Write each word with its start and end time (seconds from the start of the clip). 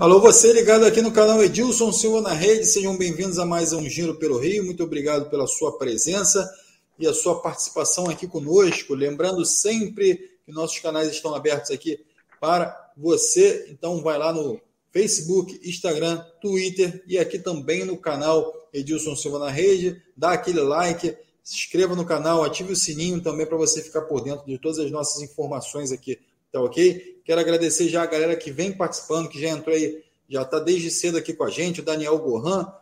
Alô, 0.00 0.18
você 0.18 0.50
ligado 0.50 0.86
aqui 0.86 1.02
no 1.02 1.12
canal 1.12 1.44
Edilson 1.44 1.92
Silva 1.92 2.22
na 2.22 2.32
Rede, 2.32 2.64
sejam 2.64 2.96
bem-vindos 2.96 3.38
a 3.38 3.44
mais 3.44 3.74
um 3.74 3.86
Giro 3.86 4.14
pelo 4.14 4.38
Rio. 4.38 4.64
Muito 4.64 4.82
obrigado 4.82 5.28
pela 5.28 5.46
sua 5.46 5.76
presença 5.76 6.50
e 6.98 7.06
a 7.06 7.12
sua 7.12 7.42
participação 7.42 8.08
aqui 8.08 8.26
conosco. 8.26 8.94
Lembrando 8.94 9.44
sempre 9.44 10.16
que 10.46 10.52
nossos 10.52 10.78
canais 10.78 11.10
estão 11.10 11.34
abertos 11.34 11.70
aqui 11.70 12.02
para 12.40 12.74
você. 12.96 13.66
Então, 13.68 14.00
vai 14.00 14.16
lá 14.16 14.32
no 14.32 14.58
Facebook, 14.90 15.60
Instagram, 15.62 16.24
Twitter 16.40 17.04
e 17.06 17.18
aqui 17.18 17.38
também 17.38 17.84
no 17.84 17.98
canal 17.98 18.70
Edilson 18.72 19.14
Silva 19.14 19.38
na 19.38 19.50
Rede. 19.50 20.02
Dá 20.16 20.30
aquele 20.32 20.62
like, 20.62 21.14
se 21.44 21.56
inscreva 21.56 21.94
no 21.94 22.06
canal, 22.06 22.42
ative 22.42 22.72
o 22.72 22.76
sininho 22.76 23.20
também 23.20 23.44
para 23.44 23.58
você 23.58 23.82
ficar 23.82 24.00
por 24.00 24.22
dentro 24.22 24.46
de 24.46 24.56
todas 24.56 24.78
as 24.78 24.90
nossas 24.90 25.20
informações 25.20 25.92
aqui 25.92 26.18
Tá 26.52 26.60
ok? 26.60 27.20
Quero 27.24 27.40
agradecer 27.40 27.88
já 27.88 28.02
a 28.02 28.06
galera 28.06 28.36
que 28.36 28.50
vem 28.50 28.72
participando, 28.72 29.28
que 29.28 29.40
já 29.40 29.48
entrou 29.48 29.74
aí, 29.74 30.02
já 30.28 30.42
está 30.42 30.58
desde 30.58 30.90
cedo 30.90 31.18
aqui 31.18 31.32
com 31.32 31.44
a 31.44 31.50
gente, 31.50 31.80
o 31.80 31.84
Daniel 31.84 32.18
Gohan, 32.18 32.72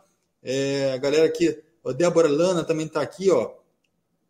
é, 0.41 0.93
a 0.93 0.97
galera 0.97 1.25
aqui, 1.25 1.57
a 1.85 1.91
Débora 1.91 2.27
Lana 2.27 2.63
também 2.63 2.85
está 2.85 3.01
aqui, 3.01 3.29
ó. 3.29 3.51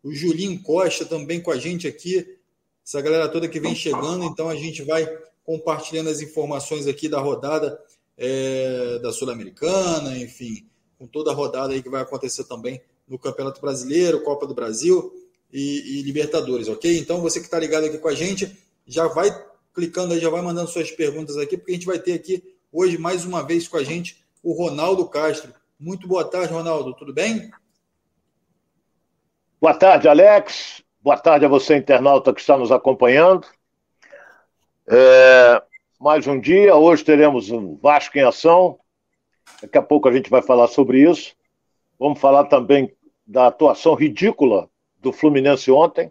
O 0.02 0.12
Julinho 0.12 0.62
Costa 0.62 1.04
também 1.04 1.40
com 1.40 1.50
a 1.50 1.58
gente 1.58 1.86
aqui. 1.86 2.38
Essa 2.86 3.00
galera 3.00 3.28
toda 3.28 3.48
que 3.48 3.60
vem 3.60 3.74
chegando, 3.74 4.24
então 4.24 4.48
a 4.48 4.56
gente 4.56 4.82
vai 4.82 5.06
compartilhando 5.44 6.08
as 6.08 6.20
informações 6.20 6.86
aqui 6.86 7.08
da 7.08 7.20
rodada 7.20 7.78
é, 8.16 8.98
da 9.00 9.12
Sul-Americana, 9.12 10.18
enfim, 10.18 10.66
com 10.98 11.06
toda 11.06 11.30
a 11.30 11.34
rodada 11.34 11.72
aí 11.72 11.82
que 11.82 11.88
vai 11.88 12.02
acontecer 12.02 12.44
também 12.44 12.80
no 13.08 13.18
Campeonato 13.18 13.60
Brasileiro, 13.60 14.22
Copa 14.22 14.46
do 14.46 14.54
Brasil 14.54 15.12
e, 15.52 15.98
e 15.98 16.02
Libertadores, 16.02 16.68
ok? 16.68 16.98
Então 16.98 17.20
você 17.20 17.40
que 17.40 17.46
está 17.46 17.58
ligado 17.58 17.84
aqui 17.84 17.98
com 17.98 18.08
a 18.08 18.14
gente, 18.14 18.56
já 18.86 19.06
vai 19.06 19.30
clicando 19.72 20.14
aí, 20.14 20.20
já 20.20 20.30
vai 20.30 20.42
mandando 20.42 20.68
suas 20.68 20.90
perguntas 20.90 21.36
aqui, 21.36 21.56
porque 21.56 21.72
a 21.72 21.74
gente 21.74 21.86
vai 21.86 21.98
ter 21.98 22.14
aqui 22.14 22.42
hoje 22.72 22.98
mais 22.98 23.24
uma 23.24 23.42
vez 23.42 23.68
com 23.68 23.76
a 23.76 23.84
gente 23.84 24.24
o 24.42 24.52
Ronaldo 24.52 25.08
Castro. 25.08 25.54
Muito 25.78 26.06
boa 26.06 26.24
tarde, 26.24 26.52
Ronaldo, 26.52 26.94
tudo 26.94 27.12
bem? 27.12 27.50
Boa 29.60 29.74
tarde, 29.74 30.08
Alex. 30.08 30.82
Boa 31.00 31.16
tarde 31.16 31.46
a 31.46 31.48
você, 31.48 31.76
internauta 31.76 32.32
que 32.34 32.40
está 32.40 32.56
nos 32.58 32.72
acompanhando. 32.72 33.46
É, 34.86 35.62
mais 35.98 36.26
um 36.26 36.38
dia, 36.38 36.74
hoje 36.74 37.04
teremos 37.04 37.50
um 37.50 37.76
Vasco 37.76 38.18
em 38.18 38.22
ação. 38.22 38.78
Daqui 39.62 39.78
a 39.78 39.82
pouco 39.82 40.08
a 40.08 40.12
gente 40.12 40.28
vai 40.28 40.42
falar 40.42 40.68
sobre 40.68 41.08
isso. 41.08 41.34
Vamos 41.98 42.18
falar 42.18 42.44
também 42.44 42.94
da 43.26 43.46
atuação 43.46 43.94
ridícula 43.94 44.68
do 44.98 45.12
Fluminense 45.12 45.70
ontem 45.70 46.10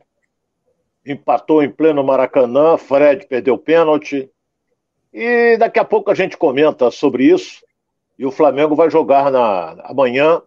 empatou 1.11 1.63
em 1.63 1.69
pleno 1.69 2.03
Maracanã, 2.03 2.77
Fred 2.77 3.25
perdeu 3.27 3.57
pênalti. 3.57 4.29
E 5.11 5.57
daqui 5.57 5.79
a 5.79 5.85
pouco 5.85 6.11
a 6.11 6.15
gente 6.15 6.37
comenta 6.37 6.91
sobre 6.91 7.25
isso. 7.25 7.63
E 8.17 8.25
o 8.25 8.31
Flamengo 8.31 8.75
vai 8.75 8.89
jogar 8.89 9.31
na, 9.31 9.71
amanhã 9.85 10.41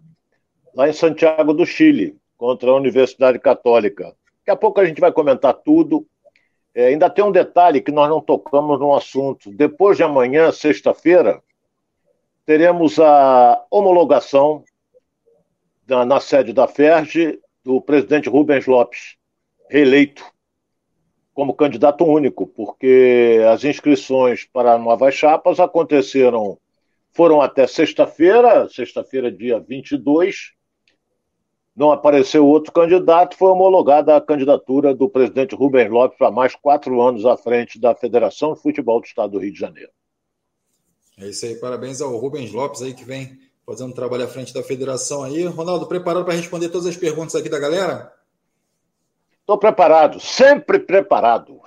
lá 0.74 0.88
em 0.88 0.92
Santiago 0.92 1.52
do 1.52 1.66
Chile, 1.66 2.16
contra 2.36 2.70
a 2.70 2.74
Universidade 2.74 3.38
Católica. 3.38 4.04
Daqui 4.38 4.50
a 4.50 4.56
pouco 4.56 4.80
a 4.80 4.84
gente 4.84 5.00
vai 5.00 5.12
comentar 5.12 5.54
tudo. 5.54 6.06
É, 6.74 6.86
ainda 6.86 7.10
tem 7.10 7.24
um 7.24 7.32
detalhe 7.32 7.80
que 7.80 7.92
nós 7.92 8.08
não 8.08 8.20
tocamos 8.20 8.78
no 8.78 8.94
assunto. 8.94 9.50
Depois 9.50 9.96
de 9.96 10.02
amanhã, 10.02 10.50
sexta-feira, 10.52 11.42
teremos 12.46 12.98
a 12.98 13.64
homologação 13.70 14.64
da, 15.86 16.04
na 16.04 16.20
sede 16.20 16.52
da 16.52 16.66
FERJ 16.66 17.38
do 17.64 17.80
presidente 17.80 18.28
Rubens 18.28 18.66
Lopes, 18.66 19.16
reeleito 19.68 20.24
como 21.42 21.54
candidato 21.54 22.04
único, 22.04 22.46
porque 22.46 23.40
as 23.52 23.64
inscrições 23.64 24.44
para 24.44 24.78
novas 24.78 25.12
chapas 25.12 25.58
aconteceram, 25.58 26.56
foram 27.10 27.42
até 27.42 27.66
sexta-feira, 27.66 28.68
sexta-feira, 28.68 29.28
dia 29.28 29.58
22. 29.58 30.52
Não 31.74 31.90
apareceu 31.90 32.46
outro 32.46 32.72
candidato, 32.72 33.36
foi 33.36 33.50
homologada 33.50 34.16
a 34.16 34.20
candidatura 34.20 34.94
do 34.94 35.08
presidente 35.08 35.56
Rubens 35.56 35.90
Lopes 35.90 36.16
para 36.16 36.30
mais 36.30 36.54
quatro 36.54 37.02
anos 37.02 37.26
à 37.26 37.36
frente 37.36 37.76
da 37.76 37.92
Federação 37.92 38.54
de 38.54 38.62
Futebol 38.62 39.00
do 39.00 39.06
Estado 39.06 39.32
do 39.32 39.38
Rio 39.40 39.52
de 39.52 39.58
Janeiro. 39.58 39.90
É 41.18 41.28
isso 41.28 41.44
aí, 41.44 41.56
parabéns 41.56 42.00
ao 42.00 42.16
Rubens 42.16 42.52
Lopes 42.52 42.82
aí 42.82 42.94
que 42.94 43.04
vem 43.04 43.36
fazendo 43.66 43.92
trabalho 43.92 44.26
à 44.26 44.28
frente 44.28 44.54
da 44.54 44.62
federação 44.62 45.24
aí. 45.24 45.44
Ronaldo, 45.44 45.88
preparado 45.88 46.24
para 46.24 46.34
responder 46.34 46.68
todas 46.68 46.86
as 46.86 46.96
perguntas 46.96 47.34
aqui 47.34 47.48
da 47.48 47.58
galera? 47.58 48.21
Estou 49.42 49.58
preparado, 49.58 50.20
sempre 50.20 50.78
preparado. 50.78 51.60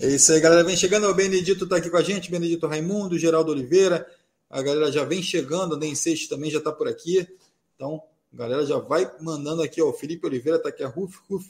É 0.00 0.08
isso 0.08 0.32
aí, 0.32 0.40
galera. 0.40 0.62
Vem 0.64 0.76
chegando. 0.76 1.08
O 1.08 1.14
Benedito 1.14 1.64
está 1.64 1.76
aqui 1.76 1.88
com 1.88 1.96
a 1.96 2.02
gente, 2.02 2.30
Benedito 2.30 2.66
Raimundo, 2.66 3.18
Geraldo 3.18 3.52
Oliveira. 3.52 4.06
A 4.50 4.60
galera 4.60 4.90
já 4.90 5.04
vem 5.04 5.22
chegando, 5.22 5.76
Nem 5.76 5.94
Seixas 5.94 6.28
também 6.28 6.50
já 6.50 6.58
está 6.58 6.72
por 6.72 6.88
aqui. 6.88 7.26
Então, 7.74 8.02
a 8.32 8.36
galera 8.36 8.66
já 8.66 8.78
vai 8.78 9.10
mandando 9.20 9.62
aqui. 9.62 9.80
Ó, 9.80 9.88
o 9.88 9.92
Felipe 9.92 10.26
Oliveira 10.26 10.58
está 10.58 10.68
aqui, 10.68 10.82
a 10.82 10.88
Ruf, 10.88 11.18
Ruf. 11.28 11.48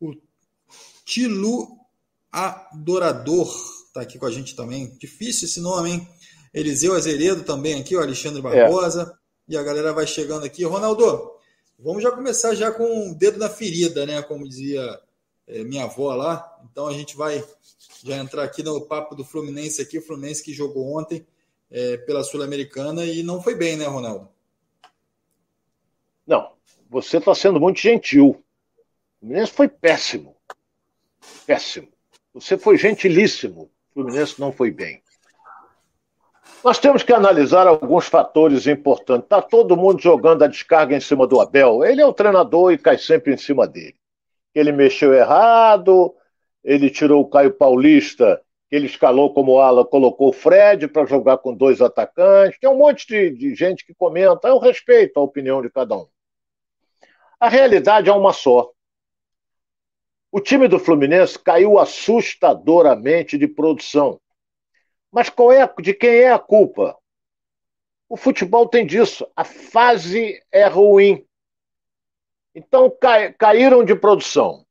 O 0.00 0.14
Tilu 1.04 1.76
Adorador 2.30 3.52
está 3.86 4.02
aqui 4.02 4.18
com 4.18 4.26
a 4.26 4.30
gente 4.30 4.54
também. 4.54 4.96
Difícil 4.98 5.46
esse 5.46 5.60
nome, 5.60 5.90
hein? 5.90 6.08
Eliseu 6.54 6.94
Azeredo 6.94 7.42
também 7.42 7.80
aqui, 7.80 7.96
o 7.96 8.00
Alexandre 8.00 8.40
Barbosa. 8.40 9.12
É. 9.48 9.52
E 9.54 9.56
a 9.56 9.62
galera 9.62 9.92
vai 9.92 10.06
chegando 10.06 10.44
aqui. 10.44 10.64
Ronaldo, 10.64 11.32
Vamos 11.82 12.02
já 12.02 12.10
começar 12.10 12.54
já 12.54 12.70
com 12.70 13.10
o 13.10 13.14
dedo 13.14 13.38
na 13.38 13.48
ferida, 13.48 14.04
né? 14.04 14.20
Como 14.20 14.46
dizia 14.46 15.00
é, 15.46 15.64
minha 15.64 15.84
avó 15.84 16.14
lá. 16.14 16.60
Então 16.70 16.86
a 16.86 16.92
gente 16.92 17.16
vai 17.16 17.42
já 18.04 18.16
entrar 18.16 18.44
aqui 18.44 18.62
no 18.62 18.82
papo 18.82 19.14
do 19.14 19.24
Fluminense 19.24 19.80
aqui, 19.80 19.98
o 19.98 20.02
Fluminense 20.02 20.42
que 20.42 20.52
jogou 20.52 20.94
ontem 20.98 21.26
é, 21.70 21.96
pela 21.98 22.22
Sul-Americana 22.22 23.06
e 23.06 23.22
não 23.22 23.42
foi 23.42 23.54
bem, 23.54 23.78
né, 23.78 23.86
Ronaldo? 23.86 24.28
Não, 26.26 26.52
você 26.90 27.16
está 27.16 27.34
sendo 27.34 27.58
muito 27.58 27.80
gentil. 27.80 28.28
O 28.28 29.20
Fluminense 29.20 29.52
foi 29.52 29.68
péssimo. 29.68 30.36
Péssimo. 31.46 31.88
Você 32.34 32.58
foi 32.58 32.76
gentilíssimo. 32.76 33.70
O 33.90 33.94
Fluminense 33.94 34.38
não 34.38 34.52
foi 34.52 34.70
bem. 34.70 35.02
Nós 36.62 36.78
temos 36.78 37.02
que 37.02 37.12
analisar 37.12 37.66
alguns 37.66 38.06
fatores 38.06 38.66
importantes. 38.66 39.24
Está 39.24 39.40
todo 39.40 39.76
mundo 39.76 40.00
jogando 40.00 40.42
a 40.44 40.46
descarga 40.46 40.94
em 40.94 41.00
cima 41.00 41.26
do 41.26 41.40
Abel. 41.40 41.82
Ele 41.82 42.02
é 42.02 42.06
o 42.06 42.12
treinador 42.12 42.72
e 42.72 42.78
cai 42.78 42.98
sempre 42.98 43.32
em 43.32 43.36
cima 43.38 43.66
dele. 43.66 43.94
Ele 44.54 44.70
mexeu 44.70 45.14
errado, 45.14 46.14
ele 46.62 46.90
tirou 46.90 47.22
o 47.22 47.28
Caio 47.30 47.52
Paulista, 47.52 48.42
ele 48.70 48.86
escalou 48.86 49.32
como 49.32 49.58
ala, 49.58 49.86
colocou 49.86 50.28
o 50.28 50.32
Fred 50.32 50.86
para 50.86 51.06
jogar 51.06 51.38
com 51.38 51.54
dois 51.54 51.80
atacantes. 51.80 52.58
Tem 52.60 52.68
um 52.68 52.76
monte 52.76 53.06
de, 53.06 53.30
de 53.30 53.54
gente 53.54 53.86
que 53.86 53.94
comenta. 53.94 54.48
Eu 54.48 54.58
respeito 54.58 55.18
a 55.18 55.22
opinião 55.22 55.62
de 55.62 55.70
cada 55.70 55.96
um. 55.96 56.06
A 57.38 57.48
realidade 57.48 58.10
é 58.10 58.12
uma 58.12 58.34
só. 58.34 58.70
O 60.30 60.40
time 60.40 60.68
do 60.68 60.78
Fluminense 60.78 61.38
caiu 61.38 61.78
assustadoramente 61.78 63.38
de 63.38 63.48
produção. 63.48 64.20
Mas 65.10 65.28
qual 65.28 65.52
é, 65.52 65.66
de 65.80 65.92
quem 65.92 66.10
é 66.10 66.32
a 66.32 66.38
culpa? 66.38 66.96
O 68.08 68.16
futebol 68.16 68.68
tem 68.68 68.86
disso. 68.86 69.26
A 69.36 69.44
fase 69.44 70.42
é 70.50 70.66
ruim. 70.66 71.26
Então 72.54 72.90
cai, 72.90 73.32
caíram 73.32 73.84
de 73.84 73.94
produção. 73.94 74.66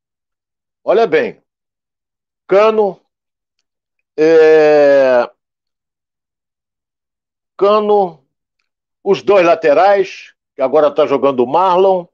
Olha 0.83 1.05
bem, 1.05 1.41
Cano, 2.47 2.99
é, 4.17 5.29
Cano, 7.55 8.25
os 9.03 9.21
dois 9.21 9.45
laterais, 9.45 10.33
que 10.55 10.61
agora 10.61 10.87
está 10.87 11.05
jogando 11.05 11.41
o 11.41 11.47
Marlon, 11.47 12.05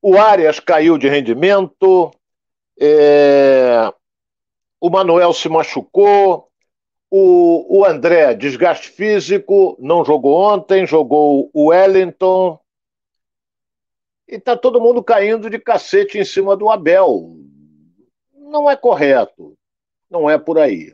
o 0.00 0.18
Arias 0.18 0.60
caiu 0.60 0.96
de 0.98 1.08
rendimento, 1.08 2.10
é, 2.80 3.92
o 4.80 4.90
Manuel 4.90 5.32
se 5.32 5.48
machucou, 5.48 6.50
o, 7.16 7.78
o 7.78 7.84
André, 7.84 8.34
desgaste 8.34 8.90
físico, 8.90 9.76
não 9.78 10.04
jogou 10.04 10.34
ontem, 10.34 10.84
jogou 10.84 11.48
o 11.54 11.66
Wellington. 11.66 12.58
E 14.26 14.34
está 14.34 14.56
todo 14.56 14.80
mundo 14.80 15.00
caindo 15.00 15.48
de 15.48 15.60
cacete 15.60 16.18
em 16.18 16.24
cima 16.24 16.56
do 16.56 16.68
Abel. 16.68 17.36
Não 18.32 18.68
é 18.68 18.76
correto. 18.76 19.56
Não 20.10 20.28
é 20.28 20.36
por 20.36 20.58
aí. 20.58 20.92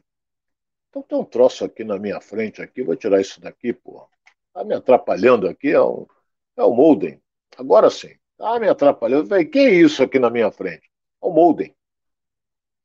Então 0.90 1.00
tem 1.00 1.16
um 1.16 1.24
troço 1.24 1.64
aqui 1.64 1.84
na 1.84 1.98
minha 1.98 2.20
frente, 2.20 2.60
aqui, 2.60 2.82
vou 2.82 2.96
tirar 2.96 3.18
isso 3.18 3.40
daqui, 3.40 3.72
pô. 3.72 4.06
Tá 4.52 4.62
me 4.62 4.74
atrapalhando 4.74 5.48
aqui, 5.48 5.70
é 5.70 5.80
o, 5.80 6.06
é 6.54 6.62
o 6.62 6.74
Molden. 6.74 7.18
Agora 7.56 7.88
sim. 7.88 8.14
Tá 8.36 8.60
me 8.60 8.68
atrapalhando. 8.68 9.26
Falei, 9.26 9.46
que 9.46 9.58
é 9.58 9.70
isso 9.70 10.02
aqui 10.02 10.18
na 10.18 10.28
minha 10.28 10.50
frente? 10.50 10.90
É 11.22 11.26
o 11.26 11.30
Molden. 11.30 11.74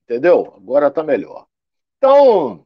Entendeu? 0.05 0.53
Agora 0.55 0.89
tá 0.89 1.03
melhor. 1.03 1.47
Então, 1.97 2.64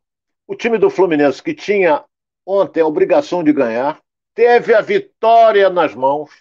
o 0.50 0.56
time 0.56 0.80
do 0.80 0.90
Fluminense, 0.90 1.44
que 1.44 1.54
tinha 1.54 2.04
ontem 2.44 2.82
a 2.82 2.88
obrigação 2.88 3.44
de 3.44 3.54
ganhar, 3.54 4.02
teve 4.34 4.74
a 4.74 4.82
vitória 4.82 5.70
nas 5.70 5.94
mãos 5.94 6.32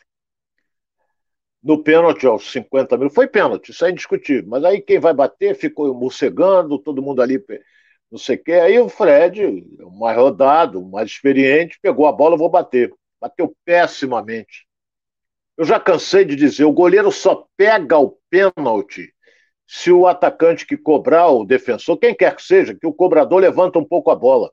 no 1.63 1.83
pênalti 1.83 2.27
aos 2.27 2.51
50 2.51 2.97
mil. 2.97 3.11
Foi 3.11 3.27
pênalti, 3.27 3.69
isso 3.69 3.85
é 3.85 3.91
indiscutível. 3.91 4.49
Mas 4.49 4.65
aí 4.65 4.81
quem 4.81 4.99
vai 4.99 5.13
bater 5.13 5.55
ficou 5.55 5.93
morcegando, 5.93 6.79
todo 6.79 7.03
mundo 7.03 7.21
ali 7.21 7.39
não 8.11 8.19
sei 8.19 8.37
o 8.37 8.43
quê. 8.43 8.53
Aí 8.53 8.81
o 8.81 8.89
Fred, 8.89 9.45
o 9.83 9.91
mais 9.91 10.17
rodado, 10.17 10.81
o 10.81 10.91
mais 10.91 11.11
experiente, 11.11 11.79
pegou 11.79 12.07
a 12.07 12.13
bola, 12.13 12.35
vou 12.35 12.49
bater. 12.49 12.91
Bateu 13.21 13.55
pessimamente. 13.63 14.67
Eu 15.55 15.67
já 15.67 15.79
cansei 15.79 16.25
de 16.25 16.35
dizer, 16.35 16.65
o 16.65 16.73
goleiro 16.73 17.13
só 17.13 17.47
pega 17.59 17.99
o 17.99 18.19
pênalti 18.31 19.13
se 19.71 19.93
o 19.93 20.07
atacante 20.07 20.67
que 20.67 20.79
cobrar, 20.79 21.29
o 21.29 21.45
defensor, 21.45 21.99
quem 21.99 22.15
quer 22.15 22.35
que 22.35 22.43
seja, 22.43 22.75
que 22.75 22.87
o 22.87 22.93
cobrador 22.93 23.39
levanta 23.39 23.79
um 23.79 23.85
pouco 23.85 24.11
a 24.11 24.17
bola. 24.17 24.51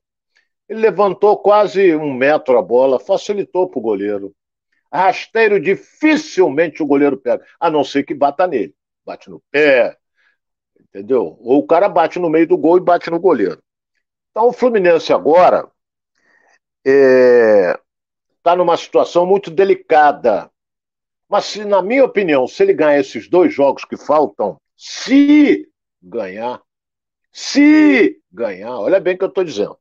Ele 0.68 0.82
levantou 0.82 1.38
quase 1.38 1.96
um 1.96 2.14
metro 2.14 2.58
a 2.58 2.62
bola, 2.62 3.00
facilitou 3.00 3.70
para 3.70 3.80
o 3.80 3.82
goleiro. 3.82 4.36
Rasteiro 4.92 5.58
dificilmente 5.58 6.84
o 6.84 6.86
goleiro 6.86 7.16
pega, 7.16 7.46
a 7.58 7.70
não 7.70 7.82
ser 7.82 8.04
que 8.04 8.14
bata 8.14 8.46
nele. 8.46 8.76
Bate 9.06 9.30
no 9.30 9.42
pé, 9.50 9.96
entendeu? 10.82 11.38
Ou 11.40 11.60
o 11.60 11.68
cara 11.68 11.88
bate 11.88 12.20
no 12.20 12.30
meio 12.30 12.48
do 12.48 12.58
gol 12.58 12.78
e 12.78 12.82
bate 12.82 13.10
no 13.10 13.20
goleiro. 13.20 13.64
Então 14.32 14.50
o 14.50 14.54
Fluminense 14.54 15.14
agora 15.14 15.70
está 16.84 16.92
é, 16.92 17.80
tá 18.44 18.54
numa 18.54 18.76
situação 18.76 19.26
muito 19.26 19.50
delicada. 19.50 20.52
Mas, 21.30 21.46
se, 21.46 21.64
na 21.64 21.82
minha 21.82 22.04
opinião, 22.04 22.48
se 22.48 22.62
ele 22.64 22.74
ganhar 22.74 23.00
esses 23.00 23.30
dois 23.30 23.54
jogos 23.54 23.86
que 23.86 23.98
faltam, 23.98 24.60
se 24.76 25.68
ganhar, 26.02 26.62
se 27.32 28.20
ganhar, 28.32 28.78
olha 28.78 29.00
bem 29.00 29.16
o 29.16 29.18
que 29.18 29.24
eu 29.24 29.30
estou 29.30 29.44
dizendo. 29.44 29.78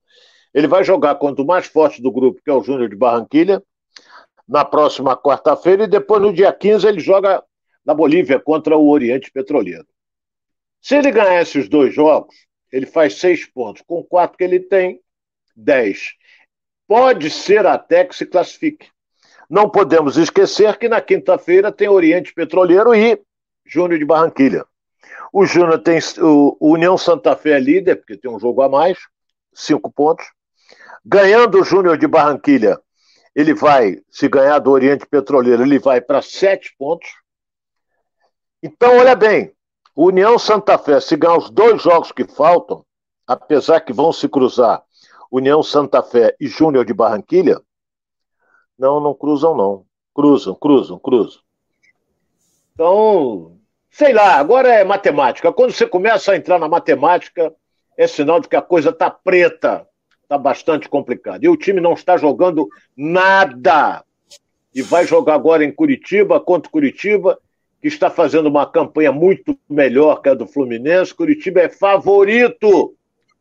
Ele 0.52 0.68
vai 0.68 0.84
jogar 0.84 1.16
contra 1.16 1.42
o 1.42 1.46
mais 1.46 1.66
forte 1.66 2.00
do 2.00 2.12
grupo, 2.12 2.40
que 2.42 2.50
é 2.50 2.54
o 2.54 2.62
Júnior 2.62 2.88
de 2.88 2.96
Barranquilha, 2.96 3.62
na 4.46 4.64
próxima 4.64 5.16
quarta-feira, 5.16 5.84
e 5.84 5.88
depois, 5.88 6.22
no 6.22 6.32
dia 6.32 6.52
15, 6.52 6.86
ele 6.86 7.00
joga 7.00 7.42
na 7.84 7.94
Bolívia 7.94 8.38
contra 8.38 8.76
o 8.76 8.88
Oriente 8.88 9.30
Petroleiro. 9.30 9.86
Se 10.80 10.96
ele 10.96 11.10
ganhar 11.10 11.40
esses 11.40 11.68
dois 11.68 11.94
jogos, 11.94 12.34
ele 12.70 12.86
faz 12.86 13.18
seis 13.18 13.46
pontos. 13.46 13.82
Com 13.86 14.02
quatro 14.02 14.36
que 14.36 14.44
ele 14.44 14.60
tem, 14.60 15.00
dez. 15.56 16.12
Pode 16.86 17.30
ser 17.30 17.66
até 17.66 18.04
que 18.04 18.14
se 18.14 18.26
classifique. 18.26 18.88
Não 19.48 19.68
podemos 19.68 20.16
esquecer 20.16 20.76
que 20.76 20.88
na 20.88 21.00
quinta-feira 21.00 21.72
tem 21.72 21.88
Oriente 21.88 22.34
Petroleiro 22.34 22.94
e 22.94 23.20
Júnior 23.64 23.98
de 23.98 24.04
Barranquilha. 24.04 24.64
O 25.32 25.44
Júnior 25.44 25.78
tem 25.80 25.98
o 26.20 26.56
União 26.60 26.96
Santa 26.96 27.34
Fé 27.36 27.52
é 27.52 27.60
líder, 27.60 27.96
porque 27.96 28.16
tem 28.16 28.30
um 28.30 28.38
jogo 28.38 28.62
a 28.62 28.68
mais, 28.68 28.98
cinco 29.52 29.90
pontos. 29.90 30.24
Ganhando 31.04 31.60
o 31.60 31.64
Júnior 31.64 31.98
de 31.98 32.06
Barranquilha, 32.06 32.80
ele 33.34 33.52
vai, 33.52 34.00
se 34.10 34.28
ganhar 34.28 34.58
do 34.58 34.70
Oriente 34.70 35.06
Petroleiro, 35.06 35.62
ele 35.62 35.78
vai 35.78 36.00
para 36.00 36.22
sete 36.22 36.74
pontos. 36.78 37.08
Então, 38.62 38.98
olha 38.98 39.14
bem, 39.16 39.52
União 39.96 40.38
Santa 40.38 40.78
Fé, 40.78 41.00
se 41.00 41.16
ganhar 41.16 41.36
os 41.36 41.50
dois 41.50 41.82
jogos 41.82 42.12
que 42.12 42.24
faltam, 42.24 42.84
apesar 43.26 43.80
que 43.80 43.92
vão 43.92 44.12
se 44.12 44.28
cruzar 44.28 44.82
União 45.30 45.62
Santa 45.62 46.02
Fé 46.02 46.36
e 46.40 46.46
Júnior 46.46 46.84
de 46.84 46.94
Barranquilha, 46.94 47.60
não, 48.78 49.00
não 49.00 49.14
cruzam, 49.14 49.56
não. 49.56 49.84
Cruzam, 50.14 50.54
cruzam, 50.54 50.98
cruzam. 50.98 51.40
Então, 52.72 53.58
Sei 53.94 54.12
lá, 54.12 54.40
agora 54.40 54.70
é 54.70 54.82
matemática. 54.82 55.52
Quando 55.52 55.70
você 55.70 55.86
começa 55.86 56.32
a 56.32 56.36
entrar 56.36 56.58
na 56.58 56.66
matemática, 56.66 57.54
é 57.96 58.08
sinal 58.08 58.40
de 58.40 58.48
que 58.48 58.56
a 58.56 58.60
coisa 58.60 58.90
está 58.90 59.08
preta, 59.08 59.86
está 60.20 60.36
bastante 60.36 60.88
complicada. 60.88 61.44
E 61.44 61.48
o 61.48 61.56
time 61.56 61.80
não 61.80 61.92
está 61.92 62.16
jogando 62.16 62.68
nada. 62.96 64.04
E 64.74 64.82
vai 64.82 65.06
jogar 65.06 65.34
agora 65.34 65.64
em 65.64 65.70
Curitiba, 65.70 66.40
contra 66.40 66.72
Curitiba, 66.72 67.38
que 67.80 67.86
está 67.86 68.10
fazendo 68.10 68.48
uma 68.48 68.66
campanha 68.66 69.12
muito 69.12 69.56
melhor 69.70 70.20
que 70.20 70.28
a 70.28 70.34
do 70.34 70.48
Fluminense. 70.48 71.14
Curitiba 71.14 71.60
é 71.60 71.68
favorito 71.68 72.96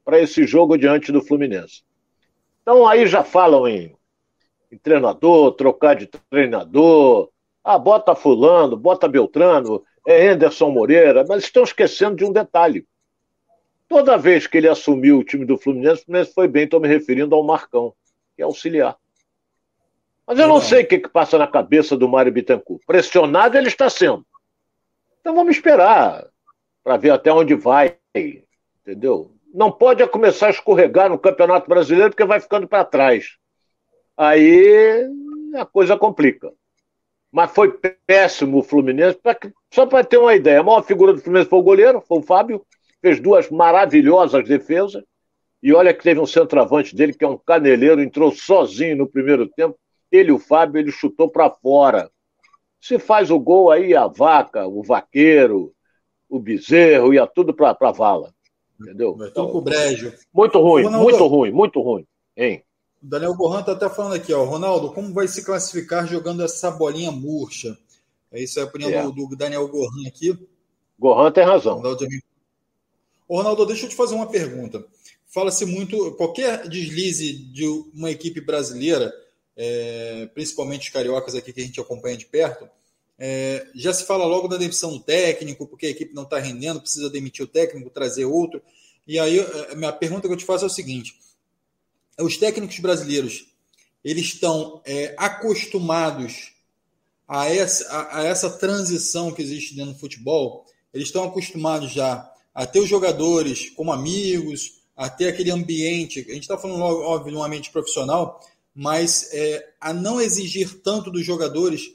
para 0.06 0.20
esse 0.20 0.46
jogo 0.46 0.78
diante 0.78 1.12
do 1.12 1.24
Fluminense. 1.24 1.82
Então 2.62 2.88
aí 2.88 3.08
já 3.08 3.24
falam 3.24 3.68
em, 3.68 3.96
em 4.72 4.78
treinador, 4.78 5.54
trocar 5.54 5.96
de 5.96 6.06
treinador. 6.30 7.30
Ah, 7.64 7.80
bota 7.80 8.14
fulano, 8.14 8.78
bota 8.78 9.08
Beltrano 9.08 9.82
é 10.06 10.30
Anderson 10.30 10.70
Moreira, 10.70 11.26
mas 11.28 11.44
estão 11.44 11.64
esquecendo 11.64 12.16
de 12.16 12.26
um 12.26 12.32
detalhe. 12.32 12.86
Toda 13.88 14.18
vez 14.18 14.48
que 14.48 14.58
ele 14.58 14.68
assumiu 14.68 15.20
o 15.20 15.24
time 15.24 15.46
do 15.46 15.58
Fluminense, 15.58 16.02
o 16.02 16.06
Fluminense 16.06 16.34
foi 16.34 16.48
bem, 16.48 16.64
estou 16.64 16.80
me 16.80 16.88
referindo 16.88 17.36
ao 17.36 17.44
Marcão, 17.44 17.94
que 18.36 18.42
é 18.42 18.46
auxiliar. 18.46 18.98
Mas 20.26 20.40
eu 20.40 20.48
não, 20.48 20.56
não 20.56 20.62
sei 20.62 20.84
o 20.84 20.88
que, 20.88 21.00
que 21.00 21.10
passa 21.10 21.38
na 21.38 21.48
cabeça 21.48 21.96
do 21.98 22.08
Mário 22.08 22.32
Bittencourt. 22.32 22.82
Pressionado 22.86 23.58
ele 23.58 23.68
está 23.68 23.90
sendo. 23.90 24.26
Então 25.20 25.36
vamos 25.36 25.56
esperar 25.56 26.28
para 26.84 26.98
ver 26.98 27.12
até 27.12 27.32
onde 27.32 27.56
vai, 27.56 27.98
entendeu? 28.82 29.34
Não 29.54 29.72
pode 29.72 30.06
começar 30.08 30.48
a 30.48 30.52
escorregar 30.52 31.10
no 31.10 31.20
Campeonato 31.20 31.70
Brasileiro 31.70 32.10
porque 32.10 32.26
vai 32.26 32.40
ficando 32.40 32.68
para 32.68 32.84
trás. 32.84 33.38
Aí 34.18 35.08
a 35.56 35.66
coisa 35.66 35.98
complica 35.98 36.52
mas 37.34 37.52
foi 37.52 37.76
péssimo 38.06 38.60
o 38.60 38.64
Fluminense. 38.64 39.20
Só 39.74 39.88
para 39.88 40.04
ter 40.04 40.18
uma 40.18 40.36
ideia, 40.36 40.60
a 40.60 40.64
maior 40.64 40.84
figura 40.84 41.14
do 41.14 41.20
Fluminense 41.20 41.50
foi 41.50 41.58
o 41.58 41.64
goleiro, 41.64 42.00
foi 42.08 42.20
o 42.20 42.22
Fábio, 42.22 42.64
fez 43.02 43.20
duas 43.20 43.50
maravilhosas 43.50 44.48
defesas. 44.48 45.04
E 45.62 45.74
olha 45.74 45.94
que 45.96 46.04
teve 46.04 46.20
um 46.20 46.28
centroavante 46.28 46.96
dele, 46.96 47.12
que 47.12 47.26
é 47.26 47.28
um 47.28 47.38
caneleiro, 47.38 48.02
entrou 48.02 48.32
sozinho 48.32 48.98
no 48.98 49.08
primeiro 49.08 49.48
tempo. 49.48 49.76
Ele, 50.12 50.32
o 50.32 50.38
Fábio, 50.38 50.80
ele 50.80 50.92
chutou 50.92 51.28
para 51.28 51.50
fora. 51.50 52.12
Se 52.80 53.00
faz 53.00 53.32
o 53.32 53.40
gol 53.40 53.72
aí, 53.72 53.96
a 53.96 54.06
vaca, 54.06 54.68
o 54.68 54.84
vaqueiro, 54.84 55.74
o 56.30 56.38
bezerro, 56.38 57.16
ia 57.16 57.26
tudo 57.26 57.52
para 57.52 57.76
a 57.80 57.92
vala. 57.92 58.32
Entendeu? 58.80 59.18
Então, 59.22 59.60
brejo. 59.60 60.14
Muito 60.32 60.60
ruim, 60.60 60.88
muito 60.88 61.26
ruim, 61.26 61.52
muito 61.52 61.82
ruim. 61.82 62.06
Hein? 62.38 62.64
O 63.04 63.08
Daniel 63.08 63.36
Gohan 63.36 63.60
está 63.60 63.74
até 63.74 63.90
falando 63.90 64.14
aqui, 64.14 64.32
ó. 64.34 64.46
Ronaldo, 64.46 64.94
como 64.94 65.14
vai 65.14 65.28
se 65.28 65.44
classificar 65.44 66.08
jogando 66.08 66.42
essa 66.42 66.72
bolinha 66.72 67.12
murcha? 67.12 67.78
É 68.32 68.42
isso 68.42 68.60
é 68.60 68.64
a 68.64 68.66
opinião 68.66 68.90
é. 68.90 69.04
Do, 69.04 69.28
do, 69.28 69.36
Daniel 69.36 69.68
Gohan 69.68 70.08
aqui. 70.08 70.38
Gohan 70.98 71.32
tem 71.32 71.44
razão. 71.44 71.78
Ronaldo, 71.78 72.08
Ô, 73.28 73.38
Ronaldo, 73.38 73.66
deixa 73.66 73.86
eu 73.86 73.90
te 73.90 73.96
fazer 73.96 74.16
uma 74.16 74.28
pergunta. 74.28 74.86
Fala-se 75.28 75.66
muito, 75.66 76.14
qualquer 76.14 76.68
deslize 76.70 77.34
de 77.34 77.66
uma 77.94 78.10
equipe 78.10 78.40
brasileira, 78.40 79.14
é, 79.58 80.30
principalmente 80.34 80.88
os 80.88 80.94
cariocas 80.94 81.36
aqui 81.36 81.52
que 81.52 81.60
a 81.60 81.64
gente 81.64 81.82
acompanha 81.82 82.16
de 82.16 82.26
perto, 82.26 82.70
é, 83.20 83.68
já 83.76 83.94
se 83.94 84.06
fala 84.06 84.26
logo 84.26 84.48
da 84.48 84.58
demissão 84.58 84.92
do 84.92 85.00
técnico, 85.00 85.68
porque 85.68 85.88
a 85.88 85.90
equipe 85.90 86.14
não 86.14 86.24
está 86.24 86.40
rendendo, 86.40 86.82
precisa 86.82 87.10
demitir 87.10 87.44
o 87.44 87.48
técnico, 87.48 87.90
trazer 87.90 88.26
outro. 88.26 88.62
E 89.08 89.20
aí, 89.20 89.40
a 89.40 89.72
é, 89.72 89.76
minha 89.76 89.92
pergunta 89.92 90.28
que 90.28 90.34
eu 90.34 90.38
te 90.38 90.46
faço 90.46 90.64
é 90.64 90.68
o 90.68 90.70
seguinte: 90.70 91.20
os 92.20 92.38
técnicos 92.38 92.80
brasileiros 92.80 93.54
eles 94.04 94.26
estão 94.26 94.82
é, 94.86 95.16
acostumados 95.18 96.52
a 97.28 97.48
essa, 97.50 97.88
a, 97.90 98.20
a, 98.20 98.24
essa 98.26 98.50
transição 98.50 99.32
que 99.32 99.42
existe 99.42 99.76
dentro 99.76 99.94
do 99.94 100.00
futebol, 100.00 100.66
eles 100.94 101.08
estão 101.08 101.24
acostumados 101.24 101.92
já 101.92 102.30
a 102.54 102.66
ter 102.66 102.80
os 102.80 102.90
jogadores 102.90 103.70
como 103.72 103.92
amigos, 103.92 104.82
a 104.96 105.10
ter 105.10 105.30
aquele 105.30 105.50
ambiente, 105.50 106.20
a 106.20 106.34
gente 106.34 106.44
está 106.44 106.58
falando, 106.58 106.84
óbvio, 106.84 107.32
de 107.32 107.38
um 107.38 107.44
ambiente 107.44 107.72
profissional, 107.72 108.40
mas 108.76 109.30
é, 109.34 109.70
a 109.80 109.94
não 109.94 110.22
exigir 110.22 110.82
tanto 110.82 111.10
dos 111.10 111.26
jogadores, 111.26 111.92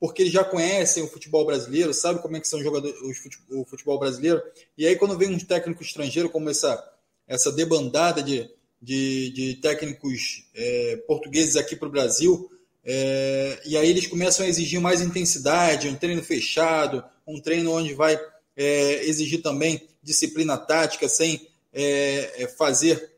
porque 0.00 0.22
eles 0.22 0.32
já 0.32 0.42
conhecem 0.42 1.02
o 1.02 1.08
futebol 1.08 1.44
brasileiro, 1.44 1.92
sabe 1.92 2.22
como 2.22 2.36
é 2.36 2.40
que 2.40 2.48
são 2.48 2.58
os 2.58 2.64
jogadores, 2.64 2.96
o 3.50 3.64
futebol 3.64 3.98
brasileiro, 3.98 4.42
e 4.76 4.86
aí 4.86 4.96
quando 4.96 5.16
vem 5.16 5.32
um 5.32 5.38
técnico 5.38 5.82
estrangeiro 5.82 6.30
como 6.30 6.48
essa, 6.48 6.82
essa 7.28 7.52
debandada 7.52 8.22
de, 8.22 8.50
de, 8.80 9.30
de 9.30 9.54
técnicos 9.56 10.44
é, 10.54 10.96
portugueses 11.06 11.56
aqui 11.56 11.76
para 11.76 11.88
o 11.88 11.92
Brasil, 11.92 12.50
é, 12.84 13.60
e 13.66 13.76
aí 13.76 13.90
eles 13.90 14.06
começam 14.06 14.44
a 14.44 14.48
exigir 14.48 14.80
mais 14.80 15.02
intensidade, 15.02 15.88
um 15.88 15.96
treino 15.96 16.22
fechado, 16.22 17.04
um 17.26 17.40
treino 17.40 17.72
onde 17.72 17.92
vai 17.92 18.18
é, 18.56 19.04
exigir 19.04 19.42
também 19.42 19.82
disciplina 20.02 20.56
tática, 20.56 21.08
sem 21.08 21.46
é, 21.72 22.42
é, 22.42 22.46
fazer 22.46 23.10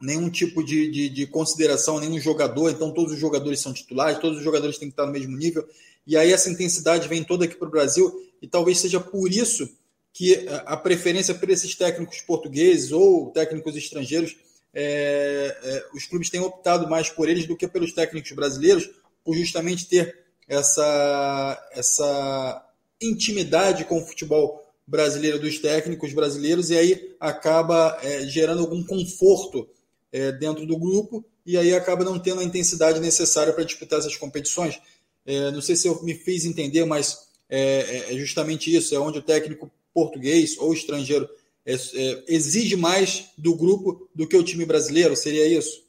nenhum 0.00 0.30
tipo 0.30 0.64
de, 0.64 0.90
de, 0.90 1.08
de, 1.08 1.26
consideração 1.26 1.98
nenhum 1.98 2.18
jogador, 2.18 2.70
então 2.70 2.92
todos 2.92 3.12
os 3.12 3.18
jogadores 3.18 3.60
são 3.60 3.72
titulares, 3.72 4.18
todos 4.18 4.38
os 4.38 4.44
jogadores 4.44 4.78
têm 4.78 4.88
que 4.88 4.92
estar 4.92 5.06
no 5.06 5.12
mesmo 5.12 5.36
nível, 5.36 5.66
e 6.06 6.16
aí 6.16 6.32
essa 6.32 6.50
intensidade 6.50 7.08
vem 7.08 7.22
toda 7.22 7.44
aqui 7.44 7.54
para 7.54 7.68
o 7.68 7.70
Brasil, 7.70 8.10
e 8.40 8.48
talvez 8.48 8.78
seja 8.78 9.00
por 9.00 9.30
isso 9.30 9.68
que 10.12 10.46
a 10.64 10.76
preferência 10.76 11.34
por 11.34 11.50
esses 11.50 11.74
técnicos 11.74 12.20
portugueses 12.22 12.92
ou 12.92 13.30
técnicos 13.30 13.76
estrangeiros 13.76 14.36
é, 14.72 15.56
é, 15.62 15.84
os 15.94 16.06
clubes 16.06 16.30
têm 16.30 16.40
optado 16.40 16.88
mais 16.88 17.08
por 17.08 17.28
eles 17.28 17.46
do 17.46 17.56
que 17.56 17.66
pelos 17.66 17.92
técnicos 17.92 18.32
brasileiros, 18.32 18.88
por 19.24 19.34
justamente 19.34 19.88
ter 19.88 20.18
essa, 20.48 21.68
essa 21.72 22.66
intimidade 23.00 23.84
com 23.84 23.98
o 23.98 24.06
futebol 24.06 24.66
brasileiro 24.86 25.38
dos 25.38 25.58
técnicos 25.58 26.12
brasileiros, 26.12 26.70
e 26.70 26.76
aí 26.76 27.14
acaba 27.20 27.98
é, 28.02 28.26
gerando 28.26 28.62
algum 28.62 28.82
conforto 28.82 29.68
é, 30.12 30.32
dentro 30.32 30.66
do 30.66 30.76
grupo, 30.76 31.24
e 31.46 31.56
aí 31.56 31.74
acaba 31.74 32.04
não 32.04 32.18
tendo 32.18 32.40
a 32.40 32.44
intensidade 32.44 33.00
necessária 33.00 33.52
para 33.52 33.64
disputar 33.64 33.98
essas 33.98 34.16
competições. 34.16 34.80
É, 35.24 35.50
não 35.50 35.60
sei 35.60 35.76
se 35.76 35.86
eu 35.86 36.02
me 36.02 36.14
fiz 36.14 36.44
entender, 36.44 36.84
mas 36.84 37.28
é, 37.48 38.12
é 38.12 38.18
justamente 38.18 38.74
isso: 38.74 38.94
é 38.94 38.98
onde 38.98 39.18
o 39.18 39.22
técnico 39.22 39.70
português 39.94 40.56
ou 40.58 40.72
estrangeiro 40.72 41.28
é, 41.70 41.74
é, 41.74 42.24
exige 42.28 42.76
mais 42.76 43.32
do 43.38 43.54
grupo 43.54 44.08
do 44.14 44.26
que 44.26 44.36
o 44.36 44.42
time 44.42 44.64
brasileiro? 44.66 45.14
Seria 45.14 45.46
isso? 45.46 45.88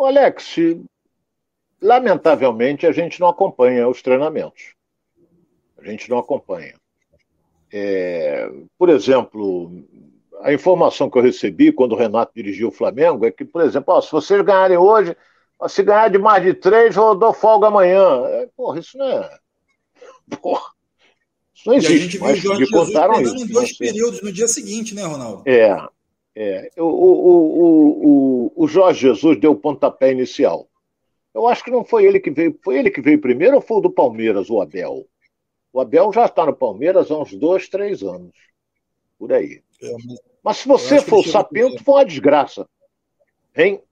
Alex, 0.00 0.54
lamentavelmente 1.82 2.86
a 2.86 2.92
gente 2.92 3.20
não 3.20 3.28
acompanha 3.28 3.88
os 3.88 4.00
treinamentos. 4.00 4.74
A 5.76 5.84
gente 5.84 6.08
não 6.08 6.18
acompanha. 6.18 6.74
É, 7.72 8.48
por 8.78 8.88
exemplo, 8.88 9.84
a 10.40 10.52
informação 10.52 11.10
que 11.10 11.18
eu 11.18 11.22
recebi 11.22 11.72
quando 11.72 11.92
o 11.92 11.98
Renato 11.98 12.32
dirigiu 12.34 12.68
o 12.68 12.72
Flamengo 12.72 13.26
é 13.26 13.32
que, 13.32 13.44
por 13.44 13.62
exemplo, 13.62 13.94
ó, 13.94 14.00
se 14.00 14.12
vocês 14.12 14.40
ganharem 14.42 14.76
hoje, 14.76 15.16
se 15.68 15.82
ganhar 15.82 16.08
de 16.08 16.18
mais 16.18 16.42
de 16.42 16.54
três, 16.54 16.96
eu 16.96 17.16
dou 17.16 17.32
folga 17.32 17.66
amanhã. 17.66 18.24
É, 18.26 18.48
porra, 18.56 18.78
isso 18.78 18.96
não 18.96 19.06
é. 19.06 19.38
Porra, 20.40 20.70
isso 21.58 21.68
não 21.68 21.74
existe. 21.74 21.92
A 21.92 21.98
gente 21.98 22.18
viu 22.18 22.26
o 22.26 22.36
Jorge 22.36 22.64
Jesus 22.66 22.70
contaram 22.70 23.20
isso, 23.20 23.36
em 23.36 23.46
dois 23.46 23.76
períodos 23.76 24.22
no 24.22 24.32
dia 24.32 24.46
seguinte, 24.46 24.94
né, 24.94 25.02
Ronaldo? 25.02 25.42
É. 25.44 25.76
é. 26.36 26.70
O, 26.76 26.84
o, 26.84 28.52
o, 28.54 28.64
o, 28.64 28.68
Jorge 28.68 29.00
Jesus 29.00 29.40
deu 29.40 29.52
o 29.52 29.56
pontapé 29.56 30.12
inicial. 30.12 30.68
Eu 31.34 31.48
acho 31.48 31.64
que 31.64 31.70
não 31.70 31.84
foi 31.84 32.04
ele 32.04 32.20
que 32.20 32.30
veio. 32.30 32.58
Foi 32.62 32.78
ele 32.78 32.90
que 32.90 33.00
veio 33.00 33.20
primeiro 33.20 33.56
ou 33.56 33.62
foi 33.62 33.78
o 33.78 33.80
do 33.80 33.90
Palmeiras, 33.90 34.48
o 34.48 34.60
Abel? 34.60 35.06
O 35.72 35.80
Abel 35.80 36.12
já 36.12 36.26
está 36.26 36.46
no 36.46 36.54
Palmeiras 36.54 37.10
há 37.10 37.18
uns 37.18 37.34
dois, 37.34 37.68
três 37.68 38.02
anos. 38.02 38.32
Por 39.18 39.32
aí. 39.32 39.60
É, 39.82 39.92
mas... 39.92 40.18
mas... 40.44 40.56
se 40.58 40.68
você 40.68 41.00
for 41.00 41.20
o 41.20 41.28
Sapinto, 41.28 41.82
foi 41.82 41.94
uma 41.94 42.04
desgraça. 42.04 42.68
Hein? 43.56 43.82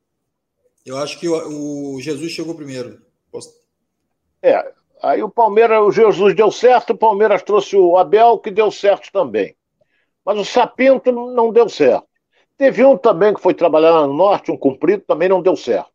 Eu 0.84 0.98
acho 0.98 1.18
que 1.18 1.28
o, 1.28 1.94
o 1.94 2.00
Jesus 2.00 2.30
chegou 2.30 2.54
primeiro. 2.54 3.02
Posso... 3.30 3.60
É, 4.40 4.72
aí 5.02 5.22
o 5.22 5.30
Palmeiras, 5.30 5.80
o 5.80 5.90
Jesus 5.90 6.34
deu 6.34 6.50
certo, 6.50 6.90
o 6.90 6.98
Palmeiras 6.98 7.42
trouxe 7.42 7.76
o 7.76 7.96
Abel, 7.96 8.38
que 8.38 8.50
deu 8.50 8.70
certo 8.70 9.10
também. 9.12 9.56
Mas 10.24 10.38
o 10.38 10.44
Sapinto 10.44 11.12
não 11.12 11.52
deu 11.52 11.68
certo. 11.68 12.06
Teve 12.56 12.84
um 12.84 12.96
também 12.96 13.34
que 13.34 13.40
foi 13.40 13.54
trabalhar 13.54 14.06
no 14.06 14.14
Norte, 14.14 14.50
um 14.50 14.56
cumprido, 14.56 15.04
também 15.06 15.28
não 15.28 15.42
deu 15.42 15.56
certo. 15.56 15.90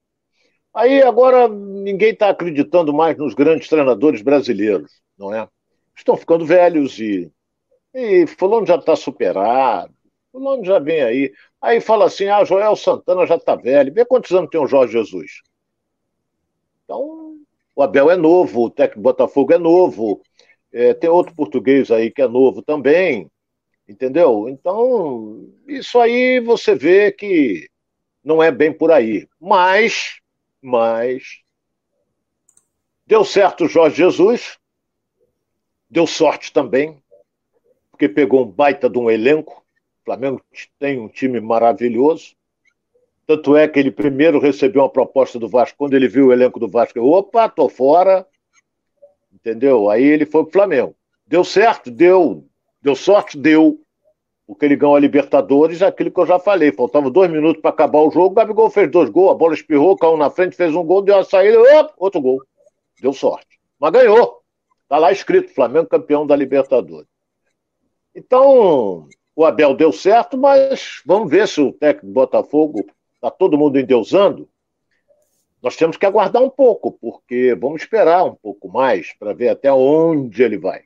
Aí 0.74 1.02
agora 1.02 1.48
ninguém 1.48 2.14
está 2.14 2.30
acreditando 2.30 2.94
mais 2.94 3.18
nos 3.18 3.34
grandes 3.34 3.68
treinadores 3.68 4.22
brasileiros, 4.22 5.02
não 5.18 5.34
é? 5.34 5.48
Estão 5.96 6.16
ficando 6.16 6.46
velhos 6.46 6.98
e, 6.98 7.30
e 7.94 8.26
fulano 8.26 8.66
já 8.66 8.76
está 8.76 8.96
superado, 8.96 9.94
fulano 10.32 10.64
já 10.64 10.80
vem 10.80 11.02
aí. 11.02 11.34
Aí 11.62 11.82
fala 11.82 12.06
assim: 12.06 12.28
ah, 12.28 12.44
Joel 12.46 12.76
Santana 12.76 13.26
já 13.26 13.36
está 13.36 13.56
velho. 13.56 13.94
Vê 13.94 14.06
quantos 14.06 14.32
anos 14.32 14.50
tem 14.50 14.62
o 14.62 14.68
Jorge 14.68 14.94
Jesus. 14.94 15.42
Então, 16.86 17.21
o 17.82 17.84
Abel 17.84 18.12
é 18.12 18.16
novo, 18.16 18.66
o 18.66 18.70
técnico 18.70 19.02
Botafogo 19.02 19.54
é 19.54 19.58
novo, 19.58 20.22
é, 20.72 20.94
tem 20.94 21.10
outro 21.10 21.36
português 21.36 21.90
aí 21.90 22.12
que 22.12 22.22
é 22.22 22.28
novo 22.28 22.62
também, 22.62 23.30
entendeu? 23.88 24.48
Então, 24.48 25.50
isso 25.68 26.00
aí 26.00 26.40
você 26.40 26.76
vê 26.76 27.12
que 27.12 27.68
não 28.24 28.42
é 28.42 28.52
bem 28.52 28.72
por 28.72 28.92
aí. 28.92 29.28
Mas, 29.40 30.20
mas, 30.62 31.42
deu 33.08 33.26
certo 33.26 33.66
o 33.66 33.68
Jorge 33.68 33.98
Jesus, 33.98 34.60
deu 35.90 36.06
sorte 36.06 36.54
também, 36.54 37.02
porque 37.90 38.08
pegou 38.08 38.44
um 38.44 38.52
baita 38.52 38.88
de 38.88 39.00
um 39.00 39.10
elenco, 39.10 39.66
o 40.02 40.06
Flamengo 40.06 40.40
tem 40.78 41.00
um 41.00 41.08
time 41.08 41.42
maravilhoso. 41.42 42.36
Tanto 43.32 43.56
é 43.56 43.66
que 43.66 43.80
ele 43.80 43.92
primeiro 43.92 44.42
recebeu 44.42 44.82
uma 44.82 44.90
proposta 44.90 45.40
do 45.40 45.48
Vasco. 45.48 45.78
Quando 45.78 45.94
ele 45.94 46.06
viu 46.06 46.28
o 46.28 46.34
elenco 46.34 46.60
do 46.60 46.68
Vasco, 46.68 47.00
eu, 47.00 47.08
opa, 47.08 47.48
tô 47.48 47.70
fora. 47.70 48.28
Entendeu? 49.34 49.90
Aí 49.90 50.04
ele 50.04 50.26
foi 50.26 50.44
pro 50.44 50.52
Flamengo. 50.52 50.94
Deu 51.26 51.42
certo? 51.46 51.90
Deu. 51.90 52.46
Deu 52.82 52.94
sorte? 52.94 53.38
Deu. 53.38 53.80
Porque 54.46 54.66
ele 54.66 54.76
ganhou 54.76 54.98
a 54.98 55.00
Libertadores, 55.00 55.82
aquilo 55.82 56.12
que 56.12 56.20
eu 56.20 56.26
já 56.26 56.40
falei. 56.40 56.74
Faltava 56.74 57.10
dois 57.10 57.32
minutos 57.32 57.62
para 57.62 57.72
acabar 57.72 58.02
o 58.02 58.12
jogo. 58.12 58.32
O 58.32 58.34
Gabigol 58.34 58.70
fez 58.70 58.92
dois 58.92 59.10
gols, 59.10 59.32
a 59.32 59.36
bola 59.36 59.54
espirrou, 59.54 59.96
caiu 59.96 60.18
na 60.18 60.30
frente, 60.30 60.58
fez 60.58 60.76
um 60.76 60.84
gol, 60.84 61.02
deu 61.02 61.16
uma 61.16 61.24
saída, 61.24 61.58
opa, 61.58 61.94
outro 61.98 62.20
gol. 62.20 62.44
Deu 63.02 63.14
sorte. 63.14 63.62
Mas 63.80 63.92
ganhou. 63.94 64.42
Tá 64.90 64.98
lá 64.98 65.10
escrito: 65.10 65.54
Flamengo 65.54 65.88
campeão 65.88 66.28
da 66.28 66.36
Libertadores. 66.36 67.08
Então, 68.14 69.08
o 69.34 69.46
Abel 69.46 69.74
deu 69.74 69.94
certo, 69.94 70.38
mas 70.38 71.02
vamos 71.06 71.32
ver 71.32 71.48
se 71.48 71.62
o 71.62 71.72
técnico 71.72 72.08
do 72.08 72.12
Botafogo 72.12 72.86
está 73.22 73.30
todo 73.30 73.58
mundo 73.58 73.80
endeusando. 73.80 74.50
Nós 75.62 75.76
temos 75.76 75.96
que 75.96 76.06
aguardar 76.06 76.42
um 76.42 76.50
pouco, 76.50 76.92
porque 76.94 77.54
vamos 77.54 77.84
esperar 77.84 78.24
um 78.24 78.34
pouco 78.34 78.68
mais 78.68 79.14
para 79.20 79.34
ver 79.34 79.50
até 79.50 79.72
onde 79.72 80.42
ele 80.42 80.58
vai. 80.58 80.82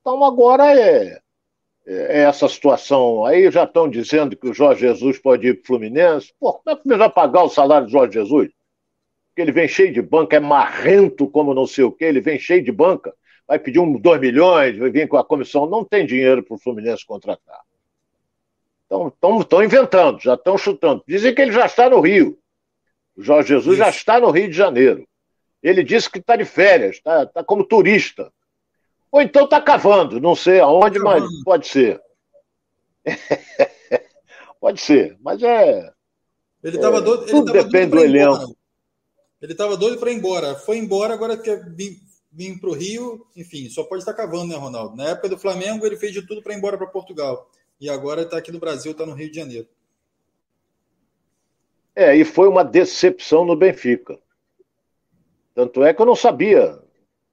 Então 0.00 0.22
agora 0.22 0.78
é, 0.78 1.18
é 1.86 2.20
essa 2.20 2.46
situação. 2.46 3.24
Aí 3.24 3.50
já 3.50 3.64
estão 3.64 3.88
dizendo 3.88 4.36
que 4.36 4.48
o 4.48 4.54
Jorge 4.54 4.82
Jesus 4.82 5.18
pode 5.18 5.48
ir 5.48 5.54
para 5.54 5.62
o 5.62 5.66
Fluminense. 5.66 6.34
Pô, 6.38 6.52
como 6.52 6.76
é 6.76 6.80
que 6.80 6.96
vai 6.96 7.10
pagar 7.10 7.44
o 7.44 7.48
salário 7.48 7.86
do 7.86 7.92
Jorge 7.92 8.12
Jesus? 8.12 8.50
Porque 9.28 9.40
ele 9.40 9.52
vem 9.52 9.66
cheio 9.66 9.92
de 9.92 10.02
banca, 10.02 10.36
é 10.36 10.40
marrento 10.40 11.26
como 11.30 11.54
não 11.54 11.66
sei 11.66 11.84
o 11.84 11.92
quê, 11.92 12.04
ele 12.04 12.20
vem 12.20 12.38
cheio 12.38 12.62
de 12.62 12.72
banca 12.72 13.14
vai 13.50 13.58
pedir 13.58 13.80
um 13.80 13.98
2 13.98 14.20
milhões, 14.20 14.78
vai 14.78 14.90
vir 14.90 15.08
com 15.08 15.16
a 15.16 15.24
comissão. 15.24 15.68
Não 15.68 15.84
tem 15.84 16.06
dinheiro 16.06 16.40
para 16.40 16.54
o 16.54 16.58
Fluminense 16.58 17.04
contratar. 17.04 17.60
Estão 18.90 19.62
inventando, 19.62 20.18
já 20.20 20.34
estão 20.34 20.58
chutando. 20.58 21.04
Dizem 21.06 21.32
que 21.32 21.40
ele 21.40 21.52
já 21.52 21.66
está 21.66 21.88
no 21.88 22.00
Rio. 22.00 22.36
O 23.16 23.22
Jorge 23.22 23.50
Jesus 23.50 23.74
Isso. 23.74 23.84
já 23.84 23.88
está 23.88 24.18
no 24.18 24.30
Rio 24.30 24.48
de 24.48 24.56
Janeiro. 24.56 25.06
Ele 25.62 25.84
disse 25.84 26.10
que 26.10 26.18
está 26.18 26.34
de 26.34 26.44
férias, 26.44 26.96
está 26.96 27.24
tá 27.26 27.44
como 27.44 27.64
turista. 27.64 28.32
Ou 29.12 29.20
então 29.20 29.44
está 29.44 29.60
cavando, 29.60 30.20
não 30.20 30.34
sei 30.34 30.60
aonde, 30.60 30.98
tá 30.98 31.04
mas 31.04 31.24
pode 31.44 31.68
ser. 31.68 32.00
pode 34.60 34.80
ser, 34.80 35.16
mas 35.20 35.42
é. 35.42 35.92
Ele 36.62 36.76
estava 36.76 36.98
é, 36.98 37.00
doido. 37.00 37.22
Ele 37.22 37.30
tudo 37.30 37.52
depende 37.52 37.92
do 37.92 38.00
elenco. 38.00 38.56
Ele 39.40 39.52
estava 39.52 39.76
doido 39.76 39.98
para 39.98 40.10
ir 40.10 40.16
embora. 40.16 40.54
Foi 40.54 40.78
embora, 40.78 41.14
agora 41.14 41.36
quer 41.36 41.64
vir, 41.74 41.98
vir 42.30 42.58
para 42.60 42.70
o 42.70 42.74
Rio, 42.74 43.26
enfim, 43.36 43.68
só 43.68 43.84
pode 43.84 44.02
estar 44.02 44.14
cavando, 44.14 44.48
né, 44.48 44.56
Ronaldo? 44.56 44.96
Na 44.96 45.10
época 45.10 45.28
do 45.28 45.38
Flamengo, 45.38 45.86
ele 45.86 45.96
fez 45.96 46.12
de 46.12 46.26
tudo 46.26 46.42
para 46.42 46.52
ir 46.52 46.56
embora 46.56 46.76
para 46.76 46.86
Portugal. 46.86 47.50
E 47.80 47.88
agora 47.88 48.22
está 48.22 48.36
aqui 48.36 48.52
no 48.52 48.58
Brasil, 48.58 48.92
está 48.92 49.06
no 49.06 49.14
Rio 49.14 49.30
de 49.30 49.36
Janeiro. 49.36 49.66
É, 51.96 52.14
e 52.14 52.24
foi 52.24 52.46
uma 52.46 52.62
decepção 52.62 53.44
no 53.44 53.56
Benfica. 53.56 54.18
Tanto 55.54 55.82
é 55.82 55.92
que 55.92 56.00
eu 56.00 56.06
não 56.06 56.14
sabia 56.14 56.78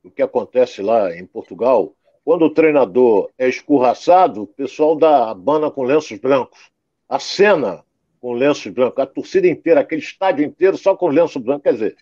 o 0.03 0.09
que 0.09 0.21
acontece 0.21 0.81
lá 0.81 1.15
em 1.15 1.25
Portugal. 1.25 1.93
Quando 2.23 2.45
o 2.45 2.53
treinador 2.53 3.29
é 3.37 3.47
escorraçado, 3.47 4.43
o 4.43 4.47
pessoal 4.47 4.95
dá 4.95 5.33
bana 5.33 5.69
com 5.69 5.83
lenços 5.83 6.17
brancos. 6.17 6.71
A 7.07 7.19
cena 7.19 7.83
com 8.19 8.33
lenços 8.33 8.71
brancos. 8.71 9.03
A 9.03 9.05
torcida 9.05 9.47
inteira, 9.47 9.81
aquele 9.81 10.01
estádio 10.01 10.45
inteiro 10.45 10.77
só 10.77 10.95
com 10.95 11.07
lenço 11.07 11.39
branco. 11.39 11.63
Quer 11.63 11.73
dizer, 11.73 11.97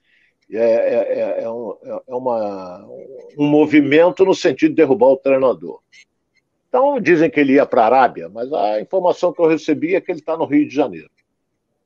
é, 0.51 0.57
é, 0.57 1.19
é, 1.19 1.43
é, 1.43 1.49
um, 1.49 1.77
é, 1.83 2.01
é 2.07 2.15
uma, 2.15 2.87
um 3.37 3.47
movimento 3.47 4.23
no 4.23 4.33
sentido 4.33 4.69
de 4.69 4.77
derrubar 4.77 5.07
o 5.07 5.17
treinador. 5.17 5.81
Então, 6.75 6.99
dizem 6.99 7.31
que 7.31 7.39
ele 7.39 7.53
ia 7.53 7.65
para 7.65 7.83
a 7.83 7.85
Arábia, 7.85 8.27
mas 8.27 8.51
a 8.51 8.81
informação 8.81 9.31
que 9.31 9.39
eu 9.39 9.47
recebi 9.47 9.95
é 9.95 10.01
que 10.01 10.11
ele 10.11 10.19
está 10.19 10.35
no 10.35 10.43
Rio 10.43 10.67
de 10.67 10.75
Janeiro. 10.75 11.09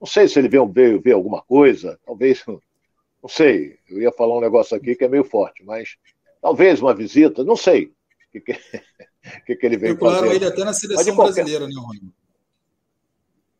Não 0.01 0.07
sei 0.07 0.27
se 0.27 0.39
ele 0.39 0.49
veio, 0.49 0.67
veio 0.67 0.99
ver 0.99 1.11
alguma 1.11 1.43
coisa, 1.43 1.99
talvez, 2.03 2.43
não 3.21 3.29
sei, 3.29 3.77
eu 3.87 4.01
ia 4.01 4.11
falar 4.11 4.35
um 4.35 4.41
negócio 4.41 4.75
aqui 4.75 4.95
que 4.95 5.03
é 5.03 5.07
meio 5.07 5.23
forte, 5.23 5.63
mas 5.63 5.95
talvez 6.41 6.81
uma 6.81 6.95
visita, 6.95 7.43
não 7.43 7.55
sei 7.55 7.85
o 7.85 7.91
que, 8.31 8.41
que, 8.41 8.53
que, 9.45 9.55
que 9.57 9.65
ele 9.67 9.77
veio 9.77 9.95
fazer. 9.95 10.33
ele 10.33 10.45
até 10.45 10.63
na 10.63 10.73
seleção 10.73 11.15
qualquer... 11.15 11.43
brasileira, 11.43 11.67
né, 11.67 11.73
Rony? 11.77 12.11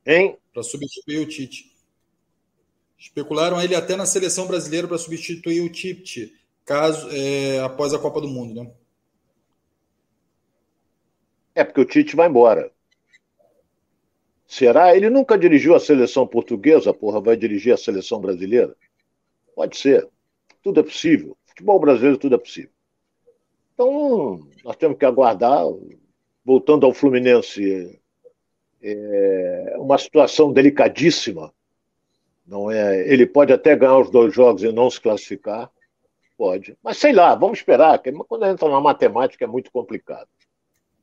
Hein? 0.07 0.37
Para 0.51 0.63
substituir 0.63 1.19
o 1.19 1.27
Tite. 1.27 1.71
Especularam 2.97 3.61
ele 3.61 3.75
até 3.75 3.95
na 3.95 4.07
seleção 4.07 4.47
brasileira 4.47 4.87
para 4.87 4.97
substituir 4.97 5.61
o 5.61 5.71
Tite, 5.71 6.33
caso 6.65 7.07
é, 7.11 7.59
após 7.59 7.93
a 7.93 7.99
Copa 7.99 8.19
do 8.19 8.27
Mundo, 8.27 8.63
né? 8.63 8.71
É 11.59 11.63
porque 11.63 11.81
o 11.81 11.85
Tite 11.85 12.15
vai 12.15 12.27
embora. 12.27 12.71
Será? 14.47 14.95
Ele 14.95 15.09
nunca 15.09 15.37
dirigiu 15.37 15.75
a 15.75 15.79
seleção 15.79 16.25
portuguesa, 16.25 16.93
porra, 16.93 17.19
vai 17.21 17.35
dirigir 17.35 17.73
a 17.73 17.77
seleção 17.77 18.19
brasileira? 18.19 18.75
Pode 19.55 19.77
ser. 19.77 20.07
Tudo 20.63 20.79
é 20.79 20.83
possível. 20.83 21.37
Futebol 21.45 21.79
brasileiro, 21.79 22.17
tudo 22.17 22.35
é 22.35 22.37
possível. 22.37 22.71
Então, 23.73 24.47
nós 24.63 24.75
temos 24.75 24.97
que 24.97 25.05
aguardar. 25.05 25.65
Voltando 26.43 26.85
ao 26.85 26.93
Fluminense, 26.93 27.99
é 28.81 29.75
uma 29.77 29.97
situação 29.97 30.51
delicadíssima 30.51 31.53
não 32.49 32.71
é, 32.71 33.07
ele 33.07 33.27
pode 33.27 33.53
até 33.53 33.75
ganhar 33.75 33.99
os 33.99 34.09
dois 34.09 34.33
jogos 34.33 34.63
e 34.63 34.71
não 34.71 34.89
se 34.89 34.99
classificar, 34.99 35.69
pode. 36.35 36.75
Mas 36.83 36.97
sei 36.97 37.13
lá, 37.13 37.35
vamos 37.35 37.59
esperar, 37.59 38.01
quando 38.27 38.45
entra 38.45 38.67
na 38.67 38.81
matemática 38.81 39.45
é 39.45 39.47
muito 39.47 39.71
complicado. 39.71 40.27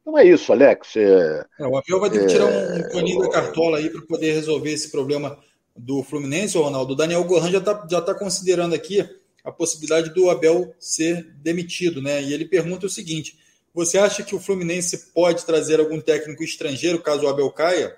Então 0.06 0.16
é 0.16 0.24
isso, 0.24 0.52
Alex. 0.52 0.94
É, 0.94 1.44
é, 1.58 1.66
o 1.66 1.76
Abel 1.76 1.98
vai 1.98 2.08
ter 2.08 2.20
que 2.20 2.26
tirar 2.28 2.46
um, 2.46 2.76
um 2.76 2.88
paninho 2.92 3.18
da 3.22 3.28
cartola 3.28 3.78
aí 3.78 3.90
para 3.90 4.02
poder 4.02 4.34
resolver 4.34 4.70
esse 4.70 4.88
problema 4.88 5.36
do 5.74 6.00
Fluminense, 6.04 6.56
Ronaldo. 6.56 6.92
O 6.92 6.96
Daniel 6.96 7.24
Gohan 7.24 7.50
já 7.50 7.58
está 7.58 7.84
já 7.90 8.00
tá 8.00 8.14
considerando 8.14 8.72
aqui 8.72 9.04
a 9.42 9.50
possibilidade 9.50 10.14
do 10.14 10.30
Abel 10.30 10.72
ser 10.78 11.34
demitido, 11.38 12.00
né? 12.00 12.22
E 12.22 12.32
ele 12.32 12.44
pergunta 12.44 12.86
o 12.86 12.88
seguinte: 12.88 13.36
Você 13.74 13.98
acha 13.98 14.22
que 14.22 14.32
o 14.32 14.38
Fluminense 14.38 15.12
pode 15.12 15.44
trazer 15.44 15.80
algum 15.80 16.00
técnico 16.00 16.44
estrangeiro 16.44 17.02
caso 17.02 17.24
o 17.24 17.28
Abel 17.28 17.50
caia? 17.50 17.96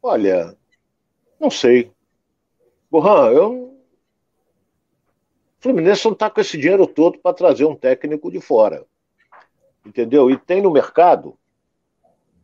Olha, 0.00 0.56
não 1.38 1.50
sei. 1.50 1.92
Borran, 2.90 3.32
eu. 3.32 3.65
Fluminense 5.66 6.04
não 6.04 6.12
está 6.12 6.30
com 6.30 6.40
esse 6.40 6.56
dinheiro 6.56 6.86
todo 6.86 7.18
para 7.18 7.34
trazer 7.34 7.64
um 7.64 7.74
técnico 7.74 8.30
de 8.30 8.40
fora. 8.40 8.86
Entendeu? 9.84 10.30
E 10.30 10.36
tem 10.36 10.62
no 10.62 10.70
mercado 10.70 11.36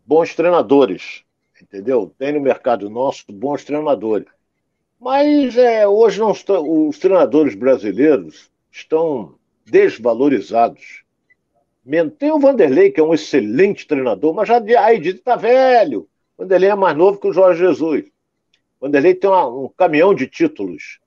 bons 0.05 0.35
treinadores. 0.35 1.23
Entendeu? 1.61 2.13
Tem 2.19 2.33
no 2.33 2.41
mercado 2.41 2.91
nosso 2.91 3.25
bons 3.33 3.63
treinadores. 3.65 4.27
Mas 4.99 5.57
é, 5.57 5.87
hoje 5.87 6.19
não 6.19 6.33
estão, 6.33 6.89
os 6.89 6.99
treinadores 6.99 7.55
brasileiros 7.55 8.51
estão 8.73 9.37
desvalorizados. 9.65 11.05
Tem 12.19 12.33
o 12.33 12.41
Vanderlei, 12.41 12.91
que 12.91 12.99
é 12.99 13.05
um 13.05 13.15
excelente 13.15 13.87
treinador, 13.87 14.35
mas 14.35 14.49
já 14.49 14.61
aí 14.85 14.99
diz 14.99 15.15
está 15.15 15.37
velho. 15.37 16.09
O 16.37 16.43
Vanderlei 16.43 16.71
é 16.71 16.75
mais 16.75 16.97
novo 16.97 17.21
que 17.21 17.29
o 17.29 17.33
Jorge 17.33 17.61
Jesus. 17.61 18.05
O 18.81 18.87
Vanderlei 18.87 19.15
tem 19.15 19.31
uma, 19.31 19.47
um 19.47 19.69
caminhão 19.69 20.13
de 20.13 20.27
títulos, 20.27 20.99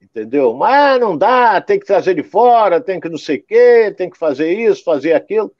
entendeu? 0.00 0.54
Mas 0.54 0.98
não 1.00 1.16
dá, 1.16 1.60
tem 1.60 1.78
que 1.78 1.86
trazer 1.86 2.14
de 2.14 2.22
fora, 2.22 2.80
tem 2.80 2.98
que 2.98 3.08
não 3.08 3.18
sei 3.18 3.36
o 3.36 3.42
quê, 3.42 3.94
tem 3.96 4.08
que 4.08 4.18
fazer 4.18 4.52
isso, 4.52 4.82
fazer 4.82 5.12
aquilo, 5.12 5.52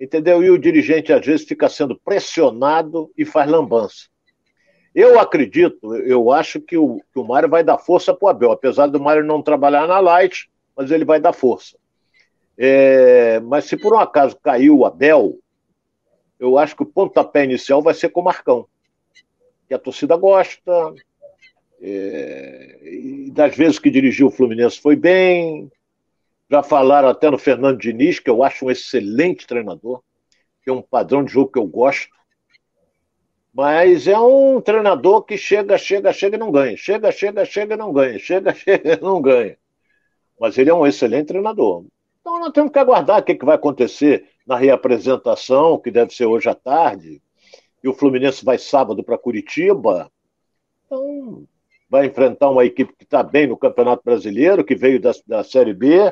entendeu? 0.00 0.42
E 0.42 0.50
o 0.50 0.58
dirigente 0.58 1.12
às 1.12 1.24
vezes 1.24 1.46
fica 1.46 1.68
sendo 1.68 1.98
pressionado 1.98 3.10
e 3.16 3.24
faz 3.24 3.50
lambança. 3.50 4.10
Eu 4.94 5.18
acredito, 5.18 5.94
eu 5.96 6.30
acho 6.30 6.60
que 6.60 6.76
o, 6.76 7.00
que 7.12 7.18
o 7.18 7.24
Mário 7.24 7.48
vai 7.48 7.64
dar 7.64 7.78
força 7.78 8.12
para 8.14 8.26
o 8.26 8.28
Abel, 8.28 8.52
apesar 8.52 8.86
do 8.88 9.00
Mário 9.00 9.24
não 9.24 9.42
trabalhar 9.42 9.86
na 9.86 10.00
Light, 10.00 10.50
mas 10.76 10.90
ele 10.90 11.04
vai 11.04 11.18
dar 11.20 11.32
força. 11.32 11.76
É, 12.58 13.40
mas 13.40 13.64
se 13.64 13.76
por 13.76 13.94
um 13.94 13.98
acaso 13.98 14.36
caiu 14.42 14.78
o 14.78 14.84
Abel, 14.84 15.38
eu 16.38 16.58
acho 16.58 16.76
que 16.76 16.82
o 16.82 16.86
pontapé 16.86 17.44
inicial 17.44 17.80
vai 17.80 17.94
ser 17.94 18.10
com 18.10 18.20
o 18.20 18.24
Marcão, 18.24 18.66
que 19.66 19.72
a 19.72 19.78
torcida 19.78 20.14
gosta, 20.16 20.92
é, 21.84 22.78
e 22.82 23.30
das 23.32 23.56
vezes 23.56 23.80
que 23.80 23.90
dirigiu 23.90 24.28
o 24.28 24.30
Fluminense 24.30 24.80
foi 24.80 24.94
bem. 24.94 25.68
Já 26.48 26.62
falaram 26.62 27.08
até 27.08 27.28
no 27.28 27.38
Fernando 27.38 27.80
Diniz, 27.80 28.20
que 28.20 28.30
eu 28.30 28.44
acho 28.44 28.66
um 28.66 28.70
excelente 28.70 29.46
treinador, 29.46 30.00
tem 30.64 30.72
um 30.72 30.82
padrão 30.82 31.24
de 31.24 31.32
jogo 31.32 31.50
que 31.50 31.58
eu 31.58 31.66
gosto. 31.66 32.08
Mas 33.52 34.06
é 34.06 34.18
um 34.18 34.60
treinador 34.60 35.24
que 35.24 35.36
chega, 35.36 35.76
chega, 35.76 36.12
chega 36.12 36.36
e 36.36 36.38
não 36.38 36.52
ganha. 36.52 36.76
Chega, 36.76 37.10
chega, 37.10 37.44
chega 37.44 37.74
e 37.74 37.76
não 37.76 37.92
ganha. 37.92 38.18
Chega, 38.18 38.54
chega 38.54 38.94
e 38.94 39.00
não 39.00 39.20
ganha. 39.20 39.58
Mas 40.38 40.56
ele 40.56 40.70
é 40.70 40.74
um 40.74 40.86
excelente 40.86 41.28
treinador. 41.28 41.84
Então 42.20 42.38
nós 42.38 42.52
temos 42.52 42.70
que 42.70 42.78
aguardar 42.78 43.18
o 43.18 43.22
que, 43.24 43.34
que 43.34 43.44
vai 43.44 43.56
acontecer 43.56 44.28
na 44.46 44.56
reapresentação, 44.56 45.78
que 45.78 45.90
deve 45.90 46.14
ser 46.14 46.26
hoje 46.26 46.48
à 46.48 46.54
tarde. 46.54 47.20
E 47.82 47.88
o 47.88 47.94
Fluminense 47.94 48.44
vai 48.44 48.56
sábado 48.56 49.02
para 49.02 49.18
Curitiba. 49.18 50.10
Então 50.86 51.44
vai 51.92 52.06
enfrentar 52.06 52.48
uma 52.48 52.64
equipe 52.64 52.94
que 52.96 53.04
está 53.04 53.22
bem 53.22 53.46
no 53.46 53.54
Campeonato 53.54 54.02
Brasileiro, 54.02 54.64
que 54.64 54.74
veio 54.74 54.98
da, 54.98 55.12
da 55.26 55.44
Série 55.44 55.74
B. 55.74 56.10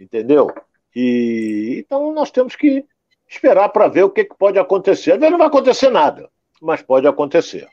Entendeu? 0.00 0.52
E 0.96 1.76
então 1.78 2.12
nós 2.12 2.32
temos 2.32 2.56
que 2.56 2.84
esperar 3.28 3.68
para 3.68 3.86
ver 3.86 4.02
o 4.02 4.10
que, 4.10 4.24
que 4.24 4.36
pode 4.36 4.58
acontecer. 4.58 5.16
Não 5.16 5.38
vai 5.38 5.46
acontecer 5.46 5.90
nada, 5.90 6.28
mas 6.60 6.82
pode 6.82 7.06
acontecer. 7.06 7.68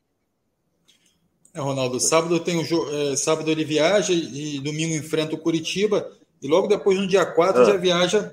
É, 1.55 1.59
Ronaldo, 1.59 1.99
sábado 1.99 2.39
tem 2.39 2.59
o 2.59 2.63
jogo, 2.63 2.87
é, 2.91 3.15
sábado 3.15 3.49
ele 3.49 3.65
viaja 3.65 4.13
e 4.13 4.59
domingo 4.59 4.93
enfrenta 4.93 5.33
o 5.33 5.39
Curitiba 5.39 6.07
e 6.39 6.47
logo 6.47 6.67
depois 6.67 6.99
no 6.99 7.07
dia 7.07 7.25
4 7.25 7.63
ah. 7.63 7.65
já 7.65 7.77
viaja, 7.77 8.31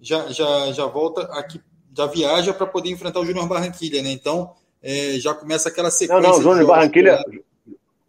já, 0.00 0.28
já, 0.28 0.72
já 0.72 0.86
volta 0.86 1.22
aqui, 1.36 1.60
já 1.92 2.06
viaja 2.06 2.54
para 2.54 2.66
poder 2.68 2.90
enfrentar 2.90 3.18
o 3.18 3.26
Júnior 3.26 3.48
Barranquilha, 3.48 4.00
né? 4.02 4.12
Então 4.12 4.54
é, 4.80 5.18
já 5.18 5.34
começa 5.34 5.68
aquela 5.68 5.90
sequência. 5.90 6.22
Não, 6.22 6.36
não, 6.36 6.40
Júnior 6.40 6.60
de 6.60 6.66
Barranquilha, 6.66 7.20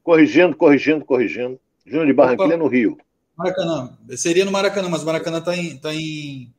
corrigindo, 0.05 0.55
corrigindo, 0.55 1.03
corrigindo. 1.03 1.59
Júnior 1.85 2.05
de 2.05 2.13
Barranquilha 2.13 2.55
Opa, 2.55 2.57
no 2.57 2.67
Rio. 2.67 2.97
Maracanã, 3.35 3.97
seria 4.11 4.45
no 4.45 4.51
Maracanã, 4.51 4.87
mas 4.87 5.03
o 5.03 5.05
Maracanã 5.05 5.39
está 5.39 5.55
em, 5.57 5.77
tá 5.77 5.93
em 5.93 6.53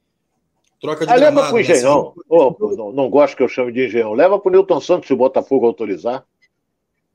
Troca 0.80 1.06
de 1.06 1.12
ah, 1.12 1.16
gramado, 1.16 1.36
leva 1.36 1.48
pro 1.48 1.56
né? 1.56 1.62
Engenhão. 1.62 2.12
Né? 2.16 2.22
Oh, 2.28 2.76
não, 2.76 2.92
não 2.92 3.08
gosto 3.08 3.36
que 3.36 3.42
eu 3.42 3.48
chame 3.48 3.72
de 3.72 3.86
Engenhão. 3.86 4.12
Leva 4.12 4.38
pro 4.38 4.50
Newton 4.50 4.80
Santos 4.80 5.06
se 5.06 5.14
o 5.14 5.16
Botafogo 5.16 5.64
autorizar. 5.64 6.24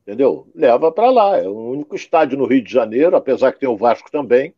Entendeu? 0.01 0.47
Leva 0.55 0.91
para 0.91 1.11
lá. 1.11 1.37
É 1.37 1.47
o 1.47 1.71
único 1.71 1.95
estádio 1.95 2.37
no 2.37 2.45
Rio 2.45 2.63
de 2.63 2.71
Janeiro, 2.71 3.15
apesar 3.15 3.51
que 3.51 3.59
tem 3.59 3.69
o 3.69 3.77
Vasco 3.77 4.09
também, 4.09 4.53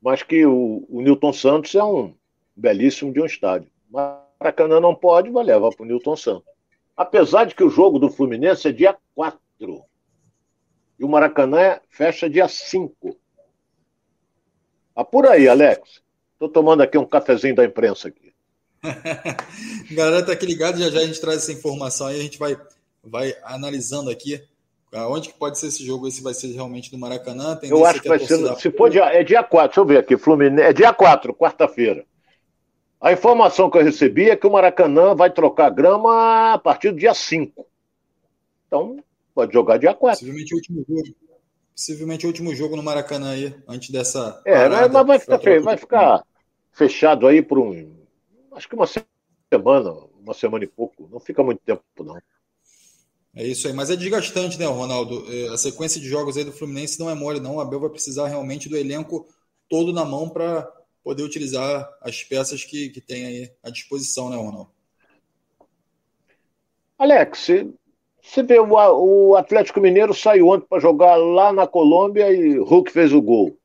mas 0.00 0.22
que 0.22 0.46
o, 0.46 0.86
o 0.88 1.00
Newton 1.00 1.32
Santos 1.32 1.74
é 1.74 1.82
um 1.82 2.14
belíssimo 2.54 3.12
de 3.12 3.20
um 3.20 3.26
estádio. 3.26 3.68
Maracanã 3.90 4.78
não 4.78 4.94
pode, 4.94 5.30
vai 5.30 5.44
levar 5.44 5.70
para 5.70 5.82
o 5.82 5.86
Newton 5.86 6.14
Santos. 6.14 6.44
Apesar 6.96 7.46
de 7.46 7.54
que 7.54 7.64
o 7.64 7.70
jogo 7.70 7.98
do 7.98 8.08
Fluminense 8.08 8.68
é 8.68 8.72
dia 8.72 8.96
4. 9.16 9.40
E 10.98 11.04
o 11.04 11.08
Maracanã 11.08 11.80
fecha 11.88 12.28
dia 12.28 12.48
5. 12.48 13.16
Apura 14.94 15.32
aí, 15.32 15.48
Alex. 15.48 16.02
Estou 16.32 16.48
tomando 16.48 16.82
aqui 16.82 16.96
um 16.96 17.06
cafezinho 17.06 17.54
da 17.54 17.64
imprensa 17.64 18.08
aqui. 18.08 18.32
Galera, 19.92 20.24
tá 20.24 20.32
aqui 20.32 20.46
ligado, 20.46 20.78
já 20.78 20.90
já 20.90 21.00
a 21.00 21.06
gente 21.06 21.20
traz 21.20 21.38
essa 21.38 21.52
informação 21.52 22.06
aí, 22.06 22.20
a 22.20 22.22
gente 22.22 22.38
vai, 22.38 22.56
vai 23.02 23.34
analisando 23.42 24.10
aqui 24.10 24.46
aonde 24.92 25.30
que 25.30 25.38
pode 25.38 25.58
ser 25.58 25.68
esse 25.68 25.84
jogo, 25.84 26.06
esse 26.06 26.22
vai 26.22 26.34
ser 26.34 26.52
realmente 26.52 26.90
do 26.90 26.98
Maracanã. 26.98 27.58
Eu 27.62 27.84
acho 27.84 28.00
que 28.00 28.08
vai 28.08 28.18
ser, 28.18 28.56
se 28.56 28.70
for 28.70 28.88
dia, 28.88 29.04
é 29.04 29.24
dia 29.24 29.42
4, 29.42 29.68
deixa 29.68 29.80
eu 29.80 29.86
ver 29.86 29.98
aqui, 29.98 30.16
Fluminense, 30.16 30.68
é 30.68 30.72
dia 30.72 30.92
4, 30.92 31.34
quarta-feira. 31.34 32.04
A 33.00 33.12
informação 33.12 33.68
que 33.68 33.76
eu 33.76 33.82
recebi 33.82 34.30
é 34.30 34.36
que 34.36 34.46
o 34.46 34.52
Maracanã 34.52 35.14
vai 35.14 35.30
trocar 35.30 35.70
grama 35.70 36.54
a 36.54 36.58
partir 36.58 36.90
do 36.90 36.98
dia 36.98 37.12
5. 37.12 37.66
Então, 38.66 38.96
pode 39.34 39.52
jogar 39.52 39.78
dia 39.78 39.92
4. 39.92 40.18
Possivelmente 40.18 40.54
o 40.54 40.56
último 40.56 40.84
jogo. 40.88 41.16
Possivelmente 41.74 42.24
o 42.24 42.28
último 42.28 42.54
jogo 42.54 42.76
no 42.76 42.82
Maracanã 42.82 43.32
aí, 43.32 43.54
antes 43.66 43.90
dessa. 43.90 44.40
É, 44.46 44.68
mas 44.68 44.92
vai 45.06 45.18
ficar, 45.18 45.60
vai 45.60 45.76
ficar 45.76 46.24
fechado 46.72 47.26
aí 47.26 47.42
por 47.42 47.58
um. 47.58 47.92
Acho 48.52 48.68
que 48.68 48.76
uma 48.76 48.86
semana, 48.86 49.90
uma 50.20 50.34
semana 50.34 50.64
e 50.64 50.68
pouco. 50.68 51.08
Não 51.10 51.18
fica 51.18 51.42
muito 51.42 51.60
tempo, 51.60 51.82
não. 51.98 52.16
É 53.36 53.44
isso 53.44 53.66
aí, 53.66 53.72
mas 53.72 53.90
é 53.90 53.96
desgastante, 53.96 54.56
né, 54.56 54.66
Ronaldo? 54.66 55.24
É, 55.28 55.48
a 55.48 55.56
sequência 55.56 56.00
de 56.00 56.08
jogos 56.08 56.36
aí 56.36 56.44
do 56.44 56.52
Fluminense 56.52 57.00
não 57.00 57.10
é 57.10 57.14
mole, 57.14 57.40
não. 57.40 57.56
O 57.56 57.60
Abel 57.60 57.80
vai 57.80 57.90
precisar 57.90 58.28
realmente 58.28 58.68
do 58.68 58.76
elenco 58.76 59.26
todo 59.68 59.92
na 59.92 60.04
mão 60.04 60.28
para 60.28 60.70
poder 61.02 61.24
utilizar 61.24 61.88
as 62.00 62.22
peças 62.22 62.64
que, 62.64 62.90
que 62.90 63.00
tem 63.00 63.26
aí 63.26 63.52
à 63.62 63.70
disposição, 63.70 64.30
né, 64.30 64.36
Ronaldo? 64.36 64.70
Alex, 66.96 67.48
você 68.24 68.42
vê, 68.42 68.58
o 68.58 69.36
Atlético 69.36 69.80
Mineiro 69.80 70.14
saiu 70.14 70.48
ontem 70.48 70.66
para 70.66 70.80
jogar 70.80 71.14
lá 71.14 71.52
na 71.52 71.66
Colômbia 71.66 72.32
e 72.32 72.56
Hulk 72.58 72.90
fez 72.90 73.12
o 73.12 73.20
gol. 73.20 73.58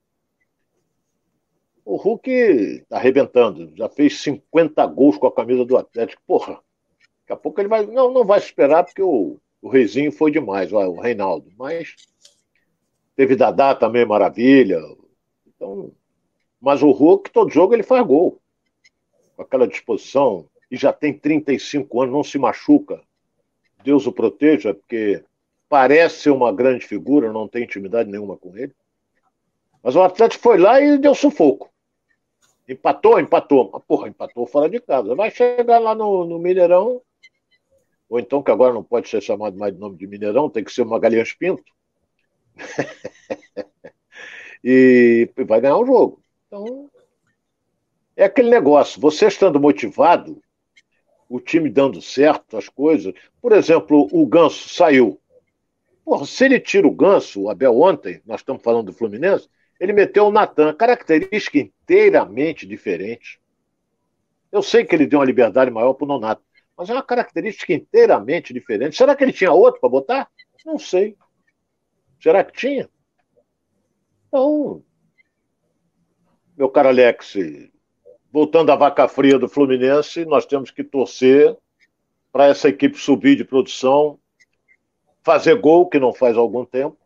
O 1.86 1.96
Hulk 1.96 2.30
está 2.30 2.98
arrebentando, 2.98 3.72
já 3.76 3.88
fez 3.88 4.22
50 4.22 4.86
gols 4.86 5.18
com 5.18 5.28
a 5.28 5.34
camisa 5.34 5.64
do 5.64 5.78
Atlético. 5.78 6.22
Porra, 6.28 6.60
daqui 7.22 7.32
a 7.32 7.36
pouco 7.38 7.62
ele 7.62 7.70
vai. 7.70 7.86
Não, 7.86 8.12
não 8.12 8.26
vai 8.26 8.38
esperar, 8.38 8.84
porque 8.84 9.02
o, 9.02 9.38
o 9.62 9.70
Reizinho 9.70 10.12
foi 10.12 10.30
demais, 10.30 10.74
o 10.74 11.00
Reinaldo. 11.00 11.50
Mas 11.58 11.96
teve 13.16 13.38
Dadá 13.38 13.74
também, 13.74 14.06
maravilha. 14.06 14.80
Então, 15.48 15.92
mas 16.60 16.84
o 16.84 16.92
Hulk, 16.92 17.32
todo 17.32 17.50
jogo 17.50 17.74
ele 17.74 17.82
faz 17.82 18.06
gol. 18.06 18.40
Com 19.38 19.42
aquela 19.42 19.68
disposição. 19.68 20.48
E 20.70 20.76
já 20.76 20.92
tem 20.92 21.18
35 21.18 22.02
anos, 22.02 22.14
não 22.14 22.24
se 22.24 22.38
machuca. 22.38 23.02
Deus 23.84 24.06
o 24.06 24.12
proteja, 24.12 24.74
porque 24.74 25.24
parece 25.68 26.22
ser 26.22 26.30
uma 26.32 26.52
grande 26.52 26.86
figura, 26.86 27.32
não 27.32 27.48
tem 27.48 27.64
intimidade 27.64 28.10
nenhuma 28.10 28.38
com 28.38 28.56
ele. 28.58 28.74
Mas 29.82 29.96
o 29.96 30.02
Atlético 30.02 30.44
foi 30.44 30.58
lá 30.58 30.82
e 30.82 30.98
deu 30.98 31.16
sufoco. 31.16 31.70
Empatou, 32.68 33.20
empatou. 33.20 33.70
Mas, 33.72 33.84
porra, 33.84 34.10
empatou 34.10 34.46
fora 34.46 34.70
de 34.70 34.80
casa. 34.80 35.16
Vai 35.16 35.32
chegar 35.32 35.80
lá 35.80 35.96
no, 35.96 36.26
no 36.26 36.38
Mineirão, 36.38 37.02
ou 38.10 38.20
então, 38.20 38.42
que 38.42 38.52
agora 38.52 38.74
não 38.74 38.84
pode 38.84 39.08
ser 39.08 39.22
chamado 39.22 39.58
mais 39.58 39.74
de 39.74 39.80
nome 39.80 39.96
de 39.96 40.08
Mineirão, 40.08 40.50
tem 40.50 40.64
que 40.64 40.72
ser 40.72 40.82
uma 40.82 41.00
Galinhas 41.00 41.32
Pinto. 41.32 41.72
e 44.64 45.30
vai 45.46 45.62
ganhar 45.62 45.78
o 45.78 45.86
jogo. 45.86 46.22
Então, 46.48 46.90
é 48.18 48.26
aquele 48.26 48.50
negócio. 48.50 49.00
Você 49.00 49.28
estando 49.28 49.60
motivado, 49.60 50.42
o 51.30 51.40
time 51.40 51.70
dando 51.70 52.02
certo, 52.02 52.58
as 52.58 52.68
coisas. 52.68 53.14
Por 53.40 53.52
exemplo, 53.52 54.10
o 54.12 54.26
Ganso 54.26 54.68
saiu. 54.68 55.22
Porra, 56.04 56.26
se 56.26 56.46
ele 56.46 56.60
tira 56.60 56.88
o 56.88 56.92
Ganso, 56.92 57.44
o 57.44 57.50
Abel 57.50 57.80
ontem, 57.80 58.20
nós 58.26 58.42
estamos 58.42 58.64
falando 58.64 58.88
do 58.88 58.94
Fluminense, 58.94 59.48
ele 59.80 59.94
meteu 59.94 60.26
o 60.26 60.32
Natan, 60.32 60.74
característica 60.74 61.60
inteiramente 61.60 62.66
diferente. 62.66 63.40
Eu 64.52 64.64
sei 64.64 64.84
que 64.84 64.96
ele 64.96 65.06
deu 65.06 65.20
uma 65.20 65.26
liberdade 65.26 65.70
maior 65.70 65.94
para 65.94 66.06
o 66.06 66.08
Nonato, 66.08 66.42
mas 66.76 66.90
é 66.90 66.94
uma 66.94 67.04
característica 67.04 67.72
inteiramente 67.72 68.52
diferente. 68.52 68.96
Será 68.96 69.16
que 69.16 69.24
ele 69.24 69.32
tinha 69.32 69.52
outro 69.52 69.80
para 69.80 69.90
botar? 69.90 70.30
Não 70.66 70.80
sei. 70.80 71.16
Será 72.20 72.44
que 72.44 72.54
tinha? 72.54 72.90
Então, 74.28 74.84
meu 76.58 76.70
caro 76.70 76.90
Alex, 76.90 77.36
voltando 78.32 78.72
à 78.72 78.76
vaca 78.76 79.08
fria 79.08 79.38
do 79.38 79.50
Fluminense, 79.50 80.26
nós 80.26 80.46
temos 80.46 80.72
que 80.72 80.84
torcer 80.84 81.56
para 82.32 82.48
essa 82.48 82.70
equipe 82.70 82.98
subir 82.98 83.36
de 83.36 83.44
produção, 83.44 84.20
fazer 85.24 85.56
gol, 85.56 85.88
que 85.88 86.00
não 86.00 86.14
faz 86.14 86.38
algum 86.38 86.64
tempo. 86.64 86.98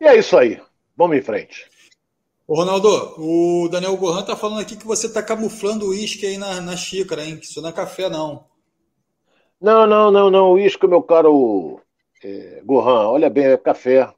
E 0.00 0.06
é 0.06 0.16
isso 0.16 0.36
aí. 0.36 0.60
Vamos 0.96 1.16
em 1.16 1.22
frente. 1.22 1.68
Ô 2.46 2.54
Ronaldo, 2.54 2.88
o 3.18 3.68
Daniel 3.68 3.96
Gohan 3.96 4.22
tá 4.22 4.34
falando 4.34 4.60
aqui 4.60 4.76
que 4.76 4.86
você 4.86 5.12
tá 5.12 5.22
camuflando 5.22 5.84
o 5.84 5.90
uísque 5.90 6.24
aí 6.24 6.38
na, 6.38 6.60
na 6.60 6.76
xícara, 6.76 7.22
hein? 7.22 7.36
Que 7.36 7.44
isso 7.44 7.60
não 7.60 7.68
é 7.68 7.72
café, 7.72 8.08
não. 8.08 8.46
Não, 9.60 9.86
não, 9.86 10.10
não, 10.10 10.30
não. 10.30 10.52
Uísque, 10.52 10.86
meu 10.86 11.02
caro 11.02 11.80
é, 12.24 12.62
Gohan, 12.64 13.08
olha 13.08 13.28
bem, 13.28 13.44
é 13.44 13.56
café. 13.58 14.10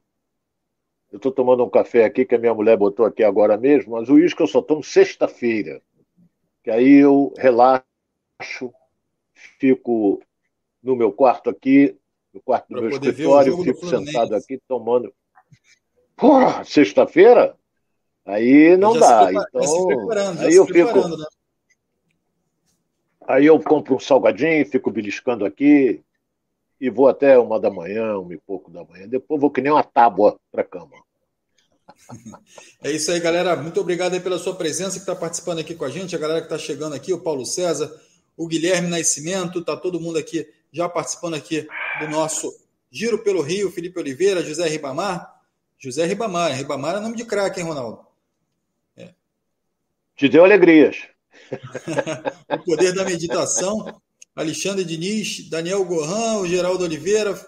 Eu 1.11 1.16
estou 1.16 1.33
tomando 1.33 1.64
um 1.64 1.70
café 1.70 2.05
aqui 2.05 2.25
que 2.25 2.35
a 2.35 2.38
minha 2.38 2.55
mulher 2.55 2.77
botou 2.77 3.05
aqui 3.05 3.25
agora 3.25 3.57
mesmo, 3.57 3.92
mas 3.92 4.09
o 4.09 4.14
uísque 4.14 4.40
eu 4.42 4.46
só 4.46 4.62
tomo 4.62 4.83
sexta-feira. 4.83 5.83
Que 6.62 6.70
aí 6.70 6.94
eu 6.94 7.35
relaxo, 7.37 7.85
fico 9.59 10.23
no 10.83 10.94
meu 10.94 11.12
quarto 11.12 11.51
aqui, 11.51 11.96
no 12.33 12.40
quarto 12.40 12.68
do 12.68 12.75
pra 12.75 12.81
meu 12.83 12.90
escritório, 12.90 13.62
fico 13.62 13.87
sentado 13.87 14.35
aqui 14.37 14.61
tomando. 14.68 15.12
Porra, 16.16 16.62
sexta-feira? 16.64 17.57
Aí 18.25 18.77
não 18.77 18.96
dá. 18.96 19.27
Se 19.27 19.35
então, 19.35 20.11
aí 20.40 20.55
eu 20.55 20.66
fico. 20.66 21.09
Né? 21.09 21.27
Aí 23.27 23.46
eu 23.46 23.61
compro 23.61 23.96
um 23.96 24.01
salgadinho, 24.01 24.66
fico 24.66 24.90
beliscando 24.90 25.44
aqui 25.44 26.05
e 26.81 26.88
vou 26.88 27.09
até 27.09 27.38
uma 27.38 27.61
da 27.61 27.71
manhã, 27.71 28.16
uma 28.19 28.33
e 28.33 28.38
pouco 28.38 28.71
da 28.71 28.85
manhã. 28.85 29.07
Depois 29.07 29.40
vou 29.40 29.51
que 29.51 29.61
nem 29.61 29.71
uma 29.71 29.83
tábua 29.83 30.38
para 30.51 30.64
cama. 30.64 30.90
É 32.83 32.90
isso 32.90 33.12
aí, 33.12 33.21
galera. 33.21 33.55
Muito 33.57 33.79
obrigado 33.79 34.14
aí 34.14 34.21
pela 34.21 34.38
sua 34.38 34.55
presença 34.55 34.95
que 34.95 35.01
está 35.01 35.14
participando 35.14 35.59
aqui 35.59 35.75
com 35.75 35.85
a 35.85 35.90
gente, 35.90 36.16
a 36.16 36.19
galera 36.19 36.40
que 36.40 36.47
está 36.47 36.59
chegando 36.59 36.95
aqui, 36.95 37.12
o 37.12 37.21
Paulo 37.21 37.45
César, 37.45 37.93
o 38.37 38.47
Guilherme 38.47 38.88
Nascimento, 38.88 39.62
tá 39.62 39.77
todo 39.77 40.01
mundo 40.01 40.19
aqui 40.19 40.49
já 40.73 40.88
participando 40.88 41.35
aqui 41.35 41.69
do 42.01 42.09
nosso 42.09 42.51
Giro 42.90 43.23
pelo 43.23 43.43
Rio, 43.43 43.71
Felipe 43.71 44.01
Oliveira, 44.01 44.43
José 44.43 44.66
Ribamar. 44.66 45.40
José 45.79 46.07
Ribamar, 46.07 46.53
Ribamar 46.53 46.97
é 46.97 47.01
nome 47.01 47.16
de 47.16 47.25
craque, 47.25 47.61
hein, 47.61 47.66
Ronaldo? 47.66 48.11
Te 50.21 50.29
deu 50.29 50.45
alegrias. 50.45 51.09
o 52.53 52.59
poder 52.59 52.93
da 52.93 53.07
meditação. 53.07 54.03
Alexandre 54.40 54.85
Diniz, 54.85 55.48
Daniel 55.48 55.85
Gohan, 55.85 56.38
o 56.38 56.46
Geraldo 56.46 56.85
Oliveira, 56.85 57.38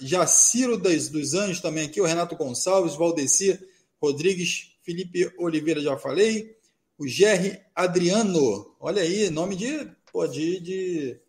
Jaciro 0.00 0.76
dos, 0.76 1.08
dos 1.08 1.34
Anjos 1.34 1.60
também 1.60 1.84
aqui, 1.84 2.00
o 2.00 2.04
Renato 2.04 2.34
Gonçalves, 2.34 2.94
Valdeci 2.94 3.60
Rodrigues, 4.00 4.76
Felipe 4.82 5.32
Oliveira, 5.38 5.80
já 5.80 5.96
falei. 5.96 6.56
O 6.98 7.06
Gerry 7.06 7.60
Adriano, 7.74 8.74
olha 8.80 9.02
aí, 9.02 9.28
nome 9.30 9.54
de, 9.54 9.86
pô, 10.10 10.26
de, 10.26 10.60
de, 10.60 11.20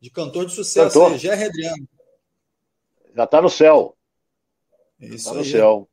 de 0.00 0.10
cantor 0.10 0.46
de 0.46 0.52
sucesso, 0.52 0.98
cantor. 0.98 1.18
Gerry 1.18 1.44
Adriano. 1.44 1.88
Já 3.14 3.24
está 3.24 3.42
no 3.42 3.50
céu. 3.50 3.96
Isso 5.00 5.24
tá 5.26 5.34
no 5.34 5.40
aí. 5.40 5.50
céu. 5.50 5.88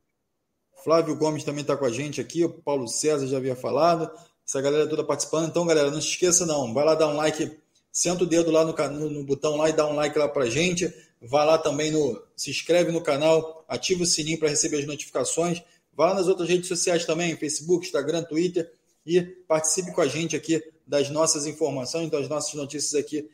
Flávio 0.83 1.15
Gomes 1.15 1.43
também 1.43 1.61
está 1.61 1.75
com 1.75 1.85
a 1.85 1.91
gente 1.91 2.21
aqui, 2.21 2.45
o 2.45 2.49
Paulo 2.49 2.87
César 2.87 3.25
já 3.25 3.37
havia 3.37 3.55
falado, 3.55 4.11
essa 4.47 4.61
galera 4.61 4.87
toda 4.87 5.03
participando. 5.03 5.47
Então, 5.47 5.65
galera, 5.65 5.89
não 5.89 5.99
se 5.99 6.09
esqueça 6.09 6.45
não, 6.45 6.73
vai 6.73 6.85
lá 6.85 6.93
dar 6.93 7.07
um 7.07 7.15
like, 7.15 7.64
senta 7.95 8.25
o 8.25 8.27
dedo 8.27 8.51
lá 8.51 8.65
no, 8.65 8.73
no, 8.73 9.10
no 9.10 9.23
botão 9.23 9.55
lá 9.55 9.69
e 9.69 9.73
dá 9.73 9.88
um 9.88 9.95
like 9.95 10.19
lá 10.19 10.27
pra 10.27 10.49
gente. 10.49 10.93
Vai 11.21 11.45
lá 11.45 11.58
também 11.58 11.91
no, 11.91 12.21
se 12.36 12.51
inscreve 12.51 12.91
no 12.91 12.99
canal, 12.99 13.63
ativa 13.69 14.03
o 14.03 14.05
sininho 14.05 14.38
para 14.38 14.49
receber 14.49 14.79
as 14.79 14.86
notificações. 14.86 15.63
Vá 15.93 16.08
lá 16.08 16.15
nas 16.15 16.27
outras 16.27 16.49
redes 16.49 16.67
sociais 16.67 17.05
também, 17.05 17.38
Facebook, 17.38 17.86
Instagram, 17.86 18.23
Twitter 18.23 18.69
e 19.05 19.21
participe 19.21 19.93
com 19.93 20.01
a 20.01 20.08
gente 20.08 20.36
aqui 20.36 20.62
das 20.86 21.10
nossas 21.10 21.45
informações, 21.47 22.12
das 22.12 22.27
nossas 22.27 22.53
notícias 22.55 22.95
aqui 22.95 23.29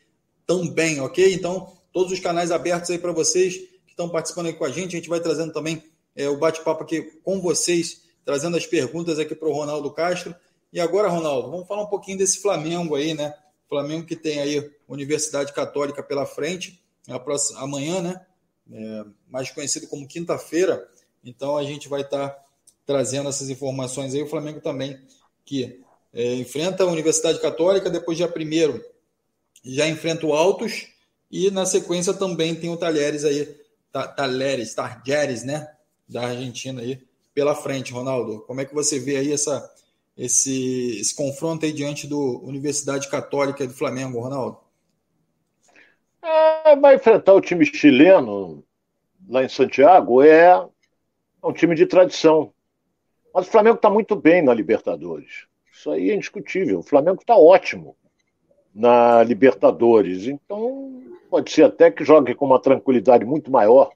também, 0.45 1.01
ok? 1.01 1.33
Então, 1.33 1.75
todos 1.91 2.11
os 2.11 2.19
canais 2.19 2.51
abertos 2.51 2.91
aí 2.91 2.99
para 2.99 3.11
vocês 3.11 3.55
que 3.55 3.89
estão 3.89 4.09
participando 4.09 4.45
aí 4.45 4.53
com 4.53 4.63
a 4.63 4.69
gente. 4.69 4.95
A 4.95 4.99
gente 4.99 5.09
vai 5.09 5.19
trazendo 5.19 5.51
também 5.51 5.83
é, 6.15 6.29
o 6.29 6.37
bate-papo 6.37 6.83
aqui 6.83 7.01
com 7.23 7.41
vocês, 7.41 8.03
trazendo 8.23 8.57
as 8.57 8.67
perguntas 8.67 9.17
aqui 9.17 9.33
para 9.33 9.49
o 9.49 9.53
Ronaldo 9.53 9.89
Castro. 9.89 10.35
E 10.71 10.79
agora, 10.79 11.09
Ronaldo, 11.09 11.49
vamos 11.49 11.67
falar 11.67 11.81
um 11.81 11.89
pouquinho 11.89 12.19
desse 12.19 12.43
Flamengo 12.43 12.93
aí, 12.93 13.15
né? 13.15 13.33
Flamengo 13.75 14.05
que 14.05 14.15
tem 14.15 14.39
aí 14.39 14.71
Universidade 14.87 15.53
Católica 15.53 16.03
pela 16.03 16.25
frente, 16.25 16.83
próxima, 17.23 17.61
amanhã, 17.61 18.01
né? 18.01 18.25
É, 18.71 19.05
mais 19.27 19.49
conhecido 19.51 19.87
como 19.87 20.07
quinta-feira. 20.07 20.87
Então 21.23 21.57
a 21.57 21.63
gente 21.63 21.89
vai 21.89 22.01
estar 22.01 22.29
tá 22.29 22.45
trazendo 22.85 23.29
essas 23.29 23.49
informações 23.49 24.13
aí. 24.13 24.21
O 24.21 24.27
Flamengo 24.27 24.61
também 24.61 24.99
que 25.45 25.81
é, 26.13 26.35
enfrenta 26.35 26.83
a 26.83 26.87
Universidade 26.87 27.39
Católica, 27.39 27.89
depois 27.89 28.17
dia 28.17 28.27
primeiro 28.27 28.83
já 29.63 29.87
enfrenta 29.87 30.25
o 30.25 30.33
Altos 30.33 30.87
e 31.29 31.51
na 31.51 31.65
sequência 31.65 32.13
também 32.13 32.55
tem 32.55 32.69
o 32.69 32.77
Talheres 32.77 33.23
aí, 33.23 33.55
Talheres, 33.91 34.73
Targeres, 34.73 35.43
né? 35.43 35.67
da 36.11 36.27
Argentina 36.27 36.81
aí 36.81 37.01
pela 37.33 37.55
frente, 37.55 37.93
Ronaldo. 37.93 38.41
Como 38.41 38.59
é 38.59 38.65
que 38.65 38.73
você 38.73 38.99
vê 38.99 39.15
aí 39.15 39.31
essa, 39.31 39.70
esse, 40.21 40.99
esse 40.99 41.15
confronto 41.15 41.65
aí 41.65 41.73
diante 41.73 42.05
do 42.05 42.41
Universidade 42.43 43.09
Católica 43.09 43.65
do 43.65 43.73
Flamengo, 43.73 44.19
Ronaldo? 44.19 44.59
É, 46.21 46.75
vai 46.75 46.95
enfrentar 46.95 47.33
o 47.33 47.41
time 47.41 47.65
chileno 47.65 48.63
lá 49.27 49.43
em 49.43 49.49
Santiago, 49.49 50.21
é 50.21 50.63
um 51.43 51.51
time 51.51 51.73
de 51.73 51.87
tradição. 51.87 52.53
Mas 53.33 53.47
o 53.47 53.49
Flamengo 53.49 53.77
está 53.77 53.89
muito 53.89 54.15
bem 54.15 54.43
na 54.43 54.53
Libertadores. 54.53 55.47
Isso 55.73 55.89
aí 55.89 56.11
é 56.11 56.15
indiscutível. 56.15 56.79
O 56.79 56.83
Flamengo 56.83 57.21
está 57.21 57.35
ótimo 57.35 57.95
na 58.75 59.23
Libertadores. 59.23 60.27
Então, 60.27 61.01
pode 61.31 61.51
ser 61.51 61.63
até 61.63 61.89
que 61.89 62.05
jogue 62.05 62.35
com 62.35 62.45
uma 62.45 62.61
tranquilidade 62.61 63.25
muito 63.25 63.49
maior 63.49 63.89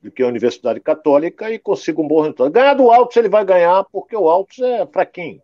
do 0.00 0.12
que 0.12 0.22
a 0.22 0.28
Universidade 0.28 0.78
Católica 0.78 1.50
e 1.50 1.58
consiga 1.58 2.00
um 2.00 2.06
bom 2.06 2.20
resultado. 2.20 2.52
Ganhar 2.52 2.74
do 2.74 2.88
Altos 2.92 3.16
ele 3.16 3.28
vai 3.28 3.44
ganhar, 3.44 3.82
porque 3.90 4.14
o 4.14 4.28
Altos 4.28 4.60
é 4.60 4.86
fraquinho. 4.86 5.42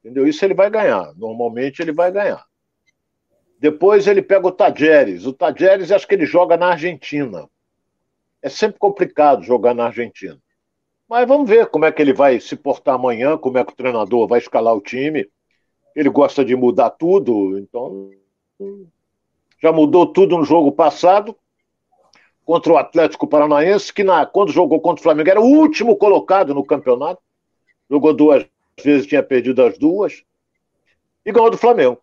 Entendeu? 0.00 0.26
Isso 0.26 0.44
ele 0.44 0.54
vai 0.54 0.70
ganhar. 0.70 1.14
Normalmente 1.16 1.80
ele 1.80 1.92
vai 1.92 2.10
ganhar. 2.10 2.44
Depois 3.58 4.06
ele 4.06 4.22
pega 4.22 4.46
o 4.46 4.52
Tajeres. 4.52 5.26
O 5.26 5.32
Tajeres 5.32 5.92
acho 5.92 6.08
que 6.08 6.14
ele 6.14 6.24
joga 6.24 6.56
na 6.56 6.68
Argentina. 6.68 7.48
É 8.42 8.48
sempre 8.48 8.78
complicado 8.78 9.42
jogar 9.42 9.74
na 9.74 9.86
Argentina. 9.86 10.38
Mas 11.06 11.28
vamos 11.28 11.48
ver 11.48 11.66
como 11.66 11.84
é 11.84 11.92
que 11.92 12.00
ele 12.00 12.14
vai 12.14 12.40
se 12.40 12.56
portar 12.56 12.94
amanhã, 12.94 13.36
como 13.36 13.58
é 13.58 13.64
que 13.64 13.72
o 13.72 13.76
treinador 13.76 14.26
vai 14.26 14.38
escalar 14.38 14.74
o 14.74 14.80
time. 14.80 15.28
Ele 15.94 16.08
gosta 16.08 16.44
de 16.44 16.56
mudar 16.56 16.90
tudo, 16.90 17.58
então 17.58 18.10
já 19.60 19.72
mudou 19.72 20.06
tudo 20.06 20.38
no 20.38 20.44
jogo 20.44 20.72
passado 20.72 21.36
contra 22.46 22.72
o 22.72 22.76
Atlético 22.78 23.26
Paranaense, 23.26 23.92
que 23.92 24.02
na, 24.02 24.24
quando 24.24 24.52
jogou 24.52 24.80
contra 24.80 25.00
o 25.00 25.02
Flamengo 25.02 25.30
era 25.30 25.40
o 25.40 25.44
último 25.44 25.96
colocado 25.96 26.54
no 26.54 26.64
campeonato. 26.64 27.20
Jogou 27.90 28.14
duas 28.14 28.46
vezes, 28.84 29.06
tinha 29.06 29.22
perdido 29.22 29.62
as 29.62 29.78
duas. 29.78 30.22
Ganhou 31.24 31.50
do 31.50 31.58
Flamengo. 31.58 32.00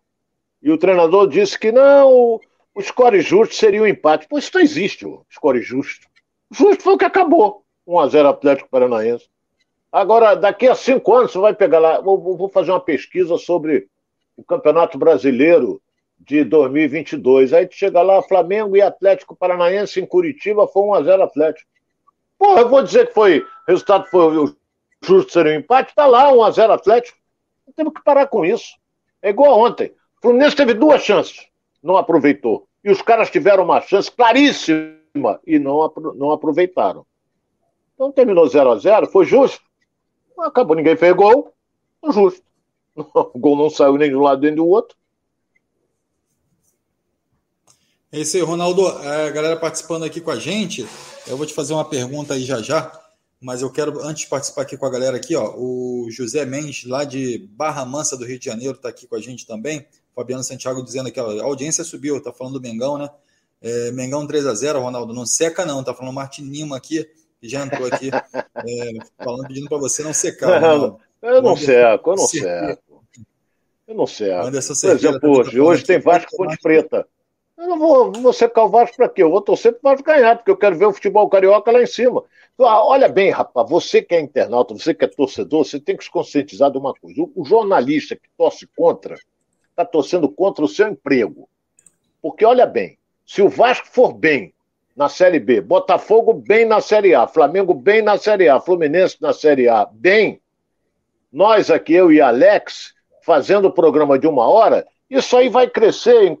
E 0.62 0.70
o 0.70 0.78
treinador 0.78 1.28
disse 1.28 1.58
que 1.58 1.70
não, 1.70 2.40
o 2.74 2.82
score 2.82 3.20
justo 3.20 3.54
seria 3.54 3.82
um 3.82 3.86
empate. 3.86 4.26
Pô, 4.28 4.38
isso 4.38 4.50
não 4.54 4.60
existe, 4.60 5.06
o 5.06 5.24
score 5.30 5.60
justo. 5.60 6.06
Justo 6.50 6.82
foi 6.82 6.94
o 6.94 6.98
que 6.98 7.04
acabou. 7.04 7.64
1x0 7.86 8.28
Atlético 8.28 8.68
Paranaense. 8.68 9.28
Agora, 9.90 10.34
daqui 10.34 10.68
a 10.68 10.74
cinco 10.74 11.14
anos, 11.14 11.32
você 11.32 11.38
vai 11.38 11.54
pegar 11.54 11.78
lá. 11.78 12.00
Vou, 12.00 12.36
vou 12.36 12.48
fazer 12.48 12.70
uma 12.70 12.80
pesquisa 12.80 13.36
sobre 13.38 13.88
o 14.36 14.44
Campeonato 14.44 14.98
Brasileiro 14.98 15.80
de 16.18 16.44
2022. 16.44 17.52
Aí 17.52 17.68
chega 17.70 18.02
lá, 18.02 18.22
Flamengo 18.22 18.76
e 18.76 18.82
Atlético 18.82 19.34
Paranaense 19.34 20.00
em 20.00 20.06
Curitiba, 20.06 20.66
foi 20.68 20.82
1x0 20.82 21.22
Atlético. 21.22 21.68
Porra, 22.38 22.60
eu 22.60 22.68
vou 22.68 22.82
dizer 22.82 23.08
que 23.08 23.14
foi, 23.14 23.40
o 23.40 23.46
resultado 23.66 24.06
foi 24.06 24.54
justo 25.02 25.32
ser 25.32 25.46
um 25.46 25.52
empate, 25.52 25.94
tá 25.94 26.06
lá 26.06 26.32
1x0 26.32 26.70
Atlético. 26.70 27.18
Temos 27.76 27.92
que 27.92 28.02
parar 28.02 28.26
com 28.26 28.44
isso. 28.44 28.76
É 29.22 29.30
igual 29.30 29.58
ontem. 29.58 29.92
O 30.18 30.22
Fluminense 30.22 30.56
teve 30.56 30.74
duas 30.74 31.02
chances, 31.02 31.46
não 31.82 31.96
aproveitou. 31.96 32.66
E 32.82 32.90
os 32.90 33.02
caras 33.02 33.30
tiveram 33.30 33.64
uma 33.64 33.80
chance 33.80 34.10
claríssima 34.10 34.98
e 35.46 35.58
não, 35.58 35.92
não 36.16 36.32
aproveitaram. 36.32 37.06
Então 37.94 38.12
terminou 38.12 38.48
0 38.48 38.70
a 38.70 38.76
0 38.76 39.06
foi 39.08 39.24
justo. 39.24 39.60
Acabou, 40.38 40.76
ninguém 40.76 40.96
fez 40.96 41.14
gol, 41.14 41.52
justo. 42.12 42.42
O 43.14 43.38
gol 43.38 43.56
não 43.56 43.70
saiu 43.70 43.96
nem 43.96 44.08
de 44.08 44.16
um 44.16 44.22
lado 44.22 44.42
nem 44.42 44.52
do 44.52 44.66
outro. 44.66 44.96
É 48.10 48.18
isso 48.18 48.36
aí, 48.36 48.42
Ronaldo. 48.42 48.86
A 48.88 49.30
galera 49.30 49.56
participando 49.56 50.04
aqui 50.04 50.20
com 50.20 50.30
a 50.30 50.36
gente. 50.36 50.88
Eu 51.26 51.36
vou 51.36 51.46
te 51.46 51.54
fazer 51.54 51.74
uma 51.74 51.84
pergunta 51.84 52.34
aí 52.34 52.42
já 52.42 52.60
já, 52.60 52.90
mas 53.40 53.62
eu 53.62 53.70
quero, 53.70 54.00
antes 54.00 54.22
de 54.22 54.28
participar 54.28 54.62
aqui 54.62 54.76
com 54.76 54.86
a 54.86 54.90
galera 54.90 55.16
aqui, 55.16 55.36
ó, 55.36 55.54
o 55.56 56.08
José 56.10 56.44
Mendes, 56.44 56.84
lá 56.84 57.04
de 57.04 57.48
Barra 57.52 57.84
Mansa 57.84 58.16
do 58.16 58.24
Rio 58.24 58.38
de 58.38 58.44
Janeiro, 58.44 58.74
está 58.74 58.88
aqui 58.88 59.06
com 59.06 59.14
a 59.14 59.20
gente 59.20 59.46
também. 59.46 59.86
Fabiano 60.14 60.42
Santiago 60.42 60.82
dizendo 60.82 61.12
que 61.12 61.20
a 61.20 61.22
audiência 61.22 61.84
subiu, 61.84 62.16
está 62.16 62.32
falando 62.32 62.54
do 62.54 62.60
Mengão, 62.60 62.98
né? 62.98 63.08
É, 63.62 63.92
Mengão 63.92 64.26
3 64.26 64.46
a 64.46 64.54
0 64.54 64.80
Ronaldo. 64.80 65.14
Não 65.14 65.24
seca, 65.24 65.64
não, 65.64 65.84
tá 65.84 65.94
falando 65.94 66.14
Martin 66.14 66.42
Lima 66.42 66.76
aqui. 66.76 67.08
já 67.40 67.64
entrou 67.64 67.86
aqui 67.86 68.10
é, 68.12 68.90
falando, 69.22 69.46
pedindo 69.46 69.68
para 69.68 69.78
você 69.78 70.02
não 70.02 70.12
secar. 70.12 70.60
Não, 70.60 70.98
eu 71.22 71.42
não 71.42 71.56
seco, 71.56 72.10
eu 72.10 72.16
não 72.16 72.26
seco. 72.26 73.04
Eu 73.86 73.94
não 73.94 74.06
seco. 74.06 74.50
Por 74.50 74.90
exemplo, 74.90 75.38
hoje, 75.38 75.60
hoje 75.60 75.84
tem 75.84 76.00
Vasco 76.00 76.36
Ponte 76.36 76.58
Preta. 76.60 77.06
Eu 77.56 77.68
não 77.68 77.78
vou, 77.78 78.12
vou 78.12 78.32
secar 78.32 78.64
o 78.64 78.68
Vasco 78.68 78.96
para 78.96 79.08
quê? 79.08 79.22
Eu 79.22 79.30
vou 79.30 79.40
torcer 79.40 79.72
para 79.72 79.78
o 79.78 79.92
Vasco 79.92 80.06
ganhar, 80.06 80.36
porque 80.36 80.50
eu 80.50 80.56
quero 80.56 80.76
ver 80.76 80.86
o 80.86 80.92
futebol 80.92 81.28
carioca 81.28 81.72
lá 81.72 81.82
em 81.82 81.86
cima. 81.86 82.24
Ah, 82.60 82.84
olha 82.84 83.08
bem, 83.08 83.30
rapaz, 83.30 83.70
você 83.70 84.02
que 84.02 84.14
é 84.16 84.20
internauta, 84.20 84.74
você 84.74 84.92
que 84.92 85.04
é 85.04 85.08
torcedor, 85.08 85.64
você 85.64 85.78
tem 85.78 85.96
que 85.96 86.02
se 86.02 86.10
conscientizar 86.10 86.72
de 86.72 86.78
uma 86.78 86.92
coisa. 86.92 87.24
O 87.34 87.44
jornalista 87.44 88.16
que 88.16 88.28
torce 88.36 88.66
contra, 88.76 89.14
está 89.70 89.84
torcendo 89.84 90.28
contra 90.28 90.64
o 90.64 90.68
seu 90.68 90.88
emprego. 90.88 91.48
Porque 92.20 92.44
olha 92.44 92.66
bem, 92.66 92.98
se 93.24 93.40
o 93.40 93.48
Vasco 93.48 93.86
for 93.86 94.12
bem 94.12 94.52
na 94.96 95.08
Série 95.08 95.38
B, 95.38 95.60
Botafogo 95.60 96.34
bem 96.34 96.64
na 96.64 96.80
Série 96.80 97.14
A, 97.14 97.28
Flamengo 97.28 97.72
bem 97.72 98.02
na 98.02 98.18
Série 98.18 98.48
A, 98.48 98.58
Fluminense 98.58 99.16
na 99.20 99.32
Série 99.32 99.68
A, 99.68 99.86
bem, 99.86 100.40
nós 101.32 101.70
aqui, 101.70 101.92
eu 101.92 102.10
e 102.10 102.20
Alex, 102.20 102.92
fazendo 103.22 103.68
o 103.68 103.72
programa 103.72 104.18
de 104.18 104.26
uma 104.26 104.48
hora, 104.48 104.84
isso 105.08 105.36
aí 105.36 105.48
vai 105.48 105.70
crescer 105.70 106.24
em 106.24 106.38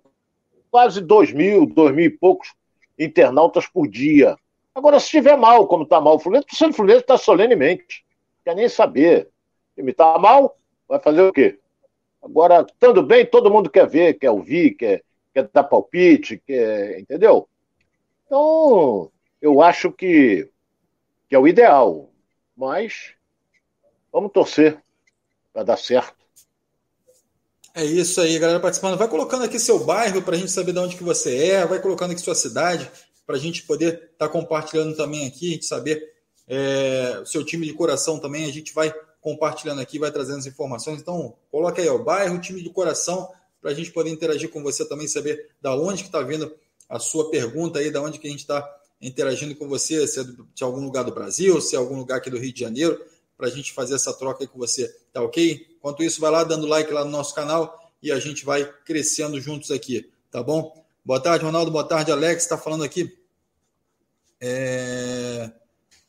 quase 0.68 1.00
dois 1.00 1.32
mil, 1.32 1.64
dois 1.64 1.94
mil 1.94 2.06
e 2.06 2.10
poucos 2.10 2.52
internautas 2.98 3.68
por 3.68 3.86
dia. 3.86 4.36
Agora, 4.78 5.00
se 5.00 5.06
estiver 5.06 5.36
mal, 5.36 5.66
como 5.66 5.82
está 5.82 6.00
mal 6.00 6.14
o 6.14 6.18
Fluminense, 6.20 6.46
o 6.46 6.50
torcedor 6.50 6.72
Fluminense 6.72 7.02
está 7.02 7.18
solenemente. 7.18 8.04
Não 8.36 8.44
quer 8.44 8.54
nem 8.54 8.68
saber. 8.68 9.28
Se 9.74 9.82
me 9.82 9.90
está 9.90 10.16
mal, 10.20 10.56
vai 10.88 11.00
fazer 11.00 11.20
o 11.20 11.32
quê? 11.32 11.58
Agora, 12.22 12.64
estando 12.64 13.02
bem, 13.02 13.26
todo 13.26 13.50
mundo 13.50 13.68
quer 13.68 13.88
ver, 13.88 14.14
quer 14.14 14.30
ouvir, 14.30 14.76
quer, 14.76 15.02
quer 15.34 15.50
dar 15.52 15.64
palpite, 15.64 16.40
quer, 16.46 17.00
entendeu? 17.00 17.48
Então, 18.24 19.10
eu 19.42 19.60
acho 19.60 19.90
que, 19.90 20.48
que 21.28 21.34
é 21.34 21.38
o 21.40 21.48
ideal. 21.48 22.08
Mas 22.56 23.14
vamos 24.12 24.30
torcer 24.30 24.80
para 25.52 25.64
dar 25.64 25.76
certo. 25.76 26.16
É 27.74 27.84
isso 27.84 28.20
aí, 28.20 28.38
galera 28.38 28.60
participando. 28.60 28.96
Vai 28.96 29.08
colocando 29.08 29.42
aqui 29.42 29.58
seu 29.58 29.84
bairro 29.84 30.22
para 30.22 30.36
a 30.36 30.38
gente 30.38 30.52
saber 30.52 30.72
de 30.72 30.78
onde 30.78 30.96
que 30.96 31.02
você 31.02 31.48
é, 31.48 31.66
vai 31.66 31.80
colocando 31.80 32.12
aqui 32.12 32.20
sua 32.20 32.36
cidade 32.36 32.88
para 33.28 33.36
a 33.36 33.38
gente 33.38 33.64
poder 33.64 33.92
estar 34.12 34.26
tá 34.26 34.28
compartilhando 34.28 34.96
também 34.96 35.26
aqui, 35.26 35.50
a 35.50 35.52
gente 35.52 35.66
saber 35.66 36.14
é, 36.46 37.18
o 37.20 37.26
seu 37.26 37.44
time 37.44 37.66
de 37.66 37.74
coração 37.74 38.18
também, 38.18 38.46
a 38.46 38.50
gente 38.50 38.72
vai 38.72 38.90
compartilhando 39.20 39.82
aqui, 39.82 39.98
vai 39.98 40.10
trazendo 40.10 40.38
as 40.38 40.46
informações. 40.46 40.98
Então, 40.98 41.36
coloca 41.50 41.82
aí 41.82 41.88
o 41.90 42.02
bairro, 42.02 42.40
time 42.40 42.62
de 42.62 42.70
coração, 42.70 43.30
para 43.60 43.72
a 43.72 43.74
gente 43.74 43.92
poder 43.92 44.08
interagir 44.08 44.48
com 44.48 44.62
você 44.62 44.82
também, 44.82 45.06
saber 45.06 45.50
da 45.60 45.76
onde 45.76 46.04
que 46.04 46.08
está 46.08 46.22
vindo 46.22 46.50
a 46.88 46.98
sua 46.98 47.30
pergunta 47.30 47.80
aí, 47.80 47.90
da 47.90 48.00
onde 48.00 48.18
que 48.18 48.26
a 48.26 48.30
gente 48.30 48.40
está 48.40 48.66
interagindo 48.98 49.54
com 49.56 49.68
você, 49.68 50.06
se 50.06 50.20
é 50.20 50.24
de 50.54 50.64
algum 50.64 50.82
lugar 50.82 51.04
do 51.04 51.12
Brasil, 51.12 51.60
se 51.60 51.76
é 51.76 51.78
algum 51.78 51.98
lugar 51.98 52.16
aqui 52.16 52.30
do 52.30 52.38
Rio 52.38 52.50
de 52.54 52.60
Janeiro, 52.60 52.98
para 53.36 53.48
a 53.48 53.50
gente 53.50 53.74
fazer 53.74 53.96
essa 53.96 54.14
troca 54.14 54.42
aí 54.42 54.48
com 54.48 54.58
você, 54.58 54.88
tá 55.12 55.20
ok? 55.20 55.66
Enquanto 55.76 56.02
isso, 56.02 56.18
vai 56.18 56.30
lá 56.30 56.44
dando 56.44 56.66
like 56.66 56.90
lá 56.90 57.04
no 57.04 57.10
nosso 57.10 57.34
canal 57.34 57.92
e 58.02 58.10
a 58.10 58.18
gente 58.18 58.46
vai 58.46 58.64
crescendo 58.86 59.38
juntos 59.38 59.70
aqui, 59.70 60.10
tá 60.30 60.42
bom? 60.42 60.82
Boa 61.04 61.20
tarde, 61.20 61.44
Ronaldo. 61.44 61.70
Boa 61.70 61.84
tarde, 61.84 62.10
Alex. 62.10 62.42
Está 62.42 62.56
falando 62.56 62.84
aqui. 62.84 63.17
É... 64.40 65.50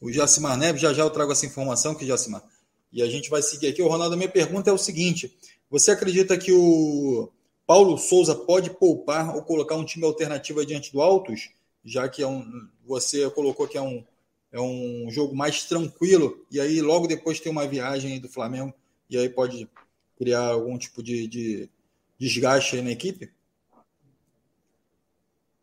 O 0.01 0.11
Jacimar 0.11 0.57
Neves, 0.57 0.81
já 0.81 0.93
já 0.93 1.03
eu 1.03 1.09
trago 1.09 1.31
essa 1.31 1.45
informação 1.45 1.93
que 1.93 2.05
Jacimar. 2.05 2.43
E 2.91 3.01
a 3.03 3.07
gente 3.07 3.29
vai 3.29 3.41
seguir 3.41 3.67
aqui. 3.67 3.81
O 3.81 3.87
Ronaldo, 3.87 4.15
minha 4.15 4.29
pergunta 4.29 4.69
é 4.69 4.73
o 4.73 4.77
seguinte: 4.77 5.35
você 5.69 5.91
acredita 5.91 6.37
que 6.37 6.51
o 6.51 7.29
Paulo 7.67 7.97
Souza 7.97 8.33
pode 8.33 8.71
poupar 8.71 9.35
ou 9.35 9.43
colocar 9.43 9.75
um 9.75 9.85
time 9.85 10.05
alternativo 10.05 10.65
diante 10.65 10.91
do 10.91 11.01
Altos? 11.01 11.51
Já 11.83 12.09
que 12.09 12.23
é 12.23 12.27
um, 12.27 12.43
você 12.85 13.29
colocou 13.29 13.67
que 13.67 13.77
é 13.77 13.81
um, 13.81 14.03
é 14.51 14.59
um 14.59 15.07
jogo 15.09 15.35
mais 15.35 15.63
tranquilo, 15.65 16.45
e 16.51 16.59
aí 16.59 16.81
logo 16.81 17.07
depois 17.07 17.39
tem 17.39 17.51
uma 17.51 17.67
viagem 17.67 18.19
do 18.19 18.27
Flamengo, 18.27 18.73
e 19.09 19.17
aí 19.17 19.29
pode 19.29 19.69
criar 20.17 20.47
algum 20.47 20.77
tipo 20.77 21.01
de, 21.01 21.27
de 21.27 21.69
desgaste 22.17 22.81
na 22.81 22.91
equipe? 22.91 23.31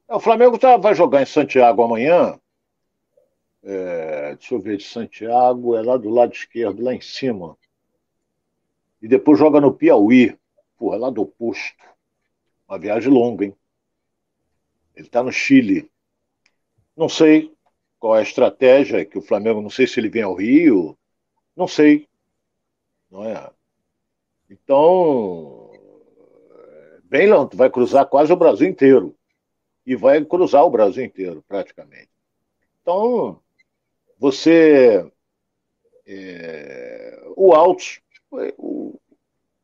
É, 0.08 0.14
o 0.14 0.20
Flamengo 0.20 0.56
tá, 0.56 0.76
vai 0.76 0.94
jogar 0.94 1.22
em 1.22 1.26
Santiago 1.26 1.82
amanhã. 1.82 2.38
É, 3.68 4.36
deixa 4.36 4.54
eu 4.54 4.60
ver, 4.60 4.76
de 4.76 4.84
Santiago, 4.84 5.74
é 5.74 5.82
lá 5.82 5.96
do 5.96 6.08
lado 6.08 6.32
esquerdo, 6.32 6.84
lá 6.84 6.94
em 6.94 7.00
cima. 7.00 7.58
E 9.02 9.08
depois 9.08 9.36
joga 9.36 9.60
no 9.60 9.74
Piauí, 9.74 10.38
porra, 10.78 10.96
lá 10.96 11.10
do 11.10 11.22
oposto. 11.22 11.84
Uma 12.68 12.78
viagem 12.78 13.12
longa, 13.12 13.44
hein? 13.44 13.56
Ele 14.94 15.06
está 15.08 15.20
no 15.20 15.32
Chile. 15.32 15.90
Não 16.96 17.08
sei 17.08 17.52
qual 17.98 18.14
é 18.14 18.20
a 18.20 18.22
estratégia 18.22 19.04
que 19.04 19.18
o 19.18 19.22
Flamengo, 19.22 19.60
não 19.60 19.68
sei 19.68 19.88
se 19.88 19.98
ele 19.98 20.08
vem 20.08 20.22
ao 20.22 20.34
Rio, 20.34 20.96
não 21.56 21.66
sei. 21.66 22.08
Não 23.10 23.24
é? 23.24 23.50
Então, 24.48 25.72
bem 27.02 27.28
longe, 27.28 27.56
vai 27.56 27.68
cruzar 27.68 28.06
quase 28.06 28.32
o 28.32 28.36
Brasil 28.36 28.68
inteiro 28.68 29.16
e 29.84 29.96
vai 29.96 30.24
cruzar 30.24 30.64
o 30.64 30.70
Brasil 30.70 31.04
inteiro, 31.04 31.44
praticamente. 31.48 32.10
Então, 32.80 33.42
você. 34.18 35.10
É, 36.06 37.20
o 37.36 37.52
Altos, 37.52 38.00
o, 38.30 38.98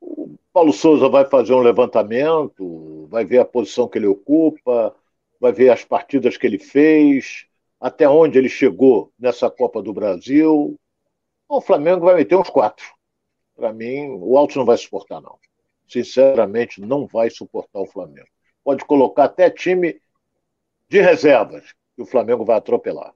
o 0.00 0.36
Paulo 0.52 0.72
Souza 0.72 1.08
vai 1.08 1.24
fazer 1.24 1.54
um 1.54 1.60
levantamento, 1.60 3.06
vai 3.08 3.24
ver 3.24 3.38
a 3.38 3.44
posição 3.44 3.88
que 3.88 3.98
ele 3.98 4.06
ocupa, 4.06 4.94
vai 5.40 5.52
ver 5.52 5.70
as 5.70 5.84
partidas 5.84 6.36
que 6.36 6.46
ele 6.46 6.58
fez, 6.58 7.46
até 7.80 8.08
onde 8.08 8.38
ele 8.38 8.48
chegou 8.48 9.12
nessa 9.18 9.50
Copa 9.50 9.82
do 9.82 9.92
Brasil. 9.92 10.78
O 11.48 11.60
Flamengo 11.60 12.04
vai 12.04 12.16
meter 12.16 12.36
uns 12.36 12.50
quatro. 12.50 12.84
Para 13.54 13.72
mim, 13.72 14.08
o 14.20 14.36
Altos 14.36 14.56
não 14.56 14.64
vai 14.64 14.76
suportar, 14.76 15.20
não. 15.20 15.38
Sinceramente, 15.88 16.80
não 16.80 17.06
vai 17.06 17.28
suportar 17.28 17.80
o 17.80 17.86
Flamengo. 17.86 18.28
Pode 18.64 18.84
colocar 18.84 19.24
até 19.24 19.50
time 19.50 20.00
de 20.88 21.00
reservas 21.00 21.74
que 21.94 22.02
o 22.02 22.06
Flamengo 22.06 22.44
vai 22.44 22.56
atropelar. 22.56 23.14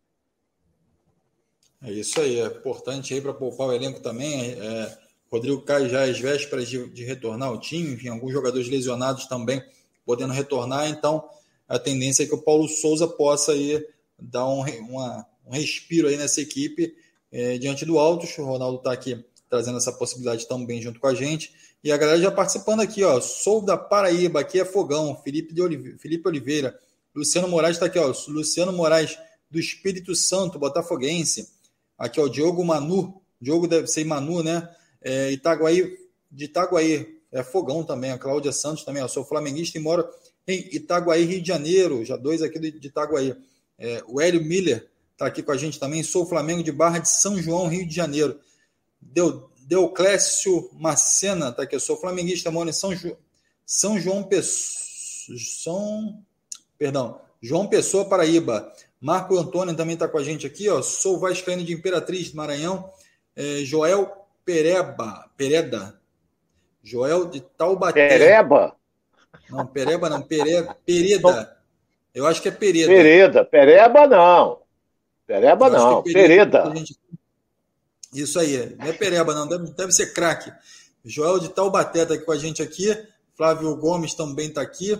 É 1.82 1.92
isso 1.92 2.20
aí, 2.20 2.40
é 2.40 2.46
importante 2.46 3.14
aí 3.14 3.20
para 3.20 3.34
poupar 3.34 3.68
o 3.68 3.72
elenco 3.72 4.00
também. 4.00 4.52
É, 4.52 4.98
Rodrigo 5.30 5.60
cai 5.62 5.88
já 5.88 6.04
às 6.04 6.18
vésperas 6.18 6.68
de, 6.68 6.88
de, 6.90 7.04
retornar 7.04 7.48
ao 7.48 7.60
time, 7.60 7.94
enfim, 7.94 8.08
alguns 8.08 8.32
jogadores 8.32 8.68
lesionados 8.68 9.26
também 9.26 9.62
podendo 10.04 10.32
retornar, 10.32 10.88
então 10.88 11.28
a 11.68 11.78
tendência 11.78 12.22
é 12.22 12.26
que 12.26 12.34
o 12.34 12.42
Paulo 12.42 12.68
Souza 12.68 13.08
possa 13.08 13.52
aí 13.52 13.84
dar 14.18 14.46
um, 14.46 14.62
uma, 14.88 15.26
um 15.44 15.50
respiro 15.50 16.08
aí 16.08 16.16
nessa 16.16 16.40
equipe 16.40 16.94
é, 17.30 17.58
diante 17.58 17.84
do 17.84 17.98
Altos. 17.98 18.36
O 18.38 18.44
Ronaldo 18.44 18.78
está 18.78 18.92
aqui 18.92 19.24
trazendo 19.48 19.78
essa 19.78 19.92
possibilidade 19.92 20.46
também 20.46 20.80
junto 20.80 21.00
com 21.00 21.06
a 21.06 21.14
gente. 21.14 21.52
E 21.82 21.92
a 21.92 21.96
galera 21.96 22.18
já 22.20 22.30
participando 22.30 22.80
aqui, 22.80 23.02
ó. 23.04 23.20
Sou 23.20 23.60
da 23.60 23.76
Paraíba, 23.76 24.40
aqui 24.40 24.60
é 24.60 24.64
Fogão, 24.64 25.20
Felipe, 25.22 25.54
de 25.54 25.62
Oliveira, 25.62 25.98
Felipe 25.98 26.28
Oliveira. 26.28 26.78
Luciano 27.14 27.48
Moraes 27.48 27.76
está 27.76 27.86
aqui, 27.86 27.98
ó. 27.98 28.12
Luciano 28.28 28.72
Moraes 28.72 29.18
do 29.50 29.58
Espírito 29.58 30.14
Santo, 30.14 30.58
Botafoguense. 30.58 31.48
Aqui, 31.98 32.20
ó, 32.20 32.28
Diogo 32.28 32.64
Manu. 32.64 33.20
Diogo 33.40 33.66
deve 33.66 33.86
ser 33.86 34.04
Manu, 34.04 34.42
né? 34.42 34.68
É, 35.02 35.30
Itaguaí, 35.32 35.96
de 36.30 36.44
Itaguaí. 36.44 37.16
É 37.32 37.42
Fogão 37.42 37.84
também. 37.84 38.12
A 38.12 38.18
Cláudia 38.18 38.52
Santos 38.52 38.84
também, 38.84 39.02
ó. 39.02 39.08
Sou 39.08 39.24
flamenguista 39.24 39.78
e 39.78 39.80
moro 39.80 40.08
em 40.46 40.68
Itaguaí, 40.72 41.24
Rio 41.24 41.42
de 41.42 41.48
Janeiro. 41.48 42.04
Já 42.04 42.16
dois 42.16 42.42
aqui 42.42 42.58
de 42.58 42.86
Itaguaí. 42.86 43.34
É, 43.78 44.02
o 44.06 44.20
Hélio 44.20 44.42
Miller 44.44 44.88
está 45.12 45.26
aqui 45.26 45.42
com 45.42 45.52
a 45.52 45.56
gente 45.56 45.78
também. 45.78 46.02
Sou 46.02 46.26
Flamengo 46.26 46.62
de 46.62 46.72
Barra 46.72 46.98
de 46.98 47.08
São 47.08 47.40
João, 47.40 47.68
Rio 47.68 47.86
de 47.86 47.94
Janeiro. 47.94 48.38
Deu, 49.00 49.50
Deuclésio 49.66 50.70
Macena 50.74 51.48
está 51.48 51.62
aqui. 51.62 51.74
Eu 51.74 51.80
sou 51.80 51.96
flamenguista, 51.96 52.50
moro 52.50 52.68
em 52.70 52.72
São, 52.72 52.94
Ju, 52.94 53.16
São 53.64 53.98
João 53.98 54.22
Pessoa. 54.22 54.86
São 55.38 56.22
perdão, 56.78 57.20
João 57.42 57.66
Pessoa, 57.66 58.08
Paraíba. 58.08 58.72
Marco 59.06 59.38
Antônio 59.38 59.76
também 59.76 59.94
está 59.94 60.08
com 60.08 60.18
a 60.18 60.24
gente 60.24 60.48
aqui, 60.48 60.68
ó. 60.68 60.82
Sou 60.82 61.20
Vascaíno 61.20 61.62
de 61.62 61.72
Imperatriz, 61.72 62.32
Maranhão. 62.32 62.90
É, 63.36 63.58
Joel 63.58 64.26
Pereba, 64.44 65.30
Pereda. 65.36 65.96
Joel 66.82 67.26
de 67.26 67.40
Taubaté. 67.40 68.08
Pereba? 68.08 68.74
Não, 69.48 69.64
Pereba 69.64 70.10
não, 70.10 70.22
Pere, 70.22 70.68
Pereda. 70.84 71.56
Eu 72.12 72.26
acho 72.26 72.42
que 72.42 72.48
é 72.48 72.50
Pereda. 72.50 72.88
Pereda, 72.88 73.44
Pereba 73.44 74.08
não. 74.08 74.62
Pereba 75.24 75.70
não, 75.70 76.00
é 76.00 76.02
Pereda. 76.02 76.62
Pereda. 76.64 76.84
Isso 78.12 78.40
aí, 78.40 78.74
não 78.76 78.86
é 78.86 78.92
Pereba 78.92 79.32
não, 79.36 79.46
deve, 79.46 79.70
deve 79.70 79.92
ser 79.92 80.14
craque. 80.14 80.52
Joel 81.04 81.38
de 81.38 81.48
Taubaté 81.50 82.02
está 82.02 82.14
aqui 82.14 82.24
com 82.24 82.32
a 82.32 82.38
gente 82.38 82.60
aqui. 82.60 82.88
Flávio 83.36 83.76
Gomes 83.76 84.14
também 84.14 84.48
está 84.48 84.62
aqui. 84.62 84.98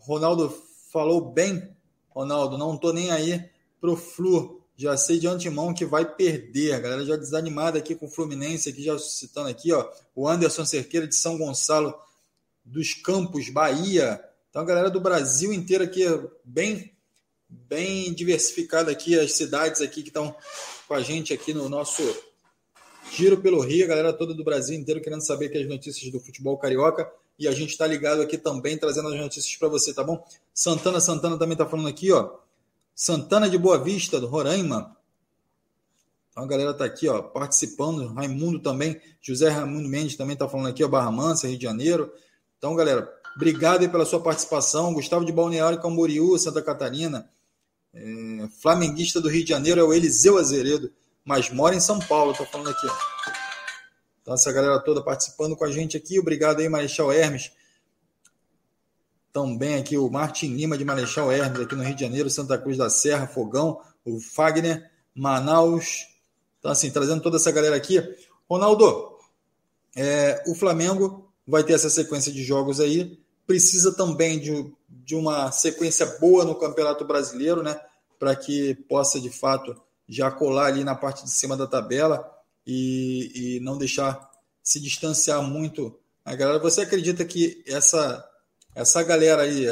Ronaldo 0.00 0.52
falou 0.92 1.20
bem, 1.20 1.72
Ronaldo, 2.14 2.56
não 2.56 2.76
tô 2.76 2.92
nem 2.92 3.10
aí 3.10 3.44
pro 3.80 3.96
Flu. 3.96 4.62
Já 4.76 4.96
sei 4.96 5.18
de 5.18 5.26
antemão 5.26 5.74
que 5.74 5.84
vai 5.84 6.04
perder. 6.04 6.74
A 6.74 6.80
galera 6.80 7.04
já 7.04 7.16
desanimada 7.16 7.78
aqui 7.78 7.94
com 7.94 8.06
o 8.06 8.10
Fluminense, 8.10 8.68
aqui 8.68 8.82
já 8.82 8.98
citando 8.98 9.48
aqui, 9.48 9.72
ó, 9.72 9.88
o 10.14 10.28
Anderson 10.28 10.64
Cerqueira 10.64 11.06
de 11.06 11.14
São 11.14 11.38
Gonçalo 11.38 11.94
dos 12.64 12.94
Campos, 12.94 13.48
Bahia. 13.50 14.22
Então 14.50 14.62
a 14.62 14.64
galera 14.64 14.90
do 14.90 15.00
Brasil 15.00 15.52
inteiro 15.52 15.84
aqui 15.84 16.04
bem 16.44 16.92
bem 17.48 18.12
diversificado 18.12 18.90
aqui, 18.90 19.18
as 19.18 19.32
cidades 19.32 19.80
aqui 19.80 20.02
que 20.02 20.08
estão 20.08 20.34
com 20.88 20.94
a 20.94 21.02
gente 21.02 21.32
aqui 21.32 21.54
no 21.54 21.68
nosso 21.68 22.02
Giro 23.12 23.40
pelo 23.40 23.60
Rio, 23.60 23.84
a 23.84 23.88
galera 23.88 24.12
toda 24.12 24.34
do 24.34 24.42
Brasil 24.42 24.74
inteiro 24.74 25.00
querendo 25.00 25.20
saber 25.20 25.50
que 25.50 25.58
as 25.58 25.68
notícias 25.68 26.10
do 26.10 26.18
futebol 26.18 26.56
carioca 26.58 27.08
e 27.38 27.48
a 27.48 27.52
gente 27.52 27.70
está 27.70 27.86
ligado 27.86 28.22
aqui 28.22 28.38
também 28.38 28.76
trazendo 28.78 29.08
as 29.08 29.18
notícias 29.18 29.56
para 29.56 29.68
você, 29.68 29.92
tá 29.92 30.04
bom? 30.04 30.24
Santana 30.52 31.00
Santana 31.00 31.38
também 31.38 31.54
está 31.54 31.66
falando 31.66 31.88
aqui, 31.88 32.12
ó. 32.12 32.30
Santana 32.94 33.48
de 33.48 33.58
Boa 33.58 33.78
Vista, 33.78 34.20
do 34.20 34.26
Roraima. 34.26 34.96
Então 36.30 36.44
a 36.44 36.46
galera 36.46 36.70
está 36.70 36.84
aqui, 36.84 37.08
ó, 37.08 37.22
participando. 37.22 38.06
Raimundo 38.12 38.58
também, 38.58 39.00
José 39.20 39.48
Raimundo 39.48 39.88
Mendes 39.88 40.16
também 40.16 40.34
está 40.34 40.48
falando 40.48 40.68
aqui, 40.68 40.84
ó, 40.84 40.88
Barra 40.88 41.10
Mansa, 41.10 41.48
Rio 41.48 41.58
de 41.58 41.64
Janeiro. 41.64 42.12
Então, 42.58 42.74
galera, 42.74 43.12
obrigado 43.36 43.82
aí 43.82 43.88
pela 43.88 44.04
sua 44.04 44.20
participação. 44.20 44.94
Gustavo 44.94 45.24
de 45.24 45.32
Balneário 45.32 45.80
Camboriú, 45.80 46.38
Santa 46.38 46.62
Catarina. 46.62 47.28
É, 47.92 48.48
flamenguista 48.60 49.20
do 49.20 49.28
Rio 49.28 49.44
de 49.44 49.50
Janeiro 49.50 49.80
é 49.80 49.84
o 49.84 49.92
Eliseu 49.92 50.38
Azeredo 50.38 50.92
mas 51.24 51.50
mora 51.50 51.74
em 51.74 51.80
São 51.80 51.98
Paulo, 51.98 52.32
estou 52.32 52.46
falando 52.46 52.70
aqui. 52.70 52.86
Ó. 52.86 53.43
Então, 54.24 54.32
essa 54.32 54.50
galera 54.50 54.80
toda 54.80 55.02
participando 55.02 55.54
com 55.54 55.66
a 55.66 55.70
gente 55.70 55.98
aqui. 55.98 56.18
Obrigado 56.18 56.58
aí, 56.58 56.66
Marechal 56.66 57.12
Hermes. 57.12 57.52
Também 59.30 59.76
aqui 59.76 59.98
o 59.98 60.08
Martin 60.08 60.54
Lima 60.54 60.78
de 60.78 60.84
Marechal 60.84 61.30
Hermes, 61.30 61.60
aqui 61.60 61.74
no 61.74 61.82
Rio 61.82 61.94
de 61.94 62.00
Janeiro, 62.00 62.30
Santa 62.30 62.56
Cruz 62.56 62.78
da 62.78 62.88
Serra, 62.88 63.26
Fogão, 63.26 63.82
o 64.02 64.18
Fagner, 64.18 64.90
Manaus. 65.14 66.06
Então, 66.58 66.70
assim, 66.70 66.90
trazendo 66.90 67.20
toda 67.20 67.36
essa 67.36 67.52
galera 67.52 67.76
aqui. 67.76 68.02
Ronaldo, 68.48 69.18
é, 69.94 70.42
o 70.46 70.54
Flamengo 70.54 71.30
vai 71.46 71.62
ter 71.62 71.74
essa 71.74 71.90
sequência 71.90 72.32
de 72.32 72.42
jogos 72.42 72.80
aí. 72.80 73.20
Precisa 73.46 73.92
também 73.92 74.38
de, 74.38 74.72
de 74.88 75.14
uma 75.14 75.52
sequência 75.52 76.06
boa 76.18 76.46
no 76.46 76.54
Campeonato 76.54 77.04
Brasileiro, 77.04 77.62
né? 77.62 77.78
Para 78.18 78.34
que 78.34 78.74
possa, 78.88 79.20
de 79.20 79.28
fato, 79.28 79.78
já 80.08 80.30
colar 80.30 80.68
ali 80.68 80.82
na 80.82 80.94
parte 80.94 81.24
de 81.24 81.30
cima 81.30 81.58
da 81.58 81.66
tabela 81.66 82.33
e, 82.66 83.56
e 83.56 83.60
não 83.60 83.78
deixar 83.78 84.30
se 84.62 84.80
distanciar 84.80 85.42
muito 85.42 85.98
a 86.24 86.34
galera. 86.34 86.58
Você 86.58 86.80
acredita 86.80 87.24
que 87.24 87.62
essa, 87.66 88.24
essa 88.74 89.02
galera 89.02 89.42
aí 89.42 89.66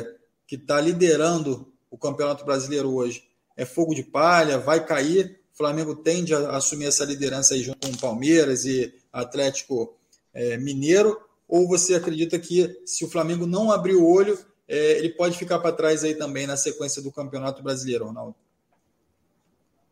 que 0.46 0.56
está 0.56 0.80
liderando 0.80 1.72
o 1.90 1.96
Campeonato 1.96 2.44
Brasileiro 2.44 2.92
hoje 2.92 3.24
é 3.56 3.64
fogo 3.64 3.94
de 3.94 4.02
palha, 4.02 4.58
vai 4.58 4.84
cair? 4.84 5.40
O 5.52 5.56
Flamengo 5.56 5.94
tende 5.94 6.34
a 6.34 6.56
assumir 6.56 6.86
essa 6.86 7.04
liderança 7.04 7.54
aí 7.54 7.62
junto 7.62 7.86
com 7.86 7.94
o 7.94 7.98
Palmeiras 7.98 8.64
e 8.64 8.94
Atlético 9.12 9.94
é, 10.32 10.56
Mineiro? 10.56 11.20
Ou 11.48 11.68
você 11.68 11.94
acredita 11.94 12.38
que 12.38 12.80
se 12.86 13.04
o 13.04 13.08
Flamengo 13.08 13.46
não 13.46 13.70
abrir 13.70 13.94
o 13.94 14.06
olho, 14.06 14.38
é, 14.66 14.98
ele 14.98 15.10
pode 15.10 15.36
ficar 15.36 15.58
para 15.58 15.74
trás 15.74 16.02
aí 16.02 16.14
também 16.14 16.46
na 16.46 16.56
sequência 16.56 17.02
do 17.02 17.12
Campeonato 17.12 17.62
Brasileiro, 17.62 18.06
Ronaldo? 18.06 18.34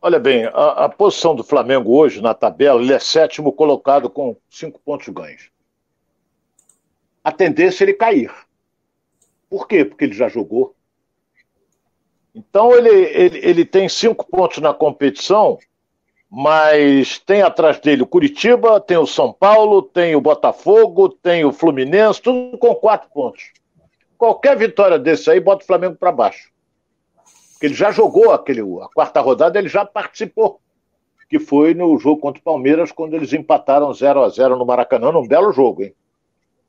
Olha 0.02 0.18
bem, 0.18 0.46
a, 0.46 0.84
a, 0.84 0.88
posição 0.88 1.34
do 1.34 1.44
Flamengo 1.44 1.94
hoje 1.94 2.22
na 2.22 2.32
tabela, 2.32 2.80
ele 2.80 2.92
é 2.92 2.98
sétimo 2.98 3.52
colocado 3.52 4.08
com 4.08 4.34
cinco 4.48 4.80
pontos 4.80 5.08
ganhos. 5.10 5.50
A 7.22 7.30
tendência 7.30 7.84
é 7.84 7.86
ele 7.86 7.94
cair. 7.94 8.32
Por 9.50 9.68
quê? 9.68 9.84
Porque 9.84 10.04
ele 10.04 10.14
já 10.14 10.26
jogou. 10.26 10.74
Então 12.34 12.72
ele, 12.72 12.88
ele, 12.88 13.38
ele 13.42 13.64
tem 13.64 13.90
cinco 13.90 14.24
pontos 14.24 14.58
na 14.58 14.72
competição, 14.72 15.58
mas 16.30 17.18
tem 17.18 17.42
atrás 17.42 17.78
dele 17.78 18.02
o 18.02 18.06
Curitiba, 18.06 18.80
tem 18.80 18.96
o 18.96 19.06
São 19.06 19.32
Paulo, 19.32 19.82
tem 19.82 20.16
o 20.16 20.20
Botafogo, 20.20 21.10
tem 21.10 21.44
o 21.44 21.52
Fluminense, 21.52 22.22
tudo 22.22 22.56
com 22.56 22.74
quatro 22.74 23.10
pontos. 23.10 23.52
Qualquer 24.16 24.56
vitória 24.56 24.98
desse 24.98 25.30
aí 25.30 25.40
bota 25.40 25.62
o 25.62 25.66
Flamengo 25.66 25.96
para 25.96 26.12
baixo. 26.12 26.49
Porque 27.60 27.66
ele 27.66 27.74
já 27.74 27.90
jogou 27.90 28.32
aquele, 28.32 28.62
a 28.62 28.88
quarta 28.88 29.20
rodada, 29.20 29.58
ele 29.58 29.68
já 29.68 29.84
participou. 29.84 30.62
Que 31.28 31.38
foi 31.38 31.74
no 31.74 31.98
jogo 31.98 32.18
contra 32.18 32.40
o 32.40 32.42
Palmeiras, 32.42 32.90
quando 32.90 33.12
eles 33.12 33.34
empataram 33.34 33.92
0 33.92 34.22
a 34.22 34.30
0 34.30 34.56
no 34.56 34.64
Maracanã. 34.64 35.10
Um 35.10 35.28
belo 35.28 35.52
jogo, 35.52 35.82
hein? 35.82 35.94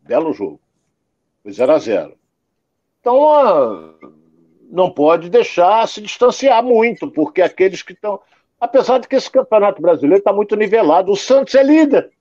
Belo 0.02 0.34
jogo. 0.34 0.60
Foi 1.42 1.54
0 1.54 1.72
a 1.72 1.80
0 1.80 2.14
Então, 3.00 3.96
não 4.70 4.92
pode 4.92 5.30
deixar 5.30 5.88
se 5.88 6.02
distanciar 6.02 6.62
muito, 6.62 7.10
porque 7.10 7.42
aqueles 7.42 7.82
que 7.82 7.94
estão. 7.94 8.20
Apesar 8.60 8.98
de 8.98 9.08
que 9.08 9.16
esse 9.16 9.32
campeonato 9.32 9.82
brasileiro 9.82 10.20
está 10.20 10.34
muito 10.34 10.58
nivelado, 10.58 11.14
o 11.14 11.16
Santos 11.16 11.56
é 11.56 11.64
líder. 11.64 12.12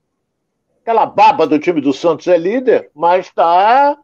Aquela 0.81 1.07
baba 1.07 1.45
do 1.45 1.59
time 1.59 1.81
do 1.81 1.93
Santos 1.93 2.29
é 2.29 2.39
líder, 2.39 2.89
mas 2.95 3.27
está 3.27 3.99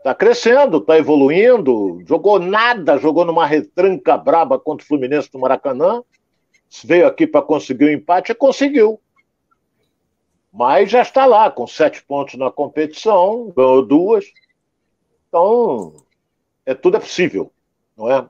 Está 0.00 0.14
crescendo, 0.14 0.78
está 0.78 0.96
evoluindo. 0.96 2.02
Jogou 2.06 2.38
nada, 2.38 2.96
jogou 2.96 3.22
numa 3.22 3.44
retranca 3.44 4.16
braba 4.16 4.58
contra 4.58 4.82
o 4.82 4.86
Fluminense 4.88 5.30
do 5.30 5.38
Maracanã. 5.38 6.02
Veio 6.82 7.06
aqui 7.06 7.26
para 7.26 7.42
conseguir 7.42 7.84
o 7.84 7.88
um 7.88 7.92
empate 7.92 8.32
e 8.32 8.34
conseguiu. 8.34 8.98
Mas 10.50 10.90
já 10.90 11.02
está 11.02 11.26
lá, 11.26 11.50
com 11.50 11.66
sete 11.66 12.02
pontos 12.02 12.36
na 12.36 12.50
competição, 12.50 13.52
ganhou 13.54 13.84
duas. 13.84 14.24
Então, 15.28 15.94
é, 16.64 16.74
tudo 16.74 16.96
é 16.96 17.00
possível, 17.00 17.52
não 17.94 18.10
é? 18.10 18.26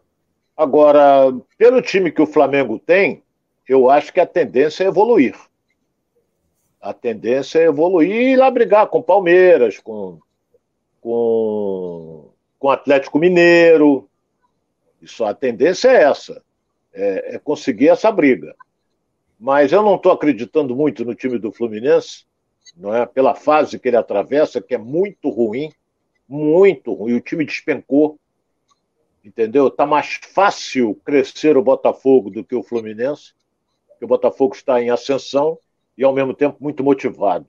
Agora, 0.57 1.33
pelo 1.57 1.81
time 1.81 2.11
que 2.11 2.21
o 2.21 2.27
Flamengo 2.27 2.81
tem, 2.81 3.23
eu 3.69 3.89
acho 3.89 4.13
que 4.13 4.19
a 4.19 4.27
tendência 4.27 4.83
é 4.83 4.89
evoluir. 4.89 5.37
A 6.81 6.93
tendência 6.93 7.61
é 7.61 7.67
evoluir 7.67 8.11
e 8.11 8.33
ir 8.33 8.37
lá 8.37 8.51
brigar 8.51 8.89
com 8.89 9.01
Palmeiras, 9.01 9.79
com 9.79 10.19
com, 11.01 12.31
com 12.59 12.71
Atlético 12.71 13.19
Mineiro. 13.19 14.09
Isso, 15.01 15.25
a 15.25 15.35
tendência 15.35 15.89
é 15.89 16.03
essa, 16.03 16.43
é, 16.93 17.37
é 17.37 17.39
conseguir 17.39 17.89
essa 17.89 18.11
briga. 18.13 18.55
Mas 19.39 19.73
eu 19.73 19.83
não 19.83 19.97
estou 19.97 20.13
acreditando 20.13 20.77
muito 20.77 21.05
no 21.05 21.15
time 21.15 21.39
do 21.39 21.51
Fluminense, 21.51 22.27
não 22.77 22.95
é? 22.95 23.07
Pela 23.07 23.35
fase 23.35 23.79
que 23.79 23.89
ele 23.89 23.97
atravessa, 23.97 24.61
que 24.61 24.75
é 24.75 24.79
muito 24.79 25.31
ruim, 25.31 25.73
muito 26.29 26.93
ruim. 26.93 27.15
O 27.15 27.21
time 27.21 27.45
despencou, 27.47 28.19
entendeu? 29.25 29.69
Está 29.69 29.87
mais 29.87 30.21
fácil 30.35 30.95
crescer 31.05 31.57
o 31.57 31.63
Botafogo 31.63 32.31
do 32.31 32.45
que 32.45 32.55
o 32.55 32.63
Fluminense, 32.63 33.33
porque 33.89 34.05
o 34.05 34.09
Botafogo 34.09 34.55
está 34.55 34.81
em 34.81 34.91
ascensão 34.91 35.59
e 35.97 36.05
ao 36.05 36.13
mesmo 36.13 36.35
tempo 36.35 36.59
muito 36.61 36.85
motivado. 36.85 37.47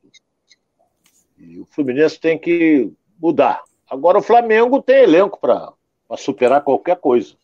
E 1.37 1.59
o 1.59 1.65
Fluminense 1.65 2.19
tem 2.19 2.37
que 2.37 2.91
mudar. 3.21 3.61
Agora 3.89 4.17
o 4.17 4.23
Flamengo 4.23 4.81
tem 4.81 5.03
elenco 5.03 5.39
para 5.39 5.73
superar 6.17 6.63
qualquer 6.63 6.97
coisa. 6.97 7.35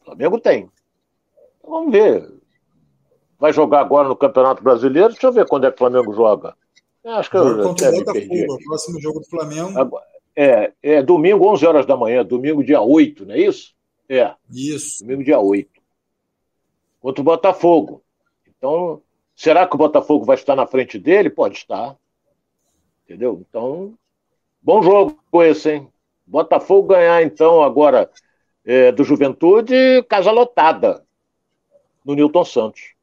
O 0.00 0.04
Flamengo 0.06 0.40
tem. 0.40 0.68
Então, 1.58 1.70
vamos 1.70 1.92
ver. 1.92 2.32
Vai 3.38 3.52
jogar 3.52 3.80
agora 3.80 4.08
no 4.08 4.16
Campeonato 4.16 4.62
Brasileiro? 4.62 5.10
Deixa 5.10 5.26
eu 5.26 5.32
ver 5.32 5.46
quando 5.46 5.66
é 5.66 5.70
que 5.70 5.76
o 5.76 5.78
Flamengo 5.78 6.12
joga. 6.12 6.56
acho 7.04 7.30
que 7.30 7.38
jogo 7.38 7.50
eu 7.60 7.68
contra 7.68 7.90
o 7.90 7.92
Botafogo, 7.92 8.54
o 8.54 8.64
próximo 8.64 9.00
jogo 9.00 9.20
do 9.20 9.26
Flamengo. 9.26 9.78
Agora, 9.78 10.04
é, 10.34 10.72
é 10.82 11.02
domingo, 11.02 11.46
11 11.48 11.66
horas 11.66 11.86
da 11.86 11.96
manhã, 11.96 12.24
domingo 12.24 12.64
dia 12.64 12.80
8, 12.80 13.26
não 13.26 13.34
é 13.34 13.40
isso? 13.40 13.74
É. 14.08 14.34
Isso. 14.50 15.02
Domingo 15.04 15.22
dia 15.22 15.38
8. 15.38 15.70
Contra 17.00 17.20
o 17.20 17.24
Botafogo. 17.24 18.02
Então, 18.56 19.02
será 19.36 19.66
que 19.66 19.74
o 19.74 19.78
Botafogo 19.78 20.24
vai 20.24 20.36
estar 20.36 20.56
na 20.56 20.66
frente 20.66 20.98
dele? 20.98 21.28
Pode 21.28 21.56
estar. 21.56 21.96
Entendeu? 23.04 23.44
Então, 23.46 23.94
Bom 24.64 24.82
jogo 24.82 25.20
esse, 25.42 25.70
hein? 25.70 25.88
Botafogo 26.26 26.88
ganhar, 26.88 27.22
então, 27.22 27.62
agora 27.62 28.10
é, 28.64 28.90
do 28.90 29.04
Juventude, 29.04 30.02
casa 30.08 30.30
lotada 30.30 31.04
no 32.02 32.14
Newton 32.14 32.44
Santos. 32.46 32.94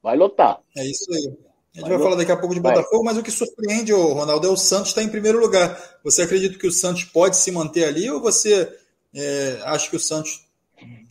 Vai 0.00 0.16
lotar. 0.16 0.60
É 0.76 0.86
isso 0.86 1.12
aí. 1.12 1.26
A 1.74 1.80
gente 1.80 1.88
vai, 1.88 1.90
vai 1.90 1.98
falar 1.98 2.14
daqui 2.14 2.30
a 2.30 2.36
pouco 2.36 2.54
de 2.54 2.60
Botafogo, 2.60 3.04
vai. 3.04 3.12
mas 3.12 3.18
o 3.18 3.22
que 3.24 3.32
surpreende, 3.32 3.92
Ronaldo, 3.92 4.46
é 4.46 4.50
o 4.50 4.56
Santos 4.56 4.90
estar 4.90 5.02
em 5.02 5.08
primeiro 5.08 5.40
lugar. 5.40 5.98
Você 6.04 6.22
acredita 6.22 6.56
que 6.56 6.68
o 6.68 6.72
Santos 6.72 7.02
pode 7.02 7.36
se 7.36 7.50
manter 7.50 7.84
ali 7.84 8.08
ou 8.08 8.20
você 8.20 8.72
é, 9.12 9.58
acha 9.64 9.90
que 9.90 9.96
o 9.96 10.00
Santos 10.00 10.46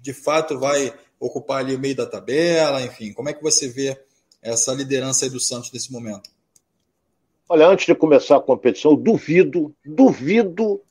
de 0.01 0.13
fato 0.13 0.57
vai 0.57 0.93
ocupar 1.19 1.59
ali 1.59 1.75
o 1.75 1.79
meio 1.79 1.97
da 1.97 2.05
tabela? 2.05 2.81
Enfim, 2.81 3.11
como 3.11 3.27
é 3.27 3.33
que 3.33 3.43
você 3.43 3.67
vê 3.67 3.99
essa 4.41 4.73
liderança 4.73 5.25
aí 5.25 5.31
do 5.31 5.39
Santos 5.39 5.69
nesse 5.73 5.91
momento? 5.91 6.29
Olha, 7.49 7.67
antes 7.67 7.85
de 7.85 7.95
começar 7.95 8.37
a 8.37 8.41
competição, 8.41 8.95
duvido, 8.95 9.73
duvido 9.85 10.81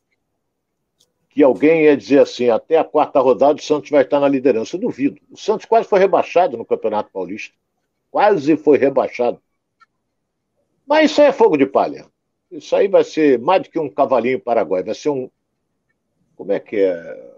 que 1.28 1.42
alguém 1.42 1.82
ia 1.82 1.94
dizer 1.94 2.20
assim, 2.20 2.48
até 2.48 2.78
a 2.78 2.84
quarta 2.84 3.20
rodada 3.20 3.58
o 3.58 3.62
Santos 3.62 3.90
vai 3.90 4.02
estar 4.02 4.18
na 4.18 4.26
liderança. 4.26 4.74
Eu 4.74 4.80
duvido. 4.80 5.20
O 5.30 5.36
Santos 5.36 5.66
quase 5.66 5.86
foi 5.86 5.98
rebaixado 5.98 6.56
no 6.56 6.64
Campeonato 6.64 7.10
Paulista. 7.12 7.54
Quase 8.10 8.56
foi 8.56 8.78
rebaixado. 8.78 9.38
Mas 10.86 11.10
isso 11.10 11.20
aí 11.20 11.28
é 11.28 11.32
fogo 11.32 11.58
de 11.58 11.66
palha. 11.66 12.06
Isso 12.50 12.74
aí 12.74 12.88
vai 12.88 13.04
ser 13.04 13.38
mais 13.38 13.62
do 13.62 13.68
que 13.68 13.78
um 13.78 13.90
cavalinho 13.90 14.40
paraguai. 14.40 14.82
Vai 14.82 14.94
ser 14.94 15.10
um. 15.10 15.30
Como 16.36 16.52
é 16.52 16.58
que 16.58 16.76
é? 16.76 17.34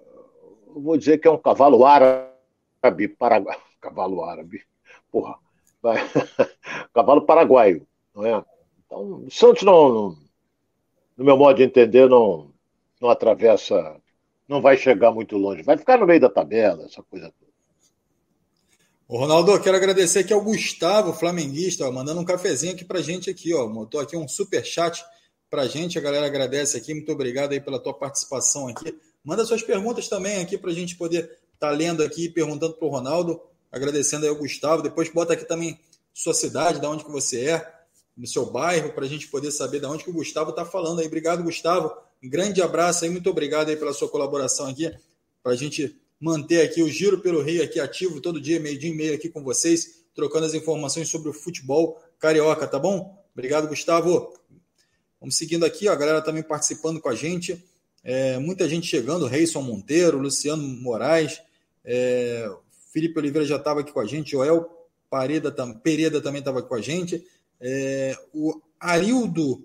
Eu 0.68 0.80
vou 0.80 0.96
dizer 0.96 1.18
que 1.18 1.26
é 1.26 1.30
um 1.30 1.38
cavalo 1.38 1.84
árabe. 1.84 3.08
Paraguai. 3.18 3.58
Cavalo 3.80 4.24
árabe. 4.24 4.62
Porra. 5.10 5.38
Vai... 5.82 5.98
cavalo 6.94 7.22
paraguaio, 7.22 7.86
não 8.14 8.24
é? 8.24 8.44
Então, 8.88 9.24
o 9.26 9.30
Santos 9.30 9.62
não, 9.62 10.16
no 11.14 11.24
meu 11.24 11.36
modo 11.36 11.58
de 11.58 11.62
entender, 11.62 12.08
não, 12.08 12.50
não 12.98 13.10
atravessa 13.10 14.00
não 14.48 14.62
vai 14.62 14.78
chegar 14.78 15.12
muito 15.12 15.36
longe. 15.36 15.62
Vai 15.62 15.76
ficar 15.76 15.98
no 15.98 16.06
meio 16.06 16.20
da 16.20 16.30
tabela, 16.30 16.86
essa 16.86 17.02
coisa 17.02 17.30
toda. 17.38 17.52
Ô, 19.06 19.18
Ronaldo, 19.18 19.60
quero 19.60 19.76
agradecer 19.76 20.20
aqui 20.20 20.32
ao 20.32 20.40
Gustavo, 20.40 21.12
flamenguista, 21.12 21.86
ó, 21.86 21.92
mandando 21.92 22.20
um 22.20 22.24
cafezinho 22.24 22.72
aqui 22.72 22.84
pra 22.84 23.02
gente 23.02 23.28
aqui, 23.28 23.54
ó. 23.54 23.68
Montou 23.68 24.00
aqui 24.00 24.16
um 24.16 24.26
super 24.26 24.64
chat 24.64 25.04
pra 25.50 25.66
gente. 25.66 25.98
A 25.98 26.00
galera 26.00 26.26
agradece 26.26 26.78
aqui. 26.78 26.94
Muito 26.94 27.12
obrigado 27.12 27.52
aí 27.52 27.60
pela 27.60 27.78
tua 27.78 27.92
participação 27.92 28.68
aqui. 28.68 28.96
Manda 29.22 29.44
suas 29.44 29.62
perguntas 29.62 30.08
também 30.08 30.40
aqui 30.40 30.56
pra 30.56 30.72
gente 30.72 30.96
poder 30.96 31.24
estar 31.24 31.68
tá 31.68 31.70
lendo 31.70 32.02
aqui 32.02 32.24
e 32.24 32.28
perguntando 32.30 32.74
pro 32.74 32.88
Ronaldo. 32.88 33.38
Agradecendo 33.70 34.24
aí 34.24 34.30
ao 34.30 34.36
Gustavo. 34.36 34.82
Depois 34.82 35.10
bota 35.10 35.34
aqui 35.34 35.44
também 35.44 35.78
sua 36.14 36.32
cidade, 36.32 36.80
da 36.80 36.90
onde 36.90 37.04
que 37.04 37.10
você 37.10 37.50
é, 37.50 37.72
no 38.18 38.26
seu 38.26 38.44
bairro, 38.44 38.92
para 38.92 39.04
a 39.04 39.08
gente 39.08 39.28
poder 39.28 39.52
saber 39.52 39.78
de 39.78 39.86
onde 39.86 40.02
que 40.02 40.10
o 40.10 40.12
Gustavo 40.12 40.50
está 40.50 40.64
falando 40.64 40.98
aí. 41.00 41.06
Obrigado, 41.06 41.42
Gustavo. 41.44 41.92
Um 42.22 42.28
grande 42.28 42.60
abraço 42.60 43.04
aí, 43.04 43.10
muito 43.10 43.30
obrigado 43.30 43.68
aí 43.68 43.76
pela 43.76 43.92
sua 43.92 44.08
colaboração 44.08 44.66
aqui, 44.66 44.92
para 45.40 45.52
a 45.52 45.56
gente 45.56 45.96
manter 46.20 46.62
aqui 46.62 46.82
o 46.82 46.88
Giro 46.88 47.20
pelo 47.20 47.40
Rio 47.40 47.62
aqui 47.62 47.78
ativo 47.78 48.20
todo 48.20 48.40
dia, 48.40 48.58
meio 48.58 48.76
dia 48.76 48.90
e 48.90 48.94
meio 48.94 49.14
aqui 49.14 49.28
com 49.28 49.44
vocês, 49.44 50.02
trocando 50.16 50.46
as 50.46 50.54
informações 50.54 51.08
sobre 51.08 51.28
o 51.28 51.32
futebol 51.32 52.02
carioca, 52.18 52.66
tá 52.66 52.76
bom? 52.76 53.16
Obrigado, 53.32 53.68
Gustavo. 53.68 54.34
Vamos 55.20 55.36
seguindo 55.36 55.64
aqui, 55.64 55.88
ó, 55.88 55.92
a 55.92 55.96
galera 55.96 56.20
também 56.20 56.42
participando 56.42 57.00
com 57.00 57.08
a 57.08 57.14
gente. 57.14 57.64
É, 58.02 58.36
muita 58.38 58.68
gente 58.68 58.88
chegando, 58.88 59.26
Reison 59.26 59.62
Monteiro, 59.62 60.18
Luciano 60.18 60.62
Moraes, 60.62 61.40
é, 61.84 62.50
Felipe 62.92 63.16
Oliveira 63.16 63.46
já 63.46 63.56
estava 63.56 63.80
aqui 63.80 63.92
com 63.92 64.00
a 64.00 64.06
gente, 64.06 64.32
Joel 64.32 64.68
Pareda, 65.08 65.52
Pereda 65.82 66.20
também 66.20 66.40
estava 66.40 66.62
com 66.62 66.74
a 66.74 66.80
gente. 66.80 67.24
É, 67.60 68.16
o 68.32 68.60
Arildo 68.78 69.64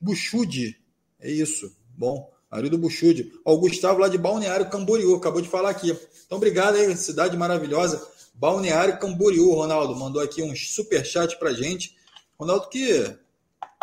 Buxude, 0.00 0.78
é 1.20 1.30
isso, 1.30 1.74
bom. 1.96 2.30
Arildo 2.50 2.78
Buxude. 2.78 3.32
O 3.44 3.58
Gustavo 3.58 4.00
lá 4.00 4.08
de 4.08 4.16
Balneário 4.16 4.70
Camboriú, 4.70 5.14
acabou 5.14 5.42
de 5.42 5.48
falar 5.48 5.70
aqui. 5.70 5.96
Então, 6.24 6.38
obrigado 6.38 6.76
aí, 6.76 6.96
cidade 6.96 7.36
maravilhosa. 7.36 8.06
Balneário 8.34 8.98
Camboriú, 8.98 9.52
Ronaldo, 9.52 9.96
mandou 9.96 10.22
aqui 10.22 10.42
um 10.42 10.54
super 10.54 11.04
chat 11.04 11.38
pra 11.38 11.52
gente. 11.52 11.96
Ronaldo 12.38 12.68
que 12.68 13.16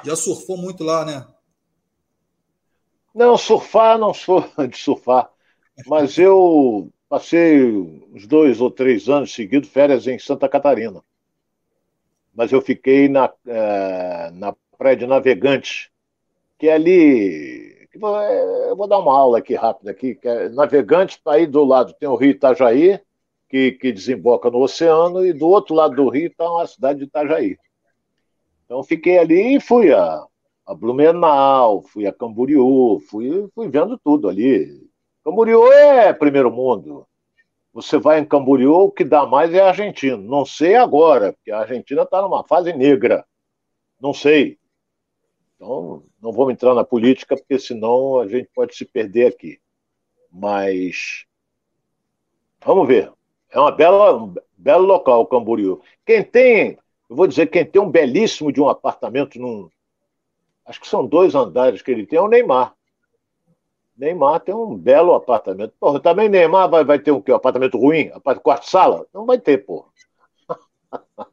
já 0.04 0.16
surfou 0.16 0.58
muito 0.58 0.84
lá, 0.84 1.06
né? 1.06 1.28
Não, 3.14 3.38
surfar 3.38 3.98
não 3.98 4.14
sou 4.14 4.44
de 4.70 4.78
surfar, 4.78 5.30
mas 5.88 6.18
eu 6.18 6.92
passei 7.08 7.66
uns 7.66 8.28
dois 8.28 8.60
ou 8.60 8.70
três 8.72 9.08
anos 9.08 9.34
seguidos 9.34 9.70
férias 9.70 10.08
em 10.08 10.20
Santa 10.20 10.50
Catarina. 10.50 11.04
Mas 12.36 12.52
eu 12.52 12.62
fiquei 12.62 13.08
na, 13.08 13.32
é, 13.48 14.32
na 14.32 14.54
Praia 14.78 14.96
de 14.96 15.08
Navegantes, 15.08 15.90
que 16.60 16.68
é 16.68 16.74
ali. 16.74 17.88
Eu 17.94 18.76
vou 18.76 18.88
dar 18.88 19.00
uma 19.00 19.18
aula 19.18 19.38
aqui 19.38 19.56
rápida 19.56 19.92
aqui, 19.92 20.16
que 20.16 20.28
é 20.28 20.50
Navegantes, 20.50 21.18
aí 21.26 21.48
do 21.48 21.64
lado 21.64 21.94
tem 21.98 22.10
o 22.10 22.16
Rio 22.16 22.32
Itajaí, 22.32 23.00
que, 23.48 23.72
que 23.72 23.94
desemboca 23.94 24.52
no 24.52 24.60
oceano, 24.60 25.26
e 25.26 25.32
do 25.32 25.48
outro 25.48 25.74
lado 25.74 25.96
do 25.96 26.10
rio 26.10 26.28
está 26.28 26.62
a 26.62 26.68
cidade 26.68 27.00
de 27.00 27.06
Itajaí. 27.06 27.58
Então 28.66 28.84
fiquei 28.84 29.18
ali 29.18 29.56
e 29.56 29.62
fui 29.62 29.94
a, 29.94 30.26
a 30.66 30.74
Blumenau, 30.74 31.84
fui 31.84 32.06
a 32.06 32.12
Camboriú, 32.12 33.00
fui, 33.10 33.48
fui 33.56 33.70
vendo 33.70 33.98
tudo 33.98 34.28
ali. 34.28 34.86
Camboriú 35.24 35.72
é 35.72 36.12
primeiro 36.12 36.52
mundo. 36.52 37.08
Você 37.76 37.98
vai 37.98 38.20
em 38.20 38.26
Camboriú, 38.26 38.74
o 38.74 38.90
que 38.90 39.04
dá 39.04 39.26
mais 39.26 39.54
é 39.54 39.60
argentino. 39.60 40.16
Não 40.16 40.46
sei 40.46 40.78
agora, 40.78 41.34
porque 41.34 41.52
a 41.52 41.60
Argentina 41.60 42.04
está 42.04 42.22
numa 42.22 42.42
fase 42.42 42.72
negra. 42.72 43.26
Não 44.00 44.14
sei. 44.14 44.58
Então, 45.54 46.02
não 46.22 46.32
vou 46.32 46.50
entrar 46.50 46.74
na 46.74 46.86
política, 46.86 47.36
porque 47.36 47.60
senão 47.60 48.22
a 48.22 48.30
gente 48.30 48.50
pode 48.56 48.74
se 48.78 48.86
perder 48.86 49.28
aqui. 49.28 49.60
Mas 50.32 51.26
vamos 52.64 52.88
ver. 52.88 53.12
É 53.52 53.60
uma 53.60 53.72
bela, 53.72 54.24
um 54.24 54.34
belo 54.56 54.86
local, 54.86 55.28
Camboriú. 55.28 55.82
Quem 56.06 56.24
tem, 56.24 56.78
eu 57.10 57.16
vou 57.18 57.28
dizer, 57.28 57.48
quem 57.48 57.66
tem 57.66 57.82
um 57.82 57.92
belíssimo 57.92 58.54
de 58.54 58.62
um 58.62 58.70
apartamento 58.70 59.38
num, 59.38 59.70
acho 60.66 60.80
que 60.80 60.88
são 60.88 61.06
dois 61.06 61.36
andares 61.36 61.82
que 61.82 61.92
ele 61.92 62.08
tem, 62.08 62.20
é 62.20 62.22
o 62.22 62.30
Neymar. 62.30 62.74
Neymar 63.98 64.42
tem 64.42 64.54
um 64.54 64.76
belo 64.76 65.14
apartamento. 65.14 65.74
Porra, 65.80 66.00
também 66.00 66.28
Neymar 66.28 66.70
vai, 66.70 66.84
vai 66.84 67.00
ter 67.00 67.12
um, 67.12 67.22
quê? 67.22 67.32
um 67.32 67.36
apartamento 67.36 67.78
ruim? 67.78 68.12
Quarto-sala? 68.44 69.06
Não 69.14 69.26
vai 69.26 69.40
ter, 69.40 69.66
porra. 69.66 69.88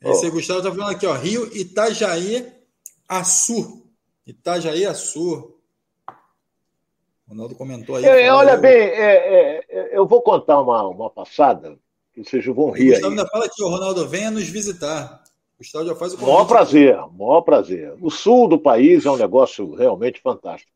Esse 0.00 0.28
oh. 0.28 0.32
Gustavo 0.32 0.60
está 0.60 0.70
falando 0.70 0.94
aqui, 0.94 1.06
ó. 1.06 1.14
Rio 1.14 1.50
Itajaí 1.56 2.52
Açu. 3.08 3.84
Itajaí 4.26 4.86
Açu. 4.86 5.56
O 7.26 7.30
Ronaldo 7.30 7.56
comentou 7.56 7.96
aí. 7.96 8.04
É, 8.04 8.32
olha 8.32 8.56
bem, 8.56 8.72
é, 8.72 9.64
é, 9.68 9.98
eu 9.98 10.06
vou 10.06 10.22
contar 10.22 10.60
uma, 10.60 10.86
uma 10.86 11.10
passada 11.10 11.76
que 12.12 12.22
vocês 12.22 12.44
vão 12.46 12.70
rir. 12.70 12.90
O 12.90 12.92
Gustavo 12.92 13.12
aí. 13.12 13.18
ainda 13.18 13.28
fala 13.28 13.44
aqui, 13.46 13.62
o 13.64 13.68
Ronaldo, 13.68 14.08
venha 14.08 14.30
nos 14.30 14.48
visitar. 14.48 15.24
O 15.56 15.58
Gustavo 15.58 15.86
já 15.86 15.96
faz 15.96 16.12
o 16.12 16.16
convite. 16.16 16.32
Maior 16.32 16.46
prazer, 16.46 16.96
maior 17.18 17.40
prazer. 17.40 17.94
O 18.00 18.10
sul 18.10 18.46
do 18.46 18.58
país 18.58 19.04
é 19.04 19.10
um 19.10 19.16
negócio 19.16 19.74
realmente 19.74 20.20
fantástico. 20.20 20.75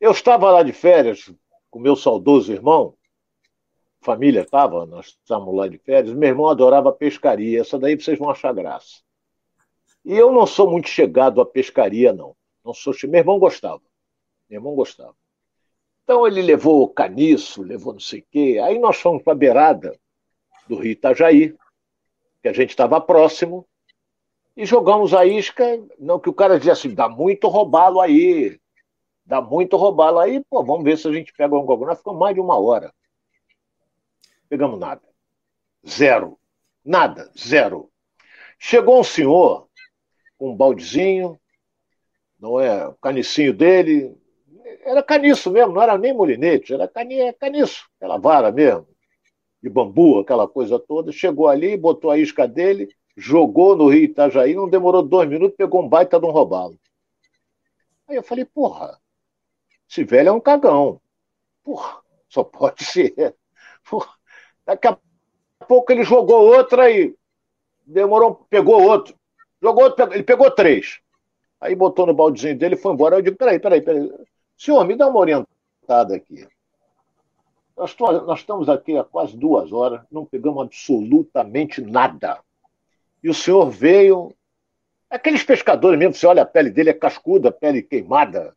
Eu 0.00 0.12
estava 0.12 0.50
lá 0.50 0.62
de 0.62 0.72
férias 0.72 1.30
com 1.70 1.78
meu 1.78 1.94
saudoso 1.94 2.52
irmão, 2.52 2.94
família 4.00 4.42
estava, 4.42 4.86
nós 4.86 5.18
estávamos 5.22 5.54
lá 5.54 5.68
de 5.68 5.78
férias, 5.78 6.14
meu 6.14 6.28
irmão 6.28 6.48
adorava 6.48 6.90
pescaria, 6.90 7.60
essa 7.60 7.78
daí 7.78 7.94
vocês 7.96 8.18
vão 8.18 8.30
achar 8.30 8.52
graça. 8.54 9.02
E 10.04 10.16
eu 10.16 10.32
não 10.32 10.46
sou 10.46 10.70
muito 10.70 10.88
chegado 10.88 11.40
à 11.40 11.46
pescaria, 11.46 12.12
não. 12.12 12.34
Não 12.64 12.72
sou 12.72 12.94
Meu 13.04 13.18
irmão 13.18 13.38
gostava. 13.38 13.82
Meu 14.48 14.58
irmão 14.58 14.74
gostava. 14.74 15.14
Então 16.04 16.26
ele 16.26 16.42
levou 16.42 16.88
caniço, 16.88 17.62
levou 17.62 17.92
não 17.92 18.00
sei 18.00 18.20
o 18.20 18.24
quê. 18.30 18.60
Aí 18.62 18.78
nós 18.78 18.96
fomos 18.96 19.22
para 19.22 19.32
a 19.32 19.36
beirada 19.36 19.98
do 20.68 20.76
Rio 20.76 20.92
Itajaí, 20.92 21.54
que 22.42 22.48
a 22.48 22.52
gente 22.52 22.70
estava 22.70 23.00
próximo, 23.00 23.66
e 24.56 24.64
jogamos 24.64 25.14
a 25.14 25.24
isca. 25.24 25.64
Não 25.98 26.18
que 26.18 26.28
o 26.28 26.34
cara 26.34 26.58
dizia 26.58 26.72
assim, 26.72 26.94
dá 26.94 27.08
muito 27.08 27.48
roubalo 27.48 28.00
aí. 28.00 28.59
Dá 29.24 29.40
muito 29.40 29.76
roubalo 29.76 30.18
aí, 30.18 30.42
pô, 30.50 30.64
vamos 30.64 30.84
ver 30.84 30.98
se 30.98 31.06
a 31.08 31.12
gente 31.12 31.32
pega 31.32 31.56
um 31.56 31.64
gogó. 31.64 31.86
Nós 31.86 31.98
ficamos 31.98 32.18
mais 32.18 32.34
de 32.34 32.40
uma 32.40 32.58
hora. 32.58 32.92
Pegamos 34.48 34.78
nada. 34.78 35.02
Zero. 35.86 36.38
Nada. 36.84 37.30
Zero. 37.38 37.90
Chegou 38.58 39.00
um 39.00 39.04
senhor 39.04 39.68
com 40.36 40.50
um 40.50 40.56
baldezinho, 40.56 41.38
não 42.38 42.58
é? 42.58 42.88
O 42.88 42.94
canicinho 42.94 43.52
dele. 43.54 44.16
Era 44.82 45.02
caniço 45.02 45.50
mesmo, 45.50 45.74
não 45.74 45.82
era 45.82 45.98
nem 45.98 46.14
molinete, 46.14 46.72
era 46.72 46.88
cani, 46.88 47.32
caniço, 47.34 47.88
aquela 47.96 48.18
vara 48.18 48.50
mesmo, 48.50 48.86
de 49.62 49.68
bambu, 49.68 50.18
aquela 50.18 50.48
coisa 50.48 50.78
toda. 50.78 51.12
Chegou 51.12 51.48
ali, 51.48 51.76
botou 51.76 52.10
a 52.10 52.18
isca 52.18 52.48
dele, 52.48 52.88
jogou 53.16 53.76
no 53.76 53.88
Rio 53.88 54.04
Itajaí, 54.04 54.54
não 54.54 54.68
demorou 54.68 55.02
dois 55.02 55.28
minutos, 55.28 55.56
pegou 55.56 55.82
um 55.82 55.88
baita 55.88 56.18
de 56.18 56.26
um 56.26 56.30
robalo. 56.30 56.78
Aí 58.08 58.16
eu 58.16 58.22
falei, 58.22 58.44
porra, 58.44 58.98
esse 59.90 60.04
velho 60.04 60.28
é 60.28 60.32
um 60.32 60.40
cagão. 60.40 61.00
Porra, 61.64 62.00
só 62.28 62.44
pode 62.44 62.84
ser. 62.84 63.34
Porra. 63.90 64.08
Daqui 64.64 64.86
a 64.86 64.96
pouco 65.66 65.90
ele 65.90 66.04
jogou 66.04 66.46
outra 66.46 66.88
e 66.88 67.12
demorou, 67.84 68.46
pegou 68.48 68.80
outro. 68.80 69.16
Jogou 69.60 69.84
outro, 69.84 70.14
ele 70.14 70.22
pegou 70.22 70.48
três. 70.48 71.00
Aí 71.60 71.74
botou 71.74 72.06
no 72.06 72.14
baldezinho 72.14 72.56
dele 72.56 72.76
e 72.76 72.78
foi 72.78 72.92
embora. 72.92 73.16
Eu 73.16 73.22
digo, 73.22 73.36
peraí, 73.36 73.58
peraí, 73.58 73.82
peraí. 73.82 74.08
Senhor, 74.56 74.84
me 74.84 74.94
dá 74.94 75.08
uma 75.08 75.18
orientada 75.18 76.14
aqui. 76.14 76.46
Nós, 77.76 77.96
nós 77.98 78.38
estamos 78.38 78.68
aqui 78.68 78.96
há 78.96 79.02
quase 79.02 79.36
duas 79.36 79.72
horas, 79.72 80.02
não 80.10 80.24
pegamos 80.24 80.62
absolutamente 80.62 81.80
nada. 81.80 82.38
E 83.22 83.28
o 83.28 83.34
senhor 83.34 83.68
veio. 83.70 84.32
Aqueles 85.08 85.42
pescadores 85.42 85.98
mesmo, 85.98 86.14
você 86.14 86.26
olha 86.26 86.42
a 86.42 86.46
pele 86.46 86.70
dele, 86.70 86.90
é 86.90 86.94
cascuda, 86.94 87.50
pele 87.50 87.82
queimada 87.82 88.54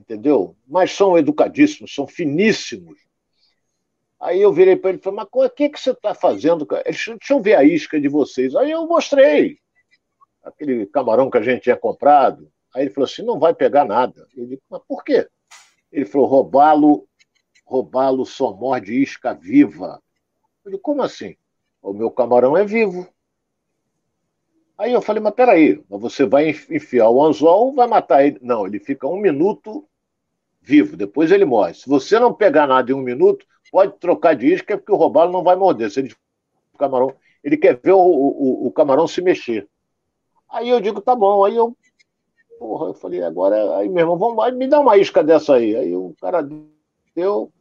entendeu? 0.00 0.56
Mas 0.66 0.92
são 0.92 1.18
educadíssimos, 1.18 1.94
são 1.94 2.06
finíssimos. 2.06 2.98
Aí 4.18 4.40
eu 4.40 4.52
virei 4.52 4.76
para 4.76 4.90
ele 4.90 4.98
e 4.98 5.02
falei, 5.02 5.18
mas 5.18 5.28
o 5.30 5.50
que, 5.50 5.68
que 5.68 5.80
você 5.80 5.90
está 5.90 6.14
fazendo? 6.14 6.66
Deixa 6.84 7.16
eu 7.30 7.40
ver 7.40 7.54
a 7.54 7.64
isca 7.64 8.00
de 8.00 8.08
vocês. 8.08 8.54
Aí 8.54 8.70
eu 8.70 8.86
mostrei 8.86 9.58
aquele 10.42 10.86
camarão 10.86 11.30
que 11.30 11.38
a 11.38 11.42
gente 11.42 11.62
tinha 11.62 11.76
comprado. 11.76 12.50
Aí 12.74 12.84
ele 12.84 12.90
falou 12.90 13.06
assim, 13.06 13.22
não 13.22 13.38
vai 13.38 13.54
pegar 13.54 13.84
nada. 13.84 14.26
Eu 14.36 14.46
disse, 14.46 14.62
mas 14.68 14.82
por 14.86 15.04
quê? 15.04 15.28
Ele 15.92 16.04
falou, 16.04 16.26
roubá-lo, 16.26 17.06
roubá-lo 17.64 18.24
só 18.24 18.52
morde 18.52 18.94
isca 18.94 19.34
viva. 19.34 20.02
Eu 20.64 20.72
disse, 20.72 20.82
como 20.82 21.02
assim? 21.02 21.36
O 21.82 21.92
meu 21.92 22.10
camarão 22.10 22.56
é 22.56 22.64
vivo. 22.64 23.08
Aí 24.76 24.92
eu 24.92 25.02
falei, 25.02 25.22
mas 25.22 25.34
peraí, 25.34 25.82
você 25.88 26.24
vai 26.24 26.50
enfiar 26.50 27.10
o 27.10 27.22
anzol, 27.22 27.74
vai 27.74 27.86
matar 27.86 28.24
ele. 28.24 28.38
Não, 28.40 28.66
ele 28.66 28.78
fica 28.78 29.06
um 29.06 29.18
minuto 29.18 29.86
vivo, 30.60 30.96
depois 30.96 31.30
ele 31.30 31.44
morre. 31.44 31.74
Se 31.74 31.88
você 31.88 32.18
não 32.18 32.32
pegar 32.32 32.66
nada 32.66 32.90
em 32.90 32.94
um 32.94 33.02
minuto, 33.02 33.46
pode 33.70 33.98
trocar 33.98 34.34
de 34.34 34.52
isca, 34.52 34.76
porque 34.76 34.92
o 34.92 34.96
robalo 34.96 35.32
não 35.32 35.42
vai 35.42 35.56
morder. 35.56 35.90
Se 35.90 36.00
ele, 36.00 36.14
o 36.72 36.78
camarão, 36.78 37.14
ele 37.42 37.56
quer 37.56 37.78
ver 37.82 37.92
o, 37.92 38.00
o, 38.00 38.66
o, 38.66 38.72
camarão 38.72 39.06
se 39.06 39.22
mexer. 39.22 39.68
Aí 40.48 40.68
eu 40.68 40.80
digo, 40.80 41.00
tá 41.00 41.14
bom. 41.14 41.44
Aí 41.44 41.56
eu, 41.56 41.76
porra, 42.58 42.88
eu 42.88 42.94
falei, 42.94 43.22
agora, 43.22 43.76
aí 43.76 43.88
meu 43.88 44.00
irmão, 44.00 44.18
vamos, 44.18 44.54
me 44.54 44.66
dá 44.66 44.80
uma 44.80 44.96
isca 44.96 45.22
dessa 45.22 45.54
aí. 45.54 45.76
Aí 45.76 45.94
o 45.94 46.14
cara 46.20 46.46
deu 47.14 47.52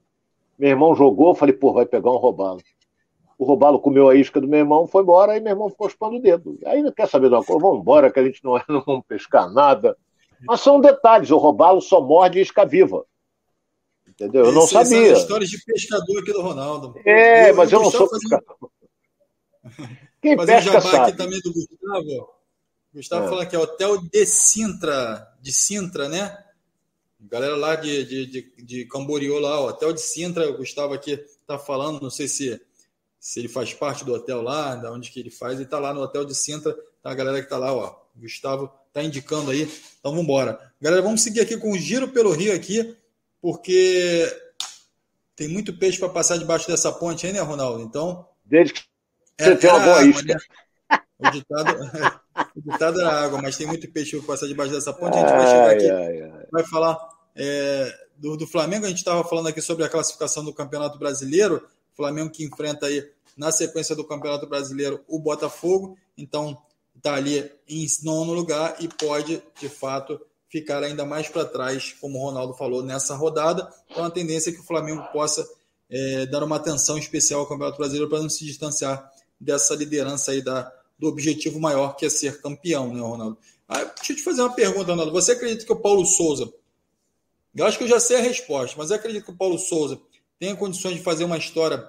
meu 0.60 0.72
irmão 0.72 0.94
jogou, 0.94 1.34
falei, 1.34 1.56
pô, 1.56 1.72
vai 1.72 1.86
pegar 1.86 2.12
um 2.12 2.18
robalo. 2.18 2.60
O 3.38 3.46
robalo 3.46 3.80
comeu 3.80 4.10
a 4.10 4.16
isca 4.16 4.42
do 4.42 4.48
meu 4.48 4.60
irmão, 4.60 4.86
foi 4.86 5.02
embora, 5.02 5.32
aí 5.32 5.40
meu 5.40 5.54
irmão 5.54 5.70
ficou 5.70 5.90
chupando 5.90 6.18
o 6.18 6.22
dedo. 6.22 6.60
Aí 6.66 6.84
não 6.84 6.92
quer 6.92 7.08
saber 7.08 7.30
de 7.30 7.36
uma 7.36 7.44
coisa, 7.44 7.62
vamos 7.62 7.80
embora, 7.80 8.12
que 8.12 8.20
a 8.20 8.26
gente 8.26 8.44
não, 8.44 8.58
é, 8.58 8.64
não 8.68 8.84
vamos 8.86 9.06
pescar 9.08 9.50
nada. 9.50 9.98
Mas 10.46 10.62
são 10.62 10.80
detalhes, 10.80 11.32
o 11.32 11.38
robalo 11.38 11.82
só 11.82 12.02
morde 12.02 12.40
isca 12.40 12.66
viva. 12.66 13.06
Entendeu? 14.08 14.46
Eu 14.46 14.52
não 14.52 14.68
sabia. 14.68 15.14
São 15.14 15.22
histórias 15.22 15.50
de 15.50 15.64
pescador 15.64 16.20
aqui 16.20 16.34
do 16.34 16.42
Ronaldo. 16.42 17.00
É, 17.06 17.52
eu, 17.52 17.56
mas 17.56 17.72
eu, 17.72 17.80
eu 17.80 17.84
não 17.84 17.92
sou 17.92 18.10
pescador. 18.10 18.58
Quem 20.22 20.36
Fazer 20.36 20.56
pesca 20.56 20.78
um 20.78 20.82
sabe. 20.82 20.98
aqui 20.98 21.18
também 21.18 21.40
do 21.42 21.54
Gustavo. 21.54 22.34
Gustavo 22.94 23.26
é. 23.26 23.30
falando 23.30 23.50
que 23.50 23.56
é 23.56 23.60
Hotel 23.60 23.98
de 24.02 24.26
Sintra, 24.26 25.34
de 25.42 25.54
Sintra, 25.54 26.10
né? 26.10 26.46
Galera 27.22 27.56
lá 27.56 27.76
de, 27.76 28.04
de, 28.06 28.26
de, 28.26 28.64
de 28.64 28.86
Camboriú 28.86 29.40
lá, 29.40 29.60
Hotel 29.62 29.94
de 29.94 30.02
Sintra, 30.02 30.50
o 30.50 30.58
Gustavo 30.58 30.94
aqui 30.94 31.18
tá 31.46 31.60
falando, 31.60 32.02
não 32.02 32.10
sei 32.10 32.28
se, 32.28 32.60
se 33.20 33.40
ele 33.40 33.48
faz 33.48 33.74
parte 33.74 34.06
do 34.06 34.14
hotel 34.14 34.42
lá, 34.42 34.76
da 34.76 34.92
onde 34.92 35.12
que 35.12 35.20
ele 35.20 35.30
faz, 35.30 35.60
ele 35.60 35.70
tá 35.70 35.80
lá 35.80 35.94
no 35.94 36.02
Hotel 36.02 36.26
de 36.26 36.34
Sintra, 36.34 36.74
tá 37.02 37.12
a 37.12 37.14
galera 37.14 37.42
que 37.42 37.50
tá 37.50 37.58
lá, 37.58 37.74
ó. 37.74 37.96
Gustavo 38.16 38.72
tá 38.94 39.04
indicando 39.04 39.52
aí. 39.52 39.64
Então 40.00 40.12
vamos 40.12 40.24
embora. 40.24 40.60
Galera, 40.82 41.02
vamos 41.02 41.22
seguir 41.22 41.42
aqui 41.42 41.58
com 41.58 41.72
o 41.72 41.78
giro 41.78 42.08
pelo 42.10 42.32
Rio 42.32 42.54
aqui, 42.54 42.96
porque 43.42 44.26
tem 45.36 45.48
muito 45.48 45.78
peixe 45.78 46.00
para 46.00 46.10
passar 46.10 46.38
debaixo 46.38 46.68
dessa 46.68 46.92
ponte 46.92 47.26
aí, 47.26 47.34
né, 47.34 47.40
Ronaldo? 47.40 47.82
Então, 47.84 48.28
desde 48.44 48.74
que 48.74 48.82
você 49.40 49.52
é, 49.52 49.56
tem 49.56 49.70
uma 49.70 49.80
boa 49.80 50.04
isca. 50.04 50.34
Né? 50.34 51.00
O 51.18 51.30
ditado, 51.30 51.80
o 52.56 52.72
ditado 52.72 53.02
era 53.02 53.24
água, 53.24 53.42
mas 53.42 53.58
tem 53.58 53.68
muito 53.68 53.90
peixe 53.92 54.18
para 54.18 54.28
passar 54.28 54.48
debaixo 54.48 54.74
dessa 54.74 54.94
ponte. 54.94 55.18
A 55.18 55.22
gente 55.22 55.32
vai 55.32 55.48
chegar 55.48 55.72
aqui, 55.72 55.90
ai, 55.90 56.22
ai. 56.22 56.48
vai 56.52 56.64
falar 56.66 56.98
é, 57.36 57.94
do, 58.18 58.38
do, 58.38 58.48
Flamengo. 58.48 58.86
A 58.86 58.90
gente 58.90 59.00
estava 59.00 59.24
falando 59.24 59.48
aqui 59.48 59.62
sobre 59.62 59.86
a 59.86 59.90
classificação 59.90 60.44
do 60.44 60.54
Campeonato 60.54 60.98
Brasileiro. 60.98 61.66
Flamengo 61.94 62.30
que 62.30 62.44
enfrenta 62.46 62.86
aí 62.86 63.06
na 63.38 63.52
sequência 63.52 63.96
do 63.96 64.06
Campeonato 64.06 64.48
Brasileiro 64.48 65.04
o 65.08 65.20
Botafogo. 65.20 65.98
Então 66.18 66.58
está 67.00 67.16
ali 67.16 67.50
em 67.68 67.88
nono 68.04 68.34
lugar 68.34 68.76
e 68.80 68.88
pode, 68.88 69.42
de 69.60 69.70
fato, 69.70 70.20
ficar 70.50 70.84
ainda 70.84 71.06
mais 71.06 71.28
para 71.28 71.46
trás, 71.46 71.96
como 72.00 72.20
o 72.20 72.22
Ronaldo 72.22 72.54
falou, 72.54 72.84
nessa 72.84 73.16
rodada. 73.16 73.72
Então 73.90 74.04
a 74.04 74.12
tendência 74.12 74.50
é 74.50 74.54
que 74.54 74.60
o 74.60 74.66
Flamengo 74.66 75.02
possa 75.12 75.48
é, 75.90 76.26
dar 76.26 76.44
uma 76.44 76.58
atenção 76.58 76.98
especial 76.98 77.42
ao 77.42 77.48
Campeonato 77.48 77.78
Brasileiro 77.78 78.10
para 78.10 78.22
não 78.22 78.30
se 78.30 78.46
distanciar 78.46 79.12
dessa 79.40 79.74
liderança 79.74 80.32
aí 80.32 80.42
da, 80.42 80.72
do 80.98 81.08
objetivo 81.08 81.60
maior 81.60 81.96
que 81.96 82.06
é 82.06 82.10
ser 82.10 82.42
campeão, 82.42 82.94
né, 82.94 83.02
Ronaldo? 83.02 83.38
Ah, 83.68 83.86
deixa 83.86 84.12
eu 84.12 84.18
te 84.18 84.24
fazer 84.24 84.42
uma 84.42 84.54
pergunta, 84.54 84.92
Ronaldo. 84.92 85.12
Você 85.12 85.32
acredita 85.32 85.66
que 85.66 85.72
o 85.72 85.80
Paulo 85.80 86.06
Souza, 86.06 86.52
eu 87.56 87.66
acho 87.66 87.78
que 87.78 87.86
eu 87.86 87.88
já 87.88 88.00
sei 88.00 88.18
a 88.18 88.22
resposta, 88.22 88.76
mas 88.78 88.92
acredita 88.92 89.26
que 89.26 89.32
o 89.32 89.38
Paulo 89.38 89.58
Souza 89.58 90.00
tem 90.38 90.56
condições 90.56 90.96
de 90.96 91.04
fazer 91.04 91.24
uma 91.24 91.38
história 91.38 91.88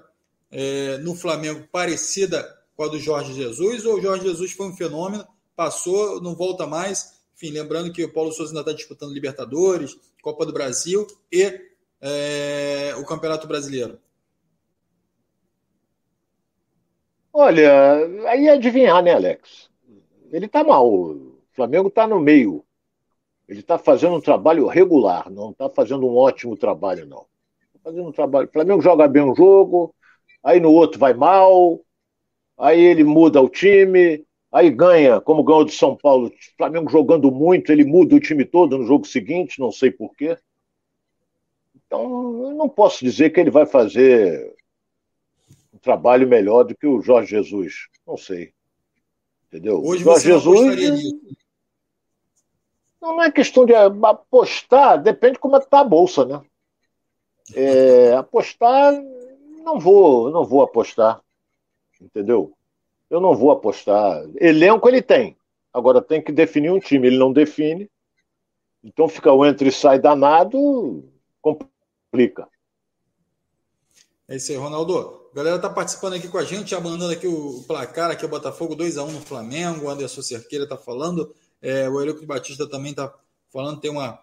é, 0.53 0.99
no 0.99 1.15
Flamengo 1.15 1.67
parecida 1.73 2.60
com 2.81 2.85
a 2.85 2.89
do 2.89 2.99
Jorge 2.99 3.35
Jesus, 3.35 3.85
ou 3.85 3.99
o 3.99 4.01
Jorge 4.01 4.25
Jesus 4.25 4.53
foi 4.53 4.69
um 4.69 4.73
fenômeno, 4.73 5.23
passou, 5.55 6.19
não 6.23 6.35
volta 6.35 6.67
mais? 6.67 7.21
Enfim, 7.37 7.51
lembrando 7.51 7.93
que 7.93 8.03
o 8.03 8.11
Paulo 8.11 8.33
Souza 8.33 8.53
ainda 8.53 8.61
está 8.61 8.73
disputando 8.73 9.13
Libertadores, 9.13 9.99
Copa 10.23 10.47
do 10.47 10.53
Brasil 10.55 11.07
e 11.31 11.61
é, 12.01 12.95
o 12.97 13.05
Campeonato 13.05 13.47
Brasileiro. 13.47 13.99
Olha, 17.31 17.99
aí 18.27 18.47
é 18.47 18.53
adivinhar, 18.53 19.03
né, 19.03 19.13
Alex? 19.13 19.69
Ele 20.33 20.49
tá 20.49 20.65
mal. 20.65 20.91
O 20.91 21.37
Flamengo 21.53 21.91
tá 21.91 22.07
no 22.07 22.19
meio. 22.19 22.65
Ele 23.47 23.63
tá 23.63 23.77
fazendo 23.77 24.17
um 24.17 24.23
trabalho 24.23 24.67
regular, 24.69 25.31
não 25.31 25.53
tá 25.53 25.69
fazendo 25.69 26.07
um 26.07 26.17
ótimo 26.17 26.57
trabalho, 26.57 27.05
não. 27.05 27.27
Tá 27.75 27.81
fazendo 27.85 28.09
um 28.09 28.13
trabalho. 28.13 28.49
O 28.49 28.53
Flamengo 28.53 28.81
joga 28.81 29.07
bem 29.07 29.23
um 29.23 29.37
jogo, 29.37 29.95
aí 30.43 30.59
no 30.59 30.73
outro 30.73 30.99
vai 30.99 31.13
mal, 31.13 31.79
aí 32.61 32.81
ele 32.81 33.05
muda 33.05 33.41
o 33.41 33.49
time, 33.49 34.25
aí 34.53 34.71
ganha, 34.71 35.21
como 35.21 35.43
ganhou 35.43 35.65
do 35.65 35.73
São 35.73 35.97
Paulo. 35.97 36.29
O 36.29 36.57
Flamengo 36.57 36.91
jogando 36.91 37.31
muito, 37.31 37.73
ele 37.73 37.85
muda 37.85 38.15
o 38.15 38.21
time 38.21 38.45
todo 38.45 38.79
no 38.79 38.87
jogo 38.87 39.07
seguinte, 39.07 39.59
não 39.59 39.73
sei 39.73 39.91
porquê. 39.91 40.37
Então, 41.87 42.03
eu 42.47 42.55
não 42.55 42.69
posso 42.69 43.05
dizer 43.05 43.31
que 43.31 43.41
ele 43.41 43.51
vai 43.51 43.67
fazer 43.67 44.55
trabalho 45.81 46.29
melhor 46.29 46.65
do 46.65 46.77
que 46.77 46.87
o 46.87 47.01
Jorge 47.01 47.31
Jesus. 47.31 47.89
Não 48.07 48.17
sei. 48.17 48.53
Entendeu? 49.49 49.83
Hoje 49.83 50.05
Jorge 50.05 50.27
Jesus. 50.27 51.13
Não, 53.01 53.17
não 53.17 53.23
é 53.23 53.33
questão 53.33 53.65
de 53.65 53.75
apostar, 53.75 55.03
depende 55.03 55.39
como 55.39 55.57
é 55.57 55.61
que 55.61 55.71
tá 55.71 55.81
a 55.81 55.85
bolsa, 55.85 56.25
né? 56.25 56.41
É, 57.55 58.13
apostar, 58.13 58.93
não 59.65 59.81
vou, 59.81 60.31
não 60.31 60.45
vou 60.45 60.63
apostar. 60.63 61.21
Entendeu? 62.01 62.53
Eu 63.09 63.21
não 63.21 63.35
vou 63.35 63.51
apostar. 63.51 64.25
Elenco 64.37 64.89
ele 64.89 65.03
tem. 65.03 65.37
Agora 65.73 66.01
tem 66.01 66.23
que 66.23 66.33
definir 66.33 66.71
um 66.71 66.81
time. 66.81 67.09
Ele 67.09 67.19
não 67.19 67.33
define. 67.33 67.91
Então 68.83 69.09
fica 69.09 69.33
o 69.33 69.45
entre 69.45 69.69
e 69.69 69.73
sai 69.73 69.99
danado, 69.99 71.05
complica. 71.43 72.49
É 74.27 74.37
isso 74.37 74.53
aí, 74.53 74.57
Ronaldo. 74.57 75.29
A 75.33 75.37
galera 75.37 75.59
tá 75.59 75.69
participando 75.69 76.15
aqui 76.15 76.29
com 76.29 76.39
a 76.39 76.45
gente, 76.45 76.71
já 76.71 76.81
mandando 76.81 77.13
aqui 77.13 77.27
o 77.27 77.63
placar, 77.67 78.11
aqui 78.11 78.25
o 78.25 78.29
Botafogo 78.29 78.75
2x1 78.75 79.11
no 79.11 79.21
Flamengo, 79.21 79.85
o 79.85 79.91
Anderson 79.91 80.23
Cerqueira 80.23 80.67
tá 80.67 80.77
falando, 80.77 81.33
é, 81.63 81.89
o 81.89 82.01
Eurico 82.01 82.25
Batista 82.27 82.67
também 82.69 82.95
tá 82.95 83.15
falando, 83.53 83.81
tem 83.81 83.91
uma, 83.91 84.21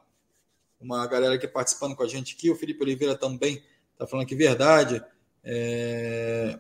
uma 0.81 1.05
galera 1.07 1.35
aqui 1.35 1.47
participando 1.47 1.95
com 1.95 2.03
a 2.03 2.07
gente 2.07 2.35
aqui, 2.35 2.49
o 2.49 2.55
Felipe 2.55 2.83
Oliveira 2.83 3.15
também 3.15 3.63
tá 3.97 4.05
falando 4.05 4.27
que 4.27 4.35
verdade. 4.35 5.01
É, 5.43 6.59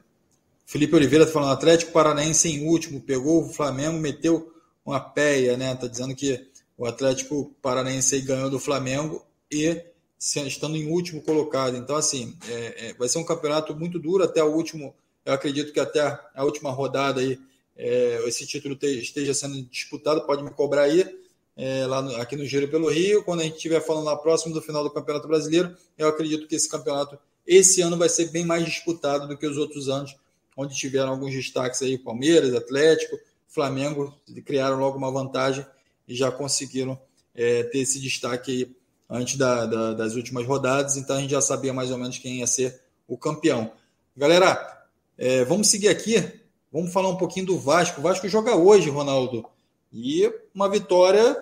Felipe 0.67 0.97
Oliveira 0.97 1.25
tá 1.25 1.31
falando, 1.31 1.53
Atlético 1.53 1.93
Paranaense 1.93 2.49
em 2.49 2.67
último, 2.67 2.99
pegou 2.99 3.41
o 3.41 3.49
Flamengo, 3.49 3.97
meteu 3.97 4.53
uma 4.85 4.99
peia, 4.99 5.55
né? 5.55 5.73
Tá 5.73 5.87
dizendo 5.87 6.13
que 6.13 6.45
o 6.77 6.85
Atlético 6.85 7.55
Paranaense 7.61 8.19
ganhou 8.19 8.49
do 8.49 8.59
Flamengo 8.59 9.25
e 9.49 9.81
estando 10.19 10.75
em 10.75 10.91
último 10.91 11.21
colocado. 11.21 11.77
Então, 11.77 11.95
assim, 11.95 12.35
é, 12.49 12.89
é, 12.89 12.93
vai 12.95 13.07
ser 13.07 13.17
um 13.17 13.23
campeonato 13.23 13.73
muito 13.73 13.97
duro 13.97 14.25
até 14.25 14.43
o 14.43 14.53
último. 14.53 14.93
Eu 15.25 15.31
acredito 15.31 15.71
que 15.71 15.79
até 15.79 16.01
a 16.35 16.43
última 16.43 16.69
rodada 16.69 17.21
aí 17.21 17.39
é, 17.77 18.21
esse 18.27 18.45
título 18.45 18.75
te, 18.75 18.87
esteja 18.87 19.33
sendo 19.33 19.61
disputado. 19.63 20.25
Pode 20.25 20.43
me 20.43 20.49
cobrar 20.51 20.81
aí, 20.81 21.17
é, 21.55 21.85
lá 21.85 22.01
no, 22.01 22.13
aqui 22.17 22.35
no 22.35 22.45
Giro 22.45 22.67
pelo 22.67 22.89
Rio. 22.89 23.23
Quando 23.23 23.39
a 23.39 23.43
gente 23.43 23.55
estiver 23.55 23.79
falando 23.79 24.03
lá 24.03 24.17
próximo 24.17 24.53
do 24.53 24.61
final 24.61 24.83
do 24.83 24.91
Campeonato 24.91 25.29
Brasileiro, 25.29 25.73
eu 25.97 26.09
acredito 26.09 26.45
que 26.45 26.55
esse 26.55 26.67
campeonato, 26.67 27.17
esse 27.45 27.81
ano, 27.81 27.95
vai 27.95 28.09
ser 28.09 28.31
bem 28.31 28.45
mais 28.45 28.65
disputado 28.65 29.29
do 29.29 29.37
que 29.37 29.47
os 29.47 29.55
outros 29.55 29.87
anos, 29.87 30.13
onde 30.57 30.75
tiveram 30.75 31.11
alguns 31.11 31.31
destaques 31.31 31.81
aí: 31.83 31.97
Palmeiras, 31.97 32.55
Atlético, 32.55 33.17
Flamengo, 33.47 34.13
criaram 34.43 34.77
logo 34.77 34.97
uma 34.97 35.11
vantagem 35.11 35.65
e 36.07 36.15
já 36.15 36.31
conseguiram 36.31 36.99
é, 37.35 37.63
ter 37.63 37.79
esse 37.79 38.01
destaque 38.01 38.51
aí 38.51 38.77
antes 39.09 39.37
da, 39.37 39.65
da, 39.65 39.93
das 39.93 40.15
últimas 40.15 40.45
rodadas, 40.45 40.97
então 40.97 41.15
a 41.15 41.21
gente 41.21 41.31
já 41.31 41.41
sabia 41.41 41.73
mais 41.73 41.91
ou 41.91 41.97
menos 41.97 42.17
quem 42.17 42.39
ia 42.39 42.47
ser 42.47 42.81
o 43.07 43.17
campeão. 43.17 43.71
Galera, 44.15 44.85
é, 45.17 45.45
vamos 45.45 45.69
seguir 45.69 45.87
aqui, 45.87 46.41
vamos 46.71 46.91
falar 46.91 47.09
um 47.09 47.15
pouquinho 47.15 47.45
do 47.45 47.59
Vasco. 47.59 47.99
O 47.99 48.03
Vasco 48.03 48.27
joga 48.27 48.55
hoje, 48.55 48.89
Ronaldo, 48.89 49.45
e 49.93 50.29
uma 50.53 50.69
vitória 50.69 51.41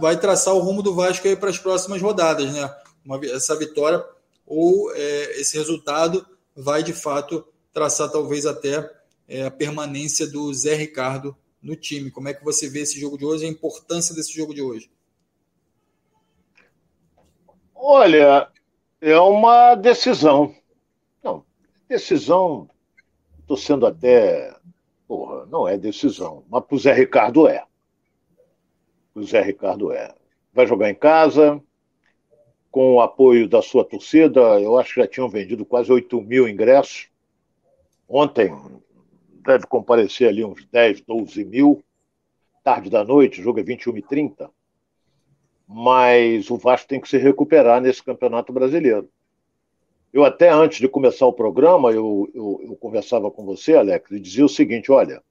vai 0.00 0.18
traçar 0.18 0.54
o 0.54 0.58
rumo 0.58 0.82
do 0.82 0.94
Vasco 0.94 1.28
aí 1.28 1.36
para 1.36 1.50
as 1.50 1.58
próximas 1.58 2.02
rodadas, 2.02 2.52
né? 2.52 2.74
Uma, 3.04 3.24
essa 3.26 3.54
vitória 3.54 4.04
ou 4.44 4.92
é, 4.94 5.40
esse 5.40 5.56
resultado 5.56 6.26
vai 6.56 6.82
de 6.82 6.92
fato 6.92 7.46
traçar 7.76 8.10
talvez 8.10 8.46
até 8.46 8.90
é, 9.28 9.44
a 9.44 9.50
permanência 9.50 10.26
do 10.26 10.50
Zé 10.54 10.74
Ricardo 10.74 11.36
no 11.60 11.76
time. 11.76 12.10
Como 12.10 12.26
é 12.26 12.32
que 12.32 12.42
você 12.42 12.70
vê 12.70 12.80
esse 12.80 12.98
jogo 12.98 13.18
de 13.18 13.26
hoje, 13.26 13.44
a 13.44 13.50
importância 13.50 14.14
desse 14.14 14.32
jogo 14.32 14.54
de 14.54 14.62
hoje? 14.62 14.90
Olha, 17.74 18.48
é 18.98 19.18
uma 19.18 19.74
decisão. 19.74 20.54
Não, 21.22 21.44
decisão, 21.86 22.66
estou 23.40 23.58
sendo 23.58 23.84
até. 23.84 24.56
Porra, 25.06 25.44
não 25.44 25.68
é 25.68 25.76
decisão, 25.76 26.44
mas 26.48 26.64
para 26.64 26.76
o 26.76 26.78
Zé 26.78 26.94
Ricardo 26.94 27.46
é. 27.46 27.62
O 29.14 29.22
Zé 29.22 29.42
Ricardo 29.42 29.92
é. 29.92 30.14
Vai 30.50 30.66
jogar 30.66 30.88
em 30.88 30.94
casa, 30.94 31.62
com 32.70 32.94
o 32.94 33.02
apoio 33.02 33.46
da 33.46 33.60
sua 33.60 33.84
torcida. 33.84 34.40
Eu 34.62 34.78
acho 34.78 34.94
que 34.94 35.00
já 35.02 35.06
tinham 35.06 35.28
vendido 35.28 35.66
quase 35.66 35.92
8 35.92 36.22
mil 36.22 36.48
ingressos. 36.48 37.14
Ontem 38.08 38.54
deve 39.44 39.66
comparecer 39.66 40.28
ali 40.28 40.44
uns 40.44 40.64
10, 40.66 41.02
12 41.02 41.44
mil. 41.44 41.82
Tarde 42.62 42.90
da 42.90 43.04
noite, 43.04 43.40
o 43.40 43.44
jogo 43.44 43.60
é 43.60 43.62
21h30 43.62 44.50
mas 45.66 46.48
o 46.48 46.56
Vasco 46.56 46.88
tem 46.88 47.00
que 47.00 47.08
se 47.08 47.18
recuperar 47.18 47.80
nesse 47.80 48.02
Campeonato 48.02 48.52
Brasileiro. 48.52 49.08
Eu 50.12 50.24
até 50.24 50.48
antes 50.48 50.78
de 50.78 50.88
começar 50.88 51.26
o 51.26 51.32
programa, 51.32 51.90
eu, 51.90 52.30
eu, 52.32 52.60
eu 52.62 52.76
conversava 52.76 53.30
com 53.30 53.44
você, 53.44 53.74
Alex, 53.74 54.10
e 54.12 54.20
dizia 54.20 54.44
o 54.44 54.48
seguinte, 54.48 54.92
olha, 54.92 55.22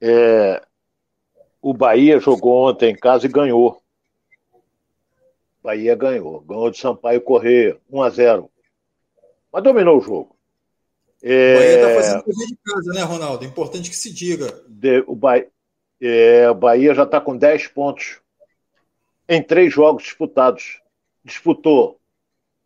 é, 0.00 0.62
o 1.60 1.74
Bahia 1.74 2.18
jogou 2.18 2.68
ontem 2.68 2.92
em 2.92 2.96
casa 2.96 3.26
e 3.26 3.30
ganhou. 3.30 3.80
Bahia 5.62 5.94
ganhou. 5.94 6.40
Ganhou 6.40 6.70
de 6.70 6.78
Sampaio 6.78 7.20
Correr, 7.20 7.78
1 7.90 8.02
a 8.02 8.10
0 8.10 8.50
Mas 9.52 9.62
dominou 9.62 9.98
o 9.98 10.00
jogo. 10.00 10.36
É... 11.22 11.54
O 11.54 11.58
Bahia 11.58 11.74
está 11.74 11.94
fazendo 11.94 12.22
correr 12.24 12.46
de 12.46 12.58
casa, 12.64 12.92
né, 12.92 13.02
Ronaldo? 13.02 13.44
É 13.44 13.48
importante 13.48 13.90
que 13.90 13.96
se 13.96 14.12
diga. 14.12 14.62
De, 14.68 15.02
o, 15.06 15.14
ba... 15.14 15.42
é, 16.00 16.50
o 16.50 16.54
Bahia 16.54 16.94
já 16.94 17.02
está 17.02 17.20
com 17.20 17.36
10 17.36 17.68
pontos 17.68 18.20
em 19.28 19.42
três 19.42 19.72
jogos 19.72 20.04
disputados. 20.04 20.80
Disputou 21.24 21.98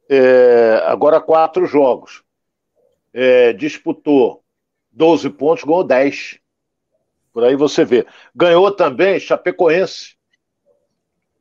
é, 0.08 0.82
agora 0.84 1.20
quatro 1.20 1.66
jogos. 1.66 2.22
É, 3.12 3.52
disputou 3.52 4.42
12 4.90 5.30
pontos, 5.30 5.64
ganhou 5.64 5.84
10. 5.84 6.38
Por 7.32 7.44
aí 7.44 7.56
você 7.56 7.84
vê. 7.84 8.06
Ganhou 8.34 8.70
também 8.70 9.18
Chapecoense, 9.18 10.16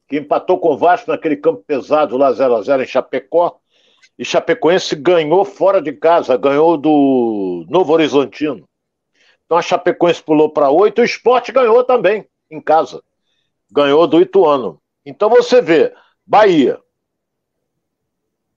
que 0.07 0.17
empatou 0.17 0.59
com 0.59 0.69
o 0.69 0.77
Vasco 0.77 1.11
naquele 1.11 1.35
campo 1.35 1.63
pesado 1.67 2.17
lá 2.17 2.31
0 2.31 2.55
a 2.55 2.61
0 2.61 2.83
em 2.83 2.87
Chapecó. 2.87 3.59
E 4.17 4.25
Chapecoense 4.25 4.95
ganhou 4.95 5.43
fora 5.43 5.81
de 5.81 5.93
casa, 5.93 6.37
ganhou 6.37 6.77
do 6.77 7.65
Novo 7.69 7.93
Horizontino. 7.93 8.67
Então 9.45 9.57
a 9.57 9.61
Chapecoense 9.61 10.21
pulou 10.21 10.49
para 10.49 10.69
8, 10.69 11.01
o 11.01 11.03
Esporte 11.03 11.51
ganhou 11.51 11.83
também 11.83 12.27
em 12.49 12.61
casa. 12.61 13.03
Ganhou 13.71 14.05
do 14.07 14.21
Ituano. 14.21 14.81
Então 15.05 15.29
você 15.29 15.61
vê, 15.61 15.93
Bahia, 16.25 16.79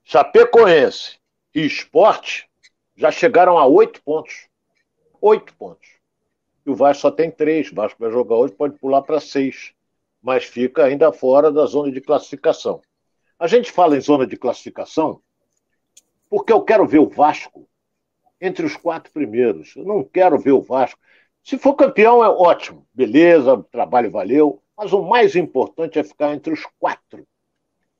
Chapecoense 0.04 1.18
e 1.54 1.64
Esporte 1.64 2.48
já 2.96 3.10
chegaram 3.10 3.58
a 3.58 3.66
oito 3.66 4.02
pontos. 4.02 4.48
Oito 5.20 5.54
pontos. 5.54 5.88
E 6.66 6.70
o 6.70 6.74
Vasco 6.74 7.02
só 7.02 7.10
tem 7.10 7.30
três. 7.30 7.72
O 7.72 7.74
Vasco 7.74 7.98
vai 7.98 8.10
jogar 8.10 8.36
hoje, 8.36 8.54
pode 8.54 8.78
pular 8.78 9.02
para 9.02 9.18
seis. 9.20 9.72
Mas 10.22 10.44
fica 10.44 10.84
ainda 10.84 11.12
fora 11.12 11.50
da 11.50 11.66
zona 11.66 11.90
de 11.90 12.00
classificação. 12.00 12.80
A 13.38 13.46
gente 13.46 13.72
fala 13.72 13.96
em 13.96 14.00
zona 14.00 14.26
de 14.26 14.36
classificação 14.36 15.20
porque 16.34 16.52
eu 16.52 16.62
quero 16.62 16.84
ver 16.84 16.98
o 16.98 17.08
Vasco 17.08 17.64
entre 18.40 18.66
os 18.66 18.76
quatro 18.76 19.12
primeiros. 19.12 19.76
Eu 19.76 19.84
não 19.84 20.02
quero 20.02 20.36
ver 20.36 20.50
o 20.50 20.60
Vasco. 20.60 20.98
Se 21.44 21.56
for 21.56 21.74
campeão, 21.74 22.24
é 22.24 22.28
ótimo. 22.28 22.84
Beleza, 22.92 23.54
o 23.54 23.62
trabalho 23.62 24.10
valeu. 24.10 24.60
Mas 24.76 24.92
o 24.92 25.00
mais 25.04 25.36
importante 25.36 25.96
é 25.96 26.02
ficar 26.02 26.34
entre 26.34 26.52
os 26.52 26.66
quatro. 26.76 27.24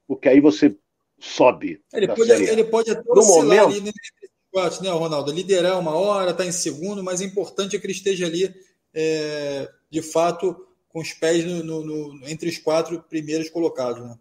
Porque 0.05 0.29
aí 0.29 0.41
você 0.41 0.77
sobe. 1.17 1.81
Ele 1.93 2.09
pode, 2.09 2.33
ele 2.33 2.65
pode 2.65 2.91
até 2.91 3.05
no 3.09 3.25
momento, 3.25 3.69
ali 3.69 3.93
quatro, 4.51 4.83
né, 4.83 4.91
Ronaldo? 4.91 5.31
Liderar 5.31 5.79
uma 5.79 5.95
hora, 5.95 6.33
estar 6.33 6.43
tá 6.43 6.49
em 6.49 6.53
segundo, 6.53 7.05
mas 7.05 7.21
é 7.21 7.25
importante 7.27 7.77
é 7.77 7.79
que 7.79 7.87
ele 7.87 7.93
esteja 7.93 8.27
ali, 8.27 8.53
é, 8.93 9.71
de 9.89 10.03
fato, 10.03 10.67
com 10.89 10.99
os 10.99 11.13
pés 11.13 11.45
no, 11.45 11.63
no, 11.63 11.85
no, 11.85 12.29
entre 12.29 12.49
os 12.49 12.59
quatro 12.59 13.01
primeiros 13.01 13.49
colocados. 13.49 14.05
Né? 14.05 14.19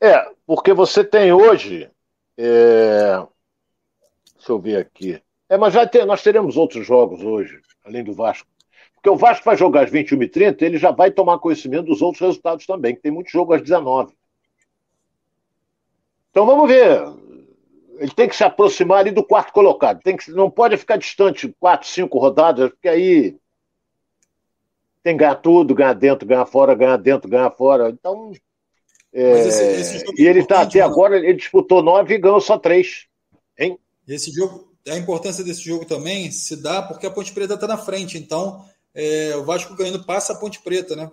É, 0.00 0.32
porque 0.44 0.72
você 0.72 1.04
tem 1.04 1.32
hoje. 1.32 1.88
É... 2.36 3.24
Deixa 4.36 4.52
eu 4.52 4.58
ver 4.58 4.76
aqui. 4.76 5.22
É, 5.48 5.56
mas 5.56 5.74
já 5.74 5.86
tem, 5.86 6.04
nós 6.04 6.22
teremos 6.22 6.56
outros 6.56 6.86
jogos 6.86 7.22
hoje, 7.22 7.60
além 7.84 8.02
do 8.02 8.12
Vasco. 8.12 8.48
Porque 8.94 9.10
o 9.10 9.16
Vasco 9.16 9.44
vai 9.44 9.56
jogar 9.56 9.84
às 9.84 9.90
21h30, 9.90 10.62
ele 10.62 10.78
já 10.78 10.90
vai 10.90 11.10
tomar 11.10 11.38
conhecimento 11.38 11.86
dos 11.86 12.02
outros 12.02 12.20
resultados 12.20 12.66
também, 12.66 12.94
que 12.94 13.02
tem 13.02 13.12
muito 13.12 13.30
jogo 13.30 13.52
às 13.52 13.62
19 13.62 14.14
então 16.34 16.44
vamos 16.44 16.66
ver. 16.68 17.00
Ele 17.96 18.10
tem 18.10 18.28
que 18.28 18.34
se 18.34 18.42
aproximar 18.42 18.98
ali 18.98 19.12
do 19.12 19.22
quarto 19.22 19.52
colocado. 19.52 20.02
Tem 20.02 20.16
que, 20.16 20.32
não 20.32 20.50
pode 20.50 20.76
ficar 20.76 20.96
distante 20.96 21.54
quatro, 21.60 21.86
cinco 21.86 22.18
rodadas, 22.18 22.70
porque 22.70 22.88
aí 22.88 23.38
tem 25.00 25.16
que 25.16 25.20
ganhar 25.20 25.36
tudo, 25.36 25.76
ganhar 25.76 25.92
dentro, 25.92 26.26
ganhar 26.26 26.44
fora, 26.44 26.74
ganhar 26.74 26.96
dentro, 26.96 27.30
ganhar 27.30 27.52
fora. 27.52 27.88
Então. 27.90 28.32
É... 29.14 29.46
Esse, 29.46 29.62
esse 29.62 30.04
e 30.18 30.26
ele 30.26 30.40
está 30.40 30.62
até 30.62 30.80
agora, 30.80 31.16
ele 31.16 31.34
disputou 31.34 31.80
nove 31.80 32.14
e 32.14 32.18
ganhou 32.18 32.40
só 32.40 32.58
três. 32.58 33.06
Hein? 33.56 33.78
Esse 34.08 34.32
jogo, 34.32 34.74
a 34.88 34.96
importância 34.96 35.44
desse 35.44 35.62
jogo 35.62 35.84
também 35.84 36.32
se 36.32 36.56
dá 36.56 36.82
porque 36.82 37.06
a 37.06 37.10
Ponte 37.10 37.32
Preta 37.32 37.54
está 37.54 37.68
na 37.68 37.78
frente. 37.78 38.18
Então, 38.18 38.64
é, 38.92 39.36
o 39.36 39.44
Vasco 39.44 39.76
ganhando 39.76 40.04
passa 40.04 40.32
a 40.32 40.36
Ponte 40.36 40.60
Preta, 40.60 40.96
né? 40.96 41.10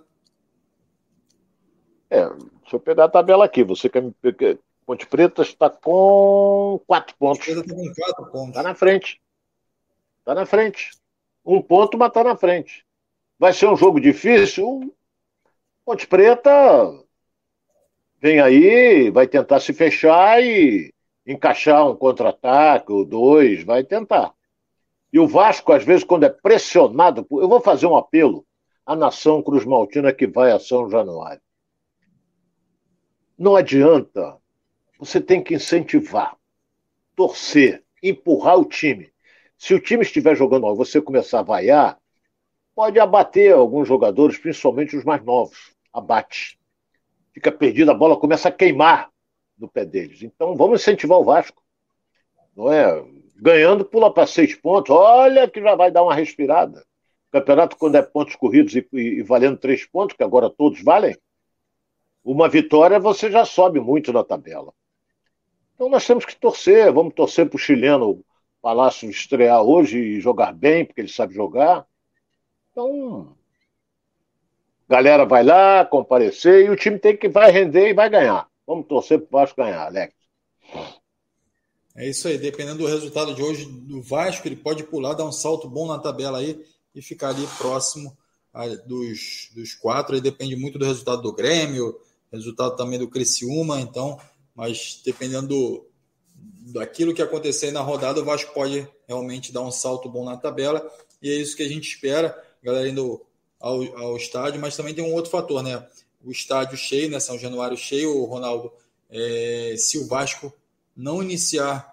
É, 2.10 2.28
deixa 2.28 2.76
eu 2.76 2.80
pegar 2.80 3.06
a 3.06 3.10
tabela 3.10 3.46
aqui. 3.46 3.64
Você 3.64 3.88
quer 3.88 4.02
me 4.02 4.14
Ponte 4.84 5.06
Preta 5.06 5.44
está 5.44 5.70
com 5.70 6.82
quatro 6.88 7.16
pontos. 7.18 7.48
Está 7.48 7.64
com 7.64 7.94
quatro 7.94 8.26
pontos. 8.32 8.50
Está 8.50 8.64
na 8.64 8.76
frente. 8.76 9.22
Está 10.20 10.36
na 10.36 10.46
frente. 10.46 10.92
Um 11.46 11.62
ponto, 11.62 11.98
mas 11.98 12.10
está 12.10 12.24
na 12.24 12.36
frente. 12.36 12.84
Vai 13.38 13.54
ser 13.54 13.68
um 13.68 13.78
jogo 13.78 14.02
difícil. 14.02 14.94
Ponte 15.86 16.08
Preta 16.08 16.52
vem 18.22 18.40
aí, 18.40 19.10
vai 19.10 19.28
tentar 19.28 19.60
se 19.60 19.74
fechar 19.74 20.42
e 20.44 20.94
encaixar 21.26 21.90
um 21.90 21.96
contra-ataque 21.96 22.92
ou 22.92 23.04
dois, 23.04 23.64
vai 23.64 23.84
tentar. 23.84 24.32
E 25.12 25.20
o 25.20 25.28
Vasco, 25.28 25.74
às 25.74 25.84
vezes, 25.84 26.04
quando 26.04 26.24
é 26.24 26.30
pressionado, 26.30 27.26
eu 27.32 27.50
vou 27.50 27.60
fazer 27.60 27.88
um 27.88 27.98
apelo 27.98 28.46
à 28.86 28.96
nação 28.96 29.42
Cruz 29.42 29.66
Maltina 29.66 30.14
que 30.14 30.28
vai 30.28 30.52
a 30.52 30.60
São 30.60 30.90
Januário. 30.90 31.42
Não 33.38 33.56
adianta 33.56 34.38
você 35.00 35.20
tem 35.20 35.44
que 35.44 35.56
incentivar, 35.56 36.38
torcer, 37.16 37.84
empurrar 38.04 38.60
o 38.60 38.66
time. 38.66 39.12
Se 39.58 39.74
o 39.74 39.80
time 39.80 40.04
estiver 40.04 40.36
jogando 40.36 40.64
mal 40.64 40.76
você 40.76 41.02
começar 41.02 41.40
a 41.40 41.44
vaiar, 41.44 41.98
pode 42.76 43.00
abater 43.00 43.52
alguns 43.52 43.88
jogadores, 43.88 44.38
principalmente 44.38 44.96
os 44.96 45.04
mais 45.04 45.24
novos. 45.24 45.76
Abate. 45.92 46.61
Fica 47.34 47.52
perdido, 47.52 47.92
a 47.92 47.94
bola 47.94 48.20
começa 48.20 48.50
a 48.50 48.52
queimar 48.52 49.10
no 49.58 49.68
pé 49.68 49.86
deles. 49.86 50.22
Então 50.22 50.56
vamos 50.56 50.82
incentivar 50.82 51.18
o 51.18 51.24
Vasco. 51.24 51.62
Não 52.56 52.72
é? 52.72 53.04
Ganhando, 53.36 53.86
pula 53.86 54.14
para 54.14 54.28
seis 54.28 54.56
pontos. 54.56 54.94
Olha 54.96 55.50
que 55.50 55.62
já 55.62 55.76
vai 55.76 55.92
dar 55.92 56.04
uma 56.04 56.14
respirada. 56.14 56.86
campeonato, 57.32 57.78
quando 57.78 57.96
é 57.96 58.02
pontos 58.02 58.36
corridos 58.36 58.76
e, 58.76 58.88
e, 58.94 59.20
e 59.20 59.24
valendo 59.24 59.58
três 59.58 59.86
pontos, 59.86 60.16
que 60.16 60.24
agora 60.24 60.50
todos 60.50 60.82
valem, 60.84 61.18
uma 62.24 62.50
vitória 62.50 63.00
você 63.00 63.32
já 63.32 63.46
sobe 63.46 63.80
muito 63.80 64.12
na 64.12 64.24
tabela. 64.24 64.74
Então 65.74 65.90
nós 65.90 66.06
temos 66.06 66.26
que 66.26 66.36
torcer, 66.36 66.92
vamos 66.92 67.14
torcer 67.14 67.50
para 67.50 67.56
o 67.56 67.60
chileno 67.60 68.24
Palácio 68.62 69.10
estrear 69.10 69.64
hoje 69.64 69.98
e 69.98 70.22
jogar 70.22 70.54
bem, 70.54 70.86
porque 70.86 71.02
ele 71.02 71.08
sabe 71.08 71.34
jogar. 71.34 71.88
Então, 72.70 73.36
galera 74.92 75.26
vai 75.26 75.42
lá, 75.42 75.86
comparecer, 75.86 76.66
e 76.66 76.70
o 76.70 76.76
time 76.76 77.00
tem 77.00 77.16
que 77.16 77.30
vai 77.30 77.50
render 77.50 77.90
e 77.90 77.94
vai 77.94 78.10
ganhar. 78.10 78.46
Vamos 78.68 78.88
torcer 78.88 79.20
para 79.20 79.28
o 79.28 79.40
Vasco 79.40 79.62
ganhar, 79.62 79.86
Alex. 79.86 80.14
É 81.96 82.10
isso 82.10 82.28
aí, 82.28 82.38
dependendo 82.38 82.80
do 82.80 82.88
resultado 82.88 83.34
de 83.34 83.42
hoje 83.42 83.66
do 83.66 84.02
Vasco, 84.02 84.46
ele 84.48 84.58
pode 84.58 84.84
pular, 84.84 85.14
dar 85.14 85.24
um 85.24 85.32
salto 85.32 85.70
bom 85.70 85.88
na 85.88 85.98
tabela 85.98 86.40
aí 86.40 86.62
e 86.94 87.02
ficar 87.02 87.30
ali 87.30 87.48
próximo 87.58 88.18
dos, 88.86 89.50
dos 89.56 89.74
quatro. 89.76 90.14
Aí 90.14 90.22
depende 90.22 90.58
muito 90.58 90.78
do 90.78 90.86
resultado 90.86 91.22
do 91.22 91.34
Grêmio, 91.34 91.98
resultado 92.30 92.76
também 92.76 93.00
do 93.00 93.10
Criciúma, 93.10 93.80
então 93.80 94.20
mas 94.54 95.02
dependendo 95.06 95.48
do, 95.48 95.88
daquilo 96.74 97.14
que 97.14 97.22
acontecer 97.22 97.72
na 97.72 97.80
rodada, 97.80 98.20
o 98.20 98.26
Vasco 98.26 98.54
pode 98.54 98.86
realmente 99.08 99.54
dar 99.54 99.62
um 99.62 99.72
salto 99.72 100.10
bom 100.10 100.26
na 100.26 100.36
tabela, 100.36 100.86
e 101.22 101.30
é 101.30 101.34
isso 101.34 101.56
que 101.56 101.64
a 101.64 101.70
gente 101.70 101.88
espera, 101.88 102.38
galera 102.62 102.90
indo 102.90 103.26
ao, 103.62 103.82
ao 103.98 104.18
estádio, 104.18 104.60
mas 104.60 104.76
também 104.76 104.94
tem 104.94 105.04
um 105.04 105.14
outro 105.14 105.32
fator, 105.32 105.62
né? 105.64 105.86
O 106.24 106.32
estádio 106.32 106.78
cheio, 106.78 107.10
né? 107.10 107.20
São 107.20 107.38
Januário 107.38 107.78
cheio, 107.78 108.24
Ronaldo. 108.26 108.72
É, 109.10 109.76
se 109.78 109.98
o 109.98 110.08
Vasco 110.08 110.54
não 110.96 111.22
iniciar 111.22 111.92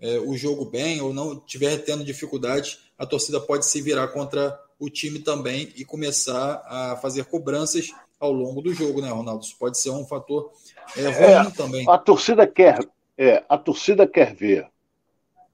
é, 0.00 0.18
o 0.18 0.36
jogo 0.36 0.64
bem 0.64 1.00
ou 1.00 1.12
não 1.12 1.38
tiver 1.38 1.76
tendo 1.78 2.04
dificuldade, 2.04 2.78
a 2.98 3.04
torcida 3.04 3.40
pode 3.40 3.66
se 3.66 3.82
virar 3.82 4.08
contra 4.08 4.58
o 4.78 4.88
time 4.88 5.18
também 5.18 5.72
e 5.76 5.84
começar 5.84 6.62
a 6.64 6.96
fazer 6.96 7.24
cobranças 7.24 7.90
ao 8.18 8.32
longo 8.32 8.62
do 8.62 8.72
jogo, 8.72 9.00
né, 9.00 9.10
Ronaldo? 9.10 9.44
Isso 9.44 9.56
pode 9.58 9.78
ser 9.78 9.90
um 9.90 10.06
fator 10.06 10.52
é, 10.96 11.08
ruim 11.08 11.48
é, 11.48 11.50
também. 11.50 11.88
A 11.88 11.98
torcida 11.98 12.46
quer, 12.46 12.78
é, 13.16 13.44
a 13.48 13.58
torcida 13.58 14.06
quer 14.06 14.34
ver 14.34 14.66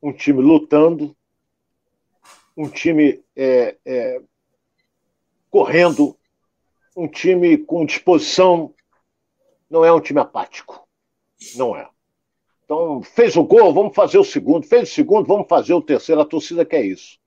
um 0.03 0.13
time 0.13 0.41
lutando, 0.41 1.17
um 2.57 2.69
time 2.69 3.23
é, 3.35 3.77
é, 3.85 4.21
correndo, 5.57 6.15
um 6.95 7.09
time 7.09 7.57
com 7.57 7.87
disposição. 7.87 8.75
Não 9.71 9.83
é 9.83 9.91
um 9.91 10.01
time 10.01 10.21
apático. 10.21 10.87
Não 11.55 11.75
é. 11.75 11.89
Então, 12.63 13.03
fez 13.03 13.37
o 13.37 13.43
gol, 13.43 13.73
vamos 13.73 13.95
fazer 13.95 14.19
o 14.19 14.25
segundo. 14.25 14.67
Fez 14.67 14.91
o 14.91 14.95
segundo, 14.95 15.27
vamos 15.27 15.49
fazer 15.49 15.73
o 15.73 15.81
terceiro. 15.81 16.21
A 16.21 16.27
torcida 16.27 16.63
quer 16.63 16.85
isso. 16.85 17.19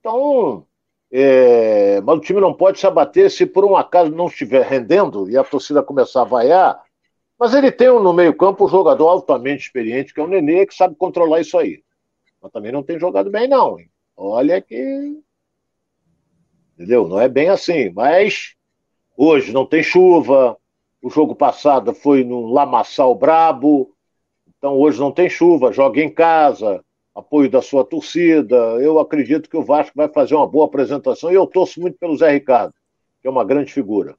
Então, 0.00 0.66
é, 1.08 2.00
mas 2.00 2.18
o 2.18 2.20
time 2.20 2.40
não 2.40 2.52
pode 2.52 2.80
se 2.80 2.86
abater 2.86 3.30
se 3.30 3.46
por 3.46 3.64
um 3.64 3.76
acaso 3.76 4.10
não 4.10 4.26
estiver 4.26 4.66
rendendo 4.66 5.30
e 5.30 5.36
a 5.36 5.44
torcida 5.44 5.84
começar 5.84 6.22
a 6.22 6.24
vaiar. 6.24 6.82
Mas 7.38 7.54
ele 7.54 7.70
tem 7.70 7.86
no 7.86 8.12
meio-campo 8.12 8.64
um 8.64 8.68
jogador 8.68 9.06
altamente 9.06 9.66
experiente, 9.66 10.12
que 10.12 10.18
é 10.18 10.24
o 10.24 10.26
Nenê, 10.26 10.66
que 10.66 10.74
sabe 10.74 10.96
controlar 10.96 11.40
isso 11.40 11.56
aí. 11.56 11.80
Mas 12.40 12.50
também 12.50 12.72
não 12.72 12.82
tem 12.82 12.98
jogado 12.98 13.30
bem, 13.30 13.46
não. 13.46 13.78
Hein? 13.78 13.88
Olha 14.16 14.60
que. 14.60 15.22
Entendeu? 16.74 17.08
Não 17.08 17.20
é 17.20 17.28
bem 17.28 17.48
assim. 17.48 17.90
Mas 17.90 18.54
hoje 19.16 19.52
não 19.52 19.66
tem 19.66 19.82
chuva, 19.82 20.56
O 21.02 21.10
jogo 21.10 21.34
passado 21.34 21.92
foi 21.92 22.22
no 22.24 22.52
Lamaçal 22.52 23.14
Brabo. 23.14 23.92
Então 24.56 24.78
hoje 24.78 25.00
não 25.00 25.10
tem 25.10 25.28
chuva, 25.28 25.72
joga 25.72 26.00
em 26.00 26.08
casa, 26.08 26.84
apoio 27.14 27.50
da 27.50 27.60
sua 27.60 27.84
torcida. 27.84 28.56
Eu 28.80 28.98
acredito 29.00 29.50
que 29.50 29.56
o 29.56 29.64
Vasco 29.64 29.92
vai 29.96 30.08
fazer 30.08 30.34
uma 30.34 30.46
boa 30.46 30.66
apresentação 30.66 31.30
e 31.30 31.34
eu 31.34 31.46
torço 31.46 31.80
muito 31.80 31.98
pelo 31.98 32.16
Zé 32.16 32.30
Ricardo, 32.30 32.72
que 33.20 33.26
é 33.26 33.30
uma 33.30 33.44
grande 33.44 33.72
figura. 33.72 34.16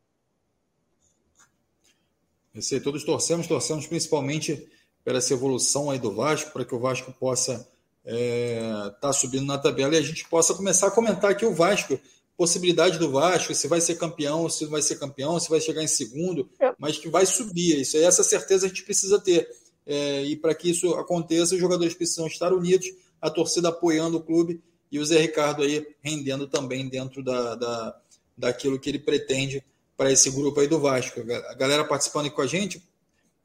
Eu 2.53 2.61
sei, 2.61 2.79
todos 2.79 3.03
torcemos, 3.03 3.47
torcemos 3.47 3.87
principalmente 3.87 4.67
pela 5.03 5.17
essa 5.17 5.33
evolução 5.33 5.89
aí 5.89 5.97
do 5.97 6.13
Vasco, 6.13 6.51
para 6.51 6.63
que 6.63 6.75
o 6.75 6.79
Vasco 6.79 7.11
possa 7.13 7.53
estar 7.53 7.69
é, 8.05 8.89
tá 9.01 9.13
subindo 9.13 9.45
na 9.45 9.57
tabela 9.57 9.95
e 9.95 9.97
a 9.97 10.01
gente 10.01 10.27
possa 10.27 10.53
começar 10.53 10.87
a 10.87 10.91
comentar 10.91 11.31
aqui 11.31 11.45
o 11.45 11.53
Vasco, 11.53 11.99
possibilidade 12.37 12.97
do 12.97 13.11
Vasco, 13.11 13.53
se 13.53 13.67
vai 13.67 13.79
ser 13.79 13.95
campeão, 13.95 14.49
se 14.49 14.63
não 14.63 14.71
vai 14.71 14.81
ser 14.81 14.95
campeão, 14.95 15.39
se 15.39 15.49
vai 15.49 15.61
chegar 15.61 15.83
em 15.83 15.87
segundo, 15.87 16.49
é. 16.59 16.73
mas 16.77 16.97
que 16.97 17.09
vai 17.09 17.25
subir. 17.25 17.79
Isso 17.79 17.97
aí, 17.97 18.03
essa 18.03 18.23
certeza 18.23 18.65
a 18.65 18.69
gente 18.69 18.83
precisa 18.83 19.19
ter. 19.19 19.47
É, 19.85 20.23
e 20.23 20.35
para 20.35 20.55
que 20.55 20.69
isso 20.69 20.93
aconteça, 20.95 21.55
os 21.55 21.61
jogadores 21.61 21.93
precisam 21.93 22.27
estar 22.27 22.53
unidos, 22.53 22.87
a 23.21 23.29
torcida 23.29 23.69
apoiando 23.69 24.17
o 24.17 24.23
clube 24.23 24.61
e 24.91 24.99
o 24.99 25.05
Zé 25.05 25.19
Ricardo 25.19 25.63
aí 25.63 25.85
rendendo 26.01 26.47
também 26.47 26.87
dentro 26.87 27.23
da, 27.23 27.55
da, 27.55 28.01
daquilo 28.37 28.79
que 28.79 28.89
ele 28.89 28.99
pretende 28.99 29.63
para 29.97 30.11
esse 30.11 30.29
grupo 30.29 30.59
aí 30.59 30.67
do 30.67 30.79
Vasco. 30.79 31.19
A 31.19 31.53
galera 31.53 31.83
participando 31.83 32.25
aí 32.25 32.31
com 32.31 32.41
a 32.41 32.47
gente. 32.47 32.81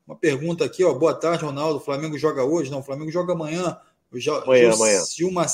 Uma 0.07 0.17
pergunta 0.17 0.65
aqui, 0.65 0.83
ó. 0.83 0.95
Boa 0.95 1.15
tarde, 1.15 1.45
Ronaldo. 1.45 1.79
O 1.79 1.83
Flamengo 1.83 2.17
joga 2.19 2.45
hoje? 2.45 2.71
Não, 2.71 2.79
o 2.81 2.83
Flamengo 2.83 3.11
joga 3.11 3.35
amanhã. 3.35 3.79
O 4.11 4.19
jo 4.19 4.35
amanhã, 4.35 4.73
amanhã. 4.73 5.01
Silma 5.01 5.47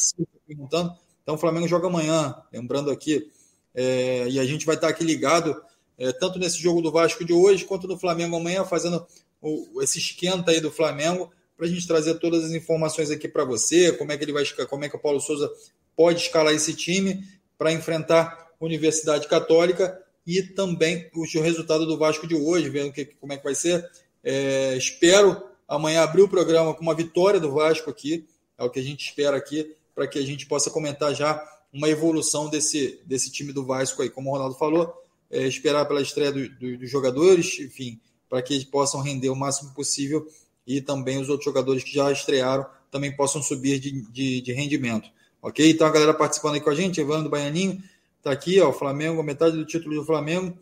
perguntando. 0.46 0.94
Então, 1.24 1.34
o 1.34 1.38
Flamengo 1.38 1.66
joga 1.66 1.88
amanhã. 1.88 2.36
Lembrando 2.52 2.92
aqui. 2.92 3.28
É, 3.74 4.28
e 4.28 4.38
a 4.38 4.44
gente 4.44 4.64
vai 4.64 4.76
estar 4.76 4.86
aqui 4.88 5.02
ligado, 5.02 5.60
é, 5.98 6.12
tanto 6.12 6.38
nesse 6.38 6.58
jogo 6.58 6.80
do 6.80 6.92
Vasco 6.92 7.24
de 7.24 7.32
hoje, 7.32 7.64
quanto 7.64 7.88
no 7.88 7.98
Flamengo 7.98 8.36
amanhã, 8.36 8.64
fazendo 8.64 9.04
o, 9.42 9.82
esse 9.82 9.98
esquenta 9.98 10.52
aí 10.52 10.60
do 10.60 10.70
Flamengo, 10.70 11.32
para 11.56 11.66
a 11.66 11.68
gente 11.68 11.86
trazer 11.86 12.14
todas 12.14 12.44
as 12.44 12.52
informações 12.52 13.10
aqui 13.10 13.28
para 13.28 13.44
você, 13.44 13.92
como 13.92 14.12
é 14.12 14.16
que 14.16 14.24
ele 14.24 14.32
vai 14.32 14.44
como 14.68 14.84
é 14.84 14.88
que 14.88 14.96
o 14.96 15.00
Paulo 15.00 15.20
Souza 15.20 15.50
pode 15.96 16.20
escalar 16.20 16.52
esse 16.52 16.74
time 16.74 17.26
para 17.58 17.72
enfrentar 17.72 18.52
a 18.60 18.64
Universidade 18.64 19.26
Católica 19.26 20.00
e 20.26 20.42
também 20.42 21.10
o 21.14 21.24
resultado 21.40 21.86
do 21.86 21.98
Vasco 21.98 22.26
de 22.26 22.34
hoje, 22.34 22.68
vendo 22.70 22.92
que, 22.92 23.04
como 23.04 23.32
é 23.32 23.36
que 23.36 23.44
vai 23.44 23.54
ser. 23.54 23.88
É, 24.22 24.76
espero 24.76 25.42
amanhã 25.68 26.02
abrir 26.02 26.22
o 26.22 26.28
programa 26.28 26.74
com 26.74 26.82
uma 26.82 26.94
vitória 26.94 27.38
do 27.38 27.52
Vasco 27.52 27.90
aqui, 27.90 28.26
é 28.56 28.64
o 28.64 28.70
que 28.70 28.80
a 28.80 28.82
gente 28.82 29.06
espera 29.06 29.36
aqui, 29.36 29.74
para 29.94 30.06
que 30.06 30.18
a 30.18 30.22
gente 30.22 30.46
possa 30.46 30.70
comentar 30.70 31.14
já 31.14 31.42
uma 31.72 31.88
evolução 31.88 32.48
desse, 32.48 33.00
desse 33.04 33.30
time 33.30 33.52
do 33.52 33.64
Vasco 33.64 34.02
aí. 34.02 34.10
Como 34.10 34.30
o 34.30 34.32
Ronaldo 34.32 34.54
falou, 34.56 34.92
é, 35.30 35.46
esperar 35.46 35.86
pela 35.86 36.02
estreia 36.02 36.32
do, 36.32 36.48
do, 36.48 36.78
dos 36.78 36.90
jogadores, 36.90 37.58
enfim, 37.60 38.00
para 38.28 38.42
que 38.42 38.54
eles 38.54 38.64
possam 38.64 39.00
render 39.00 39.28
o 39.28 39.36
máximo 39.36 39.72
possível 39.74 40.26
e 40.66 40.80
também 40.80 41.18
os 41.18 41.28
outros 41.28 41.44
jogadores 41.44 41.84
que 41.84 41.92
já 41.92 42.10
estrearam 42.10 42.66
também 42.90 43.14
possam 43.14 43.42
subir 43.42 43.78
de, 43.78 44.02
de, 44.10 44.40
de 44.40 44.52
rendimento. 44.52 45.10
Ok? 45.42 45.68
Então 45.68 45.86
a 45.86 45.90
galera 45.90 46.14
participando 46.14 46.54
aí 46.54 46.60
com 46.60 46.70
a 46.70 46.74
gente, 46.74 47.00
Evandro 47.00 47.28
Baianinho, 47.28 47.82
Tá 48.24 48.32
aqui, 48.32 48.58
ó, 48.58 48.70
o 48.70 48.72
Flamengo, 48.72 49.22
metade 49.22 49.54
do 49.54 49.66
título 49.66 49.96
do 49.96 50.04
Flamengo 50.06 50.56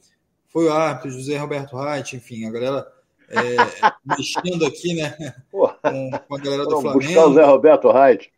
foi 0.48 0.66
o 0.66 0.72
árbitro, 0.72 1.12
José 1.12 1.38
Roberto 1.38 1.76
Reit, 1.76 2.16
enfim, 2.16 2.44
a 2.44 2.50
galera 2.50 2.92
é, 3.28 3.54
mexendo 4.04 4.66
aqui, 4.66 4.94
né? 4.94 5.16
Com, 5.48 6.10
com, 6.26 6.34
a 6.34 6.38
galera 6.38 6.64
do 6.64 6.70
Vamos 6.70 6.82
Flamengo. 6.82 6.98
Buscar 6.98 7.26
o 7.26 7.34
Zé 7.34 7.44
Roberto 7.44 7.92
Reit. 7.92 8.32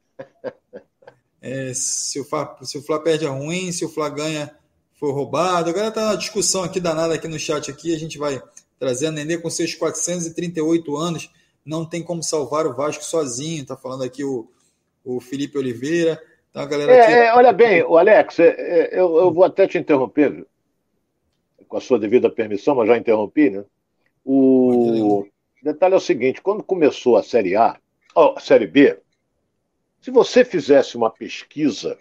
É, 1.46 1.74
se, 1.74 2.18
o 2.18 2.24
Fla, 2.24 2.56
se 2.62 2.78
o 2.78 2.82
Fla 2.82 2.98
perde 2.98 3.26
é 3.26 3.28
ruim, 3.28 3.70
se 3.70 3.84
o 3.84 3.88
Fla 3.90 4.08
ganha 4.08 4.50
foi 4.94 5.12
roubado. 5.12 5.68
Agora 5.68 5.90
tá 5.90 6.06
uma 6.06 6.16
discussão 6.16 6.62
aqui 6.62 6.80
danada 6.80 7.12
aqui 7.12 7.28
no 7.28 7.38
chat 7.38 7.70
aqui, 7.70 7.94
a 7.94 7.98
gente 7.98 8.16
vai 8.16 8.42
trazendo 8.78 9.16
Nenê 9.16 9.36
com 9.36 9.50
seus 9.50 9.74
438 9.74 10.96
anos, 10.96 11.30
não 11.62 11.84
tem 11.84 12.02
como 12.02 12.22
salvar 12.22 12.66
o 12.66 12.72
Vasco 12.72 13.04
sozinho, 13.04 13.66
tá 13.66 13.76
falando 13.76 14.04
aqui 14.04 14.24
o, 14.24 14.50
o 15.04 15.20
Felipe 15.20 15.58
Oliveira. 15.58 16.18
Então, 16.48 16.66
galera 16.66 16.92
é, 16.92 17.00
aqui... 17.02 17.12
é, 17.12 17.34
olha 17.34 17.52
bem, 17.52 17.82
o 17.82 17.98
Alex, 17.98 18.38
é, 18.38 18.48
é, 18.48 18.88
eu, 18.98 19.14
eu, 19.14 19.30
vou 19.30 19.44
até 19.44 19.66
te 19.66 19.76
interromper, 19.76 20.46
com 21.68 21.76
a 21.76 21.80
sua 21.80 21.98
devida 21.98 22.30
permissão, 22.30 22.74
mas 22.74 22.88
já 22.88 22.96
interrompi, 22.96 23.50
né? 23.50 23.62
O 24.24 25.26
detalhe 25.62 25.92
é 25.92 25.98
o 25.98 26.00
seguinte: 26.00 26.40
quando 26.40 26.62
começou 26.62 27.18
a 27.18 27.22
Série 27.22 27.54
A, 27.54 27.78
oh, 28.16 28.32
a 28.34 28.40
Série 28.40 28.66
B, 28.66 28.98
se 30.04 30.10
você 30.10 30.44
fizesse 30.44 30.98
uma 30.98 31.08
pesquisa, 31.08 31.96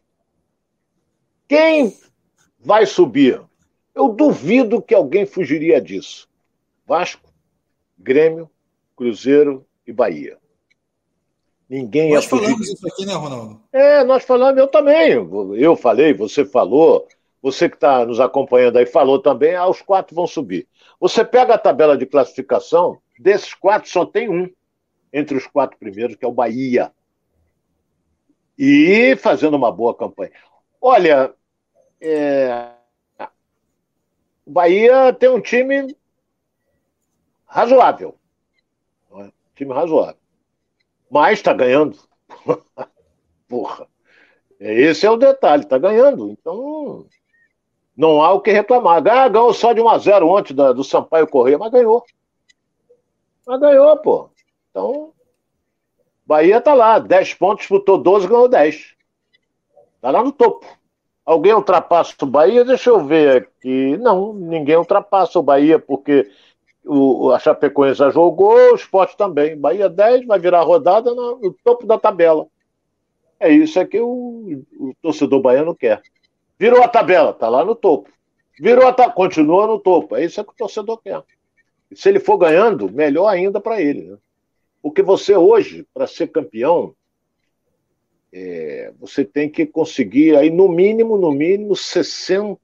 quem 1.47 1.97
vai 2.59 2.85
subir? 2.85 3.41
Eu 3.95 4.09
duvido 4.09 4.81
que 4.81 4.93
alguém 4.93 5.25
fugiria 5.25 5.79
disso. 5.79 6.27
Vasco, 6.85 7.31
Grêmio, 7.97 8.49
Cruzeiro 8.93 9.65
e 9.87 9.93
Bahia. 9.93 10.37
Ninguém 11.69 12.13
nós 12.13 12.25
falamos 12.25 12.67
isso 12.67 12.85
aqui, 12.85 13.05
né, 13.05 13.13
Ronaldo? 13.13 13.61
É, 13.71 14.03
nós 14.03 14.25
falamos, 14.25 14.59
eu 14.59 14.67
também. 14.67 15.13
Eu 15.57 15.77
falei, 15.77 16.13
você 16.13 16.43
falou, 16.43 17.07
você 17.41 17.69
que 17.69 17.75
está 17.75 18.05
nos 18.05 18.19
acompanhando 18.19 18.79
aí 18.79 18.85
falou 18.85 19.17
também, 19.17 19.55
ah, 19.55 19.69
os 19.69 19.81
quatro 19.81 20.13
vão 20.13 20.27
subir. 20.27 20.67
Você 20.99 21.23
pega 21.23 21.53
a 21.53 21.57
tabela 21.57 21.97
de 21.97 22.05
classificação, 22.05 22.99
desses 23.17 23.53
quatro 23.53 23.89
só 23.89 24.05
tem 24.05 24.29
um 24.29 24.49
entre 25.13 25.37
os 25.37 25.47
quatro 25.47 25.77
primeiros, 25.77 26.17
que 26.17 26.25
é 26.25 26.27
o 26.27 26.33
Bahia. 26.33 26.91
E 28.57 29.15
fazendo 29.17 29.55
uma 29.55 29.71
boa 29.71 29.95
campanha. 29.95 30.31
Olha, 30.79 31.33
é... 32.01 32.69
o 34.45 34.51
Bahia 34.51 35.13
tem 35.13 35.29
um 35.29 35.41
time 35.41 35.95
razoável. 37.45 38.17
É? 39.17 39.31
Time 39.55 39.73
razoável 39.73 40.23
mas 41.13 41.37
está 41.37 41.53
ganhando. 41.53 41.95
Porra. 43.47 43.87
Esse 44.59 45.05
é 45.05 45.11
o 45.11 45.15
detalhe, 45.15 45.61
está 45.61 45.77
ganhando. 45.77 46.31
Então, 46.31 47.05
não 47.95 48.19
há 48.23 48.33
o 48.33 48.41
que 48.41 48.51
reclamar. 48.51 49.07
Ah, 49.07 49.27
ganhou 49.27 49.53
só 49.53 49.73
de 49.73 49.79
1 49.79 49.89
a 49.89 49.97
0 49.99 50.27
ontem 50.27 50.55
do 50.55 50.83
Sampaio 50.83 51.27
Correia, 51.27 51.59
mas 51.59 51.71
ganhou. 51.71 52.03
Mas 53.45 53.59
ganhou, 53.59 53.95
pô. 53.97 54.31
Então, 54.71 55.13
Bahia 56.33 56.59
tá 56.59 56.73
lá, 56.73 56.97
10 56.97 57.35
pontos, 57.35 57.59
disputou 57.59 57.95
12, 57.95 58.27
ganhou 58.27 58.47
10. 58.47 58.95
Tá 60.01 60.09
lá 60.09 60.23
no 60.23 60.31
topo. 60.31 60.65
Alguém 61.23 61.53
ultrapassa 61.53 62.15
o 62.23 62.25
Bahia? 62.25 62.65
Deixa 62.65 62.89
eu 62.89 63.05
ver 63.05 63.43
aqui. 63.43 63.95
Não, 63.97 64.33
ninguém 64.33 64.75
ultrapassa 64.75 65.37
o 65.37 65.43
Bahia, 65.43 65.77
porque 65.77 66.27
o, 66.83 67.29
a 67.29 67.37
Chapecoense 67.37 67.99
já 67.99 68.09
jogou, 68.09 68.71
o 68.71 68.75
esporte 68.75 69.15
também. 69.15 69.55
Bahia 69.55 69.87
10 69.87 70.25
vai 70.25 70.39
virar 70.39 70.63
rodada 70.63 71.13
no, 71.13 71.37
no 71.37 71.53
topo 71.63 71.85
da 71.85 71.99
tabela. 71.99 72.47
É 73.39 73.51
isso 73.51 73.77
é 73.77 73.85
que 73.85 73.99
o, 73.99 74.63
o, 74.79 74.91
torcedor 75.03 75.39
baiano 75.39 75.75
quer. 75.75 76.01
Virou 76.57 76.81
a 76.81 76.87
tabela, 76.87 77.31
tá 77.31 77.47
lá 77.47 77.63
no 77.63 77.75
topo. 77.75 78.09
Virou 78.59 78.87
a 78.87 79.11
continua 79.11 79.67
no 79.67 79.77
topo. 79.77 80.15
É 80.15 80.25
isso 80.25 80.41
é 80.41 80.43
que 80.43 80.49
o 80.49 80.55
torcedor 80.57 80.97
quer. 80.97 81.21
Se 81.93 82.09
ele 82.09 82.19
for 82.19 82.39
ganhando, 82.39 82.91
melhor 82.91 83.27
ainda 83.27 83.61
para 83.61 83.79
ele. 83.79 84.01
Né? 84.05 84.17
Porque 84.83 85.01
você 85.01 85.33
hoje, 85.33 85.87
para 85.93 86.05
ser 86.05 86.27
campeão, 86.27 86.93
é, 88.33 88.91
você 88.99 89.23
tem 89.23 89.49
que 89.49 89.65
conseguir 89.65 90.35
aí 90.35 90.49
no 90.49 90.67
mínimo, 90.67 91.17
no 91.17 91.31
mínimo 91.31 91.73
60, 91.73 92.59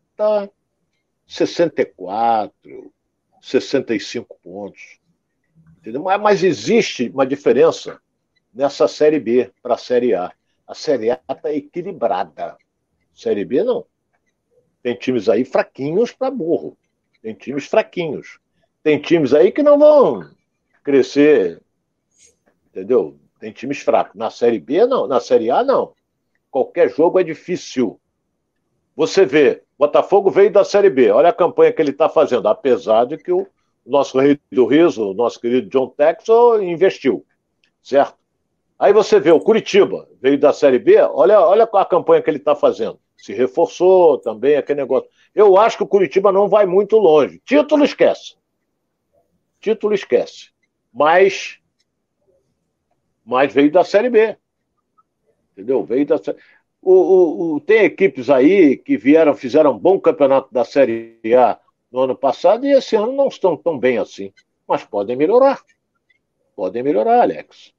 64, 1.26 2.93
65 3.41 4.38
pontos. 4.43 4.99
Entendeu? 5.78 6.03
Mas 6.03 6.43
existe 6.43 7.07
uma 7.07 7.26
diferença 7.26 8.01
nessa 8.53 8.86
Série 8.86 9.22
B 9.22 9.49
para 9.63 9.76
a 9.76 9.78
Série 9.78 10.13
A. 10.13 10.30
A 10.67 10.76
Série 10.76 11.11
A 11.11 11.22
está 11.32 11.53
equilibrada. 11.53 12.57
Série 13.15 13.45
B 13.45 13.63
não. 13.63 13.86
Tem 14.84 14.93
times 14.93 15.30
aí 15.30 15.45
fraquinhos 15.45 16.11
para 16.11 16.30
burro. 16.30 16.78
Tem 17.22 17.34
times 17.34 17.65
fraquinhos. 17.65 18.39
Tem 18.84 18.99
times 18.99 19.34
aí 19.34 19.53
que 19.53 19.63
não 19.63 19.80
vão 19.80 20.30
crescer. 20.84 21.61
Entendeu? 22.80 23.19
Tem 23.39 23.51
times 23.51 23.82
fracos. 23.82 24.15
Na 24.15 24.30
Série 24.30 24.59
B, 24.59 24.86
não. 24.86 25.05
Na 25.05 25.19
Série 25.19 25.51
A, 25.51 25.63
não. 25.63 25.93
Qualquer 26.49 26.89
jogo 26.89 27.19
é 27.19 27.23
difícil. 27.23 27.99
Você 28.95 29.25
vê, 29.25 29.63
Botafogo 29.77 30.30
veio 30.32 30.51
da 30.51 30.63
Série 30.63 30.89
B. 30.89 31.11
Olha 31.11 31.30
a 31.30 31.34
campanha 31.34 31.73
que 31.73 31.82
ele 31.82 31.91
está 31.91 32.07
fazendo, 32.09 32.47
apesar 32.47 33.05
de 33.05 33.17
que 33.17 33.32
o 33.32 33.47
nosso 33.86 34.17
rei 34.19 34.39
do 34.51 34.65
riso, 34.65 35.11
o 35.11 35.13
nosso 35.13 35.39
querido 35.39 35.69
John 35.69 35.89
Texel, 35.89 36.63
investiu, 36.63 37.25
certo? 37.82 38.17
Aí 38.77 38.93
você 38.93 39.19
vê 39.19 39.32
o 39.32 39.39
Curitiba, 39.39 40.07
veio 40.21 40.39
da 40.39 40.53
Série 40.53 40.80
B, 40.80 40.97
olha, 41.01 41.39
olha 41.41 41.63
a 41.63 41.86
campanha 41.86 42.21
que 42.21 42.30
ele 42.30 42.38
está 42.38 42.55
fazendo. 42.55 42.99
Se 43.17 43.34
reforçou 43.34 44.17
também, 44.17 44.55
aquele 44.55 44.80
negócio. 44.80 45.09
Eu 45.36 45.57
acho 45.57 45.77
que 45.77 45.84
o 45.84 45.88
Curitiba 45.88 46.32
não 46.32 46.47
vai 46.47 46.65
muito 46.65 46.97
longe. 46.97 47.41
Título 47.43 47.84
esquece. 47.84 48.36
Título 49.59 49.93
esquece. 49.93 50.51
Mas, 50.93 51.59
mas 53.30 53.53
veio 53.53 53.71
da 53.71 53.84
Série 53.84 54.09
B. 54.09 54.36
Entendeu? 55.53 55.84
Veio 55.84 56.05
da 56.05 56.17
Série 56.17 56.38
o, 56.82 56.93
o, 56.93 57.55
o, 57.55 57.59
tem 57.59 57.84
equipes 57.84 58.30
aí 58.30 58.77
que 58.77 58.97
vieram, 58.97 59.36
fizeram 59.36 59.71
um 59.71 59.77
bom 59.77 59.99
campeonato 59.99 60.53
da 60.53 60.63
Série 60.63 61.19
A. 61.36 61.59
no 61.91 62.01
ano 62.01 62.15
passado 62.15 62.65
e 62.65 62.71
esse 62.71 62.95
ano 62.95 63.11
não 63.11 63.27
estão 63.27 63.57
tão 63.57 63.77
bem 63.77 63.97
assim. 63.97 64.32
Mas 64.67 64.84
podem 64.84 65.15
melhorar. 65.15 65.61
Podem 66.55 66.84
melhorar, 66.84 67.21
Alex. 67.21 67.73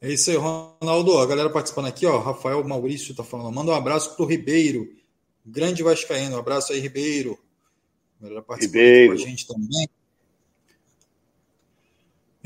É 0.00 0.08
isso 0.12 0.30
aí, 0.30 0.36
Ronaldo. 0.36 1.18
A 1.18 1.26
galera 1.26 1.50
participando 1.50 1.86
aqui, 1.86 2.06
ó. 2.06 2.18
Rafael 2.18 2.62
Maurício 2.66 3.14
tá 3.14 3.24
falando. 3.24 3.52
Manda 3.52 3.72
um 3.72 3.74
abraço 3.74 4.14
pro 4.14 4.26
Ribeiro. 4.26 4.88
Grande 5.44 5.82
Vascaíno. 5.82 6.36
Um 6.36 6.38
abraço 6.38 6.72
aí, 6.72 6.78
Ribeiro. 6.78 7.38
A 8.20 8.24
galera 8.24 8.42
participando 8.42 8.80
Ribeiro. 8.80 9.16
com 9.16 9.22
a 9.22 9.26
gente 9.26 9.46
também. 9.46 9.88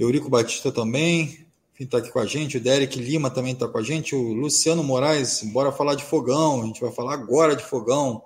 Eurico 0.03 0.29
Batista 0.29 0.71
também. 0.73 1.47
Está 1.79 1.99
aqui 1.99 2.13
com 2.13 2.21
a 2.21 2.27
gente, 2.27 2.59
o 2.59 2.61
Derek 2.61 2.97
Lima 2.97 3.29
também 3.29 3.55
está 3.55 3.67
com 3.67 3.77
a 3.77 3.83
gente, 3.83 4.15
o 4.15 4.33
Luciano 4.33 4.85
Moraes, 4.85 5.43
bora 5.43 5.73
falar 5.73 5.97
de 5.97 6.05
fogão, 6.05 6.63
a 6.63 6.67
gente 6.67 6.81
vai 6.81 6.93
falar 6.93 7.15
agora 7.15 7.57
de 7.57 7.65
fogão. 7.65 8.23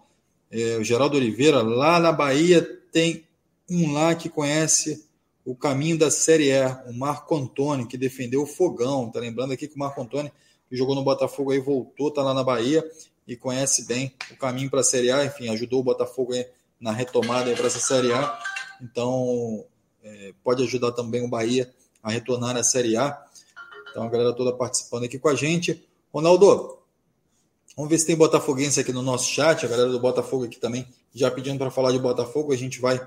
É, 0.50 0.76
o 0.76 0.84
Geraldo 0.84 1.16
Oliveira, 1.16 1.62
lá 1.62 1.98
na 1.98 2.12
Bahia, 2.12 2.60
tem 2.92 3.24
um 3.70 3.94
lá 3.94 4.14
que 4.14 4.28
conhece 4.28 5.06
o 5.44 5.54
caminho 5.54 5.96
da 5.96 6.10
Série 6.10 6.50
E, 6.50 6.66
o 6.86 6.92
Marco 6.92 7.34
Antônio, 7.34 7.86
que 7.86 7.96
defendeu 7.96 8.42
o 8.42 8.46
fogão. 8.46 9.10
Tá 9.10 9.20
lembrando 9.20 9.52
aqui 9.52 9.66
que 9.66 9.76
o 9.76 9.78
Marco 9.78 10.02
Antônio, 10.02 10.30
que 10.68 10.76
jogou 10.76 10.94
no 10.94 11.02
Botafogo 11.02 11.52
aí, 11.52 11.58
voltou, 11.58 12.10
tá 12.10 12.22
lá 12.22 12.34
na 12.34 12.44
Bahia 12.44 12.84
e 13.26 13.36
conhece 13.36 13.86
bem 13.86 14.12
o 14.30 14.36
caminho 14.36 14.68
para 14.68 14.80
a 14.80 14.84
Série 14.84 15.10
A, 15.10 15.24
enfim, 15.24 15.48
ajudou 15.48 15.80
o 15.80 15.84
Botafogo 15.84 16.32
aí 16.34 16.46
na 16.80 16.92
retomada 16.92 17.54
para 17.54 17.66
essa 17.66 17.78
Série 17.78 18.12
A. 18.12 18.38
Então, 18.82 19.64
é, 20.06 20.32
pode 20.44 20.62
ajudar 20.62 20.92
também 20.92 21.24
o 21.24 21.28
Bahia 21.28 21.68
a 22.02 22.10
retornar 22.10 22.56
à 22.56 22.62
Série 22.62 22.96
A. 22.96 23.20
Então, 23.90 24.04
a 24.04 24.08
galera 24.08 24.32
toda 24.32 24.52
participando 24.52 25.04
aqui 25.04 25.18
com 25.18 25.28
a 25.28 25.34
gente. 25.34 25.84
Ronaldo, 26.14 26.78
vamos 27.76 27.90
ver 27.90 27.98
se 27.98 28.06
tem 28.06 28.14
botafoguense 28.14 28.78
aqui 28.78 28.92
no 28.92 29.02
nosso 29.02 29.28
chat. 29.28 29.66
A 29.66 29.68
galera 29.68 29.90
do 29.90 29.98
Botafogo 29.98 30.44
aqui 30.44 30.58
também 30.58 30.86
já 31.12 31.30
pedindo 31.30 31.58
para 31.58 31.70
falar 31.70 31.90
de 31.90 31.98
Botafogo. 31.98 32.52
A 32.52 32.56
gente 32.56 32.80
vai 32.80 33.04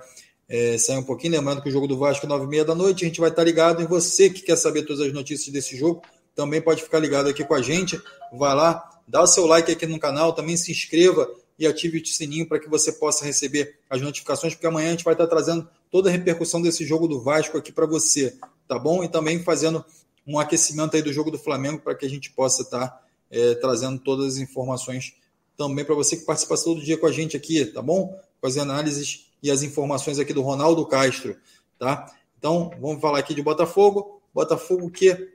é, 0.50 0.78
sair 0.78 0.98
um 0.98 1.04
pouquinho. 1.04 1.34
Lembrando 1.34 1.62
que 1.62 1.70
o 1.70 1.72
jogo 1.72 1.88
do 1.88 1.98
Vasco 1.98 2.26
é 2.26 2.30
9h30 2.30 2.66
da 2.66 2.76
noite. 2.76 3.06
A 3.06 3.08
gente 3.08 3.22
vai 3.22 3.30
estar 3.30 3.44
ligado 3.44 3.82
em 3.82 3.86
você 3.86 4.30
que 4.30 4.42
quer 4.42 4.58
saber 4.58 4.84
todas 4.84 5.06
as 5.06 5.14
notícias 5.14 5.54
desse 5.54 5.78
jogo. 5.78 6.02
Também 6.36 6.62
pode 6.62 6.82
ficar 6.84 7.00
ligado 7.00 7.30
aqui 7.30 7.46
com 7.46 7.54
a 7.54 7.62
gente. 7.62 8.02
Vai 8.34 8.54
lá, 8.54 9.02
dá 9.08 9.22
o 9.22 9.28
seu 9.28 9.46
like 9.46 9.72
aqui 9.72 9.86
no 9.86 10.00
canal. 10.00 10.34
Também 10.34 10.58
se 10.58 10.72
inscreva 10.72 11.30
e 11.58 11.68
ative 11.68 12.00
o 12.00 12.06
sininho 12.06 12.48
para 12.48 12.60
que 12.60 12.70
você 12.70 12.92
possa 12.92 13.26
receber 13.26 13.80
as 13.90 14.02
notificações, 14.02 14.54
porque 14.54 14.66
amanhã 14.66 14.88
a 14.88 14.92
gente 14.92 15.04
vai 15.04 15.14
estar 15.14 15.28
trazendo 15.28 15.68
toda 15.92 16.10
a 16.10 16.12
repercussão 16.12 16.62
desse 16.62 16.86
jogo 16.86 17.08
do 17.08 17.22
Vasco 17.22 17.58
aqui 17.58 17.72
para 17.72 17.86
você, 17.86 18.38
tá 18.68 18.78
bom? 18.78 19.04
E 19.04 19.08
também 19.08 19.42
fazendo 19.44 19.84
um 20.26 20.38
aquecimento 20.38 20.96
aí 20.96 21.02
do 21.02 21.12
jogo 21.12 21.32
do 21.32 21.40
Flamengo 21.40 21.80
para 21.80 21.96
que 21.96 22.06
a 22.06 22.10
gente 22.10 22.32
possa 22.32 22.62
estar 22.62 23.04
é, 23.32 23.56
trazendo 23.56 24.00
todas 24.00 24.34
as 24.34 24.38
informações 24.38 25.14
também 25.58 25.84
para 25.84 25.96
você 25.96 26.16
que 26.16 26.26
participa 26.26 26.56
todo 26.56 26.82
dia 26.82 26.98
com 26.98 27.06
a 27.06 27.12
gente 27.12 27.36
aqui, 27.36 27.66
tá 27.66 27.82
bom? 27.82 28.18
Com 28.40 28.48
as 28.48 28.58
análises 28.58 29.26
e 29.44 29.52
as 29.52 29.62
informações 29.62 30.18
aqui 30.18 30.34
do 30.34 30.42
Ronaldo 30.42 30.86
Castro, 30.86 31.36
tá? 31.78 32.14
Então, 32.38 32.72
vamos 32.80 33.02
falar 33.02 33.20
aqui 33.20 33.34
de 33.34 33.42
Botafogo. 33.42 34.22
Botafogo 34.34 34.90
que 34.90 35.32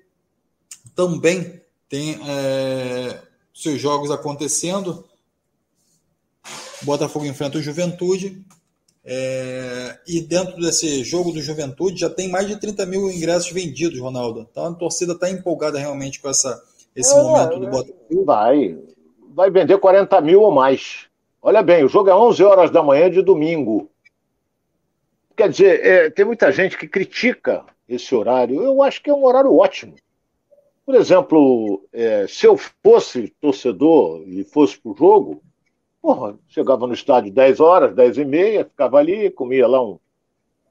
também 0.95 1.61
tem 1.89 2.19
é, 2.27 3.23
seus 3.53 3.79
jogos 3.81 4.11
acontecendo. 4.11 5.05
Botafogo 6.83 7.27
enfrenta 7.27 7.59
o 7.59 7.63
Juventude. 7.63 8.45
É, 9.07 9.99
e 10.09 10.23
dentro 10.23 10.57
desse 10.57 11.05
jogo 11.05 11.31
do 11.31 11.43
Juventude 11.43 12.01
já 12.01 12.09
tem 12.09 12.31
mais 12.31 12.49
de 12.49 12.59
30 12.59 12.87
mil 12.87 13.11
ingressos 13.11 13.53
vendidos, 13.53 14.01
Ronaldo. 14.01 14.47
Então 14.51 14.65
a 14.65 14.75
torcida 14.75 15.13
está 15.13 15.31
empolgada 15.31 15.79
realmente 15.79 16.21
com 16.21 16.29
essa, 16.29 16.63
esse 16.97 17.13
é, 17.13 17.23
momento 17.23 17.61
do 17.61 17.69
Botafogo. 17.69 18.25
Vai, 18.25 18.79
vai 19.35 19.51
vender 19.51 19.79
40 19.79 20.21
mil 20.23 20.41
ou 20.41 20.51
mais. 20.51 21.07
Olha 21.43 21.63
bem, 21.63 21.85
o 21.85 21.89
jogo 21.89 22.09
é 22.09 22.15
11 22.15 22.43
horas 22.43 22.71
da 22.71 22.83
manhã 22.83 23.11
de 23.11 23.21
domingo. 23.21 23.91
Quer 25.37 25.51
dizer, 25.51 25.85
é, 25.85 26.11
tem 26.11 26.25
muita 26.25 26.51
gente 26.51 26.79
que 26.79 26.89
critica 26.89 27.67
esse 27.87 28.15
horário. 28.15 28.63
Eu 28.63 28.83
acho 28.83 29.03
que 29.03 29.11
é 29.11 29.15
um 29.15 29.25
horário 29.25 29.55
ótimo. 29.55 29.95
Por 30.87 30.95
exemplo, 30.95 31.87
é, 31.93 32.27
se 32.27 32.47
eu 32.47 32.57
fosse 32.83 33.29
torcedor 33.41 34.23
e 34.27 34.45
fosse 34.45 34.79
para 34.79 34.93
o 34.93 34.97
jogo, 34.97 35.43
Porra, 36.05 36.39
chegava 36.49 36.87
no 36.87 36.93
estádio 36.93 37.33
10 37.33 37.61
horas, 37.61 37.95
10 37.95 38.19
e 38.19 38.25
meia, 38.27 38.67
ficava 38.67 38.99
ali, 38.99 39.31
comia 39.31 39.67
lá 39.67 39.83
um, 39.83 39.99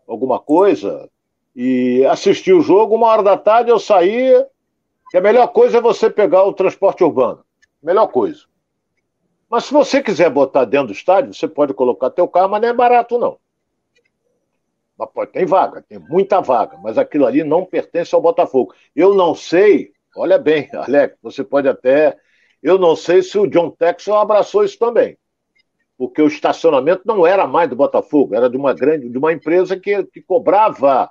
alguma 0.07 0.39
coisa 0.39 1.09
e 1.55 2.05
assistia 2.05 2.55
o 2.55 2.61
jogo. 2.61 2.93
Uma 2.93 3.07
hora 3.07 3.23
da 3.23 3.35
tarde 3.35 3.71
eu 3.71 3.79
saía. 3.79 4.47
E 5.11 5.17
a 5.17 5.21
melhor 5.21 5.47
coisa 5.47 5.79
é 5.79 5.81
você 5.81 6.07
pegar 6.07 6.43
o 6.43 6.53
transporte 6.53 7.03
urbano. 7.03 7.43
Melhor 7.81 8.05
coisa. 8.09 8.43
Mas 9.49 9.65
se 9.65 9.73
você 9.73 10.03
quiser 10.03 10.29
botar 10.29 10.65
dentro 10.65 10.89
do 10.89 10.93
estádio, 10.93 11.33
você 11.33 11.47
pode 11.47 11.73
colocar 11.73 12.11
teu 12.11 12.27
carro, 12.27 12.49
mas 12.49 12.61
não 12.61 12.69
é 12.69 12.73
barato, 12.73 13.17
não. 13.17 13.39
Mas 14.95 15.09
pode, 15.09 15.31
tem 15.31 15.47
vaga, 15.47 15.81
tem 15.81 15.97
muita 15.97 16.41
vaga, 16.41 16.77
mas 16.77 16.95
aquilo 16.99 17.25
ali 17.25 17.43
não 17.43 17.65
pertence 17.65 18.13
ao 18.13 18.21
Botafogo. 18.21 18.71
Eu 18.95 19.15
não 19.15 19.33
sei, 19.33 19.93
olha 20.15 20.37
bem, 20.37 20.69
Alex, 20.77 21.17
você 21.23 21.43
pode 21.43 21.67
até. 21.67 22.15
Eu 22.61 22.77
não 22.77 22.95
sei 22.95 23.23
se 23.23 23.35
o 23.39 23.47
John 23.47 23.71
Texon 23.71 24.13
abraçou 24.13 24.63
isso 24.63 24.77
também 24.77 25.17
porque 26.03 26.21
o 26.21 26.27
estacionamento 26.27 27.03
não 27.05 27.25
era 27.25 27.47
mais 27.47 27.69
do 27.69 27.77
Botafogo, 27.77 28.35
era 28.35 28.49
de 28.49 28.57
uma 28.57 28.73
grande, 28.73 29.07
de 29.07 29.17
uma 29.17 29.31
empresa 29.31 29.79
que, 29.79 30.03
que 30.03 30.21
cobrava 30.21 31.09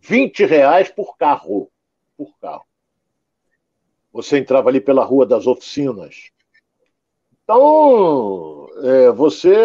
20 0.00 0.44
reais 0.44 0.90
por 0.90 1.16
carro. 1.16 1.70
Por 2.14 2.38
carro. 2.38 2.66
Você 4.12 4.36
entrava 4.36 4.68
ali 4.68 4.82
pela 4.82 5.02
Rua 5.02 5.24
das 5.24 5.46
Oficinas. 5.46 6.28
Então, 7.42 8.68
é, 8.82 9.10
você 9.12 9.56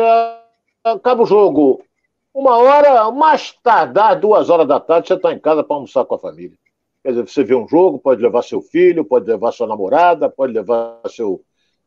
acaba 0.82 1.24
o 1.24 1.26
jogo 1.26 1.84
uma 2.34 2.56
hora, 2.56 3.12
mais 3.12 3.52
tardar, 3.62 4.18
duas 4.18 4.50
horas 4.50 4.66
da 4.66 4.80
tarde, 4.80 5.10
você 5.10 5.16
está 5.16 5.34
em 5.34 5.40
casa 5.40 5.62
para 5.62 5.76
almoçar 5.76 6.06
com 6.06 6.16
a 6.16 6.20
família. 6.20 6.58
Quer 7.04 7.10
dizer, 7.10 7.28
você 7.28 7.44
vê 7.44 7.54
um 7.54 7.68
jogo, 7.68 8.00
pode 8.00 8.22
levar 8.22 8.42
seu 8.44 8.62
filho, 8.62 9.04
pode 9.04 9.26
levar 9.26 9.52
sua 9.52 9.68
namorada, 9.68 10.30
pode 10.30 10.54
levar 10.54 11.02
seu, 11.10 11.44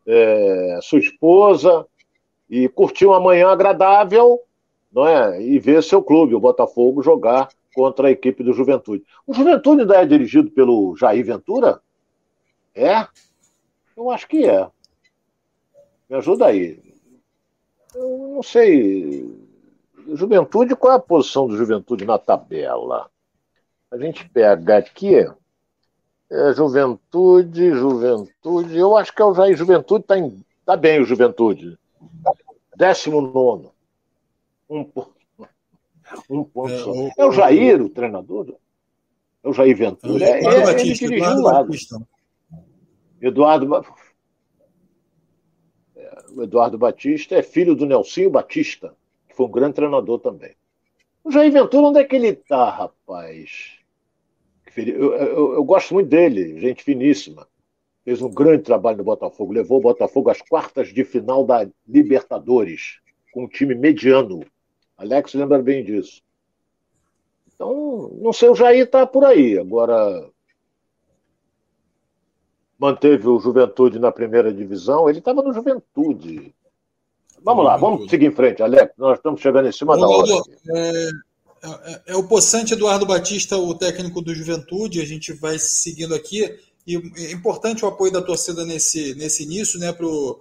é, 0.07 0.79
sua 0.83 0.99
esposa, 0.99 1.87
e 2.49 2.69
curtir 2.69 3.07
uma 3.07 3.21
manhã 3.21 3.49
agradável 3.49 4.41
não 4.93 5.07
é? 5.07 5.43
e 5.43 5.59
ver 5.59 5.83
seu 5.83 6.03
clube, 6.03 6.35
o 6.35 6.41
Botafogo, 6.41 7.03
jogar 7.03 7.49
contra 7.75 8.09
a 8.09 8.11
equipe 8.11 8.43
do 8.43 8.55
Juventude. 8.55 9.05
O 9.27 9.35
Juventude 9.35 9.83
ainda 9.83 9.97
é 9.97 10.07
dirigido 10.07 10.51
pelo 10.51 10.97
Jair 10.97 11.25
Ventura? 11.25 11.83
É? 12.75 13.07
Eu 13.95 14.11
acho 14.11 14.27
que 14.27 14.47
é. 14.47 14.67
Me 16.09 16.17
ajuda 16.17 16.47
aí. 16.47 16.81
Eu 17.95 18.33
não 18.35 18.43
sei. 18.43 19.31
Juventude, 20.15 20.77
qual 20.77 20.95
é 20.95 20.97
a 20.97 21.01
posição 21.01 21.47
do 21.47 21.57
Juventude 21.57 22.05
na 22.05 22.19
tabela? 22.19 23.11
A 23.91 23.99
gente 23.99 24.29
pega 24.31 24.79
aqui. 24.79 25.17
É, 26.31 26.53
juventude, 26.55 27.71
Juventude. 27.73 28.77
Eu 28.77 28.97
acho 28.97 29.15
que 29.15 29.23
é 29.23 29.25
o 29.25 29.35
Jair 29.35 29.57
Juventude 29.57 30.03
está 30.03 30.15
tá 30.65 30.77
bem 30.77 31.01
o 31.01 31.05
Juventude. 31.05 31.79
Décimo 32.77 33.21
nono. 33.21 33.73
Um 34.69 34.85
ponto. 34.85 35.17
Um 36.31 36.45
ponto 36.45 36.73
é, 36.73 36.85
o, 36.85 37.11
é 37.17 37.27
o 37.27 37.33
Jair, 37.33 37.83
o 37.83 37.89
treinador? 37.89 38.57
É 39.43 39.49
o 39.49 39.53
Jair 39.53 39.77
Ventura. 39.77 40.25
É, 40.25 40.39
Eduardo 40.39 40.61
é, 40.61 40.65
Batista. 40.67 41.05
Ele 41.05 41.17
Eduardo 41.17 41.43
Batista. 41.43 42.09
Eduardo, 43.21 43.87
é, 45.97 46.25
o 46.33 46.43
Eduardo 46.43 46.79
Batista 46.79 47.35
é 47.37 47.43
filho 47.43 47.75
do 47.75 47.87
Nelsinho 47.87 48.31
Batista, 48.31 48.95
que 49.29 49.35
foi 49.35 49.47
um 49.47 49.51
grande 49.51 49.75
treinador 49.75 50.21
também. 50.21 50.55
O 51.25 51.31
Jair 51.31 51.51
Ventura, 51.51 51.89
onde 51.89 52.01
é 52.01 52.05
que 52.05 52.15
ele 52.15 52.29
está, 52.29 52.71
rapaz? 52.71 53.79
Eu, 54.77 55.15
eu, 55.15 55.55
eu, 55.55 55.65
gosto 55.65 55.95
muito 55.95 56.09
dele, 56.09 56.61
gente 56.61 56.85
finíssima 56.85 57.49
fez 58.07 58.23
um 58.23 58.31
grande 58.31 58.63
trabalho 58.63 58.99
no 58.99 59.03
Botafogo, 59.03 59.53
levou 59.53 59.79
o 59.79 59.83
Botafogo 59.83 60.31
às 60.31 60.41
quartas 60.41 60.95
de 60.95 61.03
final 61.03 61.45
da 61.45 61.69
Libertadores, 61.89 63.01
com 63.33 63.47
um 63.47 63.49
time 63.49 63.75
mediano. 63.75 64.47
Alex 64.97 65.35
lembra 65.35 65.61
bem 65.61 65.85
disso. 65.85 66.23
Então, 67.53 68.17
não 68.23 68.33
sei, 68.33 68.49
o 68.49 68.55
Jair 68.55 68.85
está 68.85 69.05
por 69.05 69.25
aí. 69.25 69.59
Agora, 69.59 70.31
manteve 72.79 73.27
o 73.27 73.41
Juventude 73.41 73.99
na 73.99 74.13
primeira 74.13 74.55
divisão, 74.55 75.09
ele 75.09 75.19
estava 75.19 75.43
no 75.43 75.53
Juventude. 75.53 76.55
Vamos 77.43 77.65
lá, 77.65 77.77
vamos 77.77 78.09
seguir 78.09 78.27
em 78.27 78.31
frente, 78.31 78.63
Alex. 78.63 78.93
Nós 78.97 79.19
estamos 79.19 79.41
chegando 79.41 79.69
em 79.69 79.73
cima 79.73 79.99
da 79.99 80.07
hora. 80.07 80.31
É, 80.77 81.09
é, 81.65 82.03
é, 82.13 82.17
o 82.17 82.29
possante 82.29 82.75
Eduardo 82.75 83.05
Batista, 83.05 83.57
o 83.57 83.75
técnico 83.75 84.23
do 84.23 84.33
Juventude. 84.33 85.01
A 85.01 85.05
gente 85.05 85.33
vai 85.33 85.59
seguindo 85.59 86.15
aqui. 86.15 86.57
E 86.87 86.97
é 87.17 87.33
importante 87.33 87.85
o 87.85 87.89
apoio 87.89 88.13
da 88.13 88.23
torcida 88.23 88.65
nesse, 88.65 89.15
nesse 89.15 89.43
início, 89.43 89.79
né, 89.79 89.93
para 89.93 90.07
o 90.07 90.41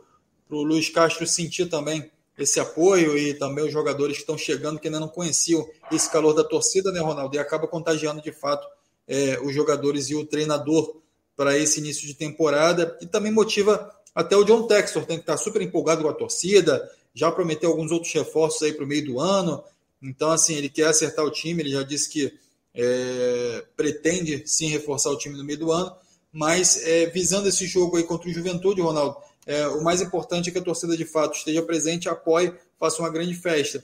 Luiz 0.49 0.89
Castro 0.89 1.25
sentir 1.25 1.67
também 1.67 2.11
esse 2.37 2.59
apoio 2.59 3.17
e 3.17 3.33
também 3.33 3.65
os 3.65 3.71
jogadores 3.71 4.17
que 4.17 4.23
estão 4.23 4.37
chegando 4.37 4.79
que 4.79 4.87
ainda 4.87 4.99
não 4.99 5.07
conheciam 5.07 5.67
esse 5.91 6.11
calor 6.11 6.33
da 6.33 6.43
torcida, 6.43 6.91
né, 6.91 6.99
Ronaldo? 6.99 7.35
E 7.35 7.39
acaba 7.39 7.67
contagiando 7.67 8.21
de 8.21 8.31
fato 8.31 8.67
é, 9.07 9.39
os 9.41 9.55
jogadores 9.55 10.09
e 10.09 10.15
o 10.15 10.25
treinador 10.25 10.97
para 11.35 11.57
esse 11.57 11.79
início 11.79 12.05
de 12.05 12.13
temporada 12.13 12.97
e 13.01 13.05
também 13.05 13.31
motiva 13.31 13.91
até 14.13 14.35
o 14.35 14.45
John 14.45 14.65
Textor, 14.65 15.05
tem 15.05 15.17
que 15.17 15.23
estar 15.23 15.35
super 15.35 15.61
empolgado 15.61 16.01
com 16.01 16.09
a 16.09 16.13
torcida, 16.13 16.89
já 17.13 17.29
prometeu 17.29 17.69
alguns 17.69 17.91
outros 17.91 18.13
reforços 18.13 18.61
aí 18.63 18.71
para 18.71 18.85
o 18.85 18.87
meio 18.87 19.05
do 19.05 19.19
ano. 19.19 19.61
Então, 20.01 20.31
assim, 20.31 20.55
ele 20.55 20.69
quer 20.69 20.87
acertar 20.87 21.25
o 21.25 21.31
time, 21.31 21.61
ele 21.61 21.71
já 21.71 21.83
disse 21.83 22.09
que 22.09 22.33
é, 22.73 23.65
pretende 23.75 24.43
sim 24.45 24.67
reforçar 24.67 25.09
o 25.09 25.17
time 25.17 25.37
no 25.37 25.43
meio 25.43 25.59
do 25.59 25.71
ano, 25.71 25.93
mas 26.35 26.85
é, 26.85 27.05
visando 27.05 27.47
esse 27.47 27.65
jogo 27.65 27.95
aí 27.95 28.03
contra 28.03 28.27
o 28.27 28.33
Juventude, 28.33 28.81
Ronaldo, 28.81 29.15
é, 29.47 29.65
o 29.69 29.81
mais 29.81 30.01
importante 30.01 30.49
é 30.49 30.51
que 30.51 30.57
a 30.57 30.61
torcida 30.61 30.97
de 30.97 31.05
fato 31.05 31.37
esteja 31.37 31.61
presente, 31.61 32.09
apoie, 32.09 32.53
faça 32.77 33.01
uma 33.01 33.09
grande 33.09 33.33
festa. 33.33 33.81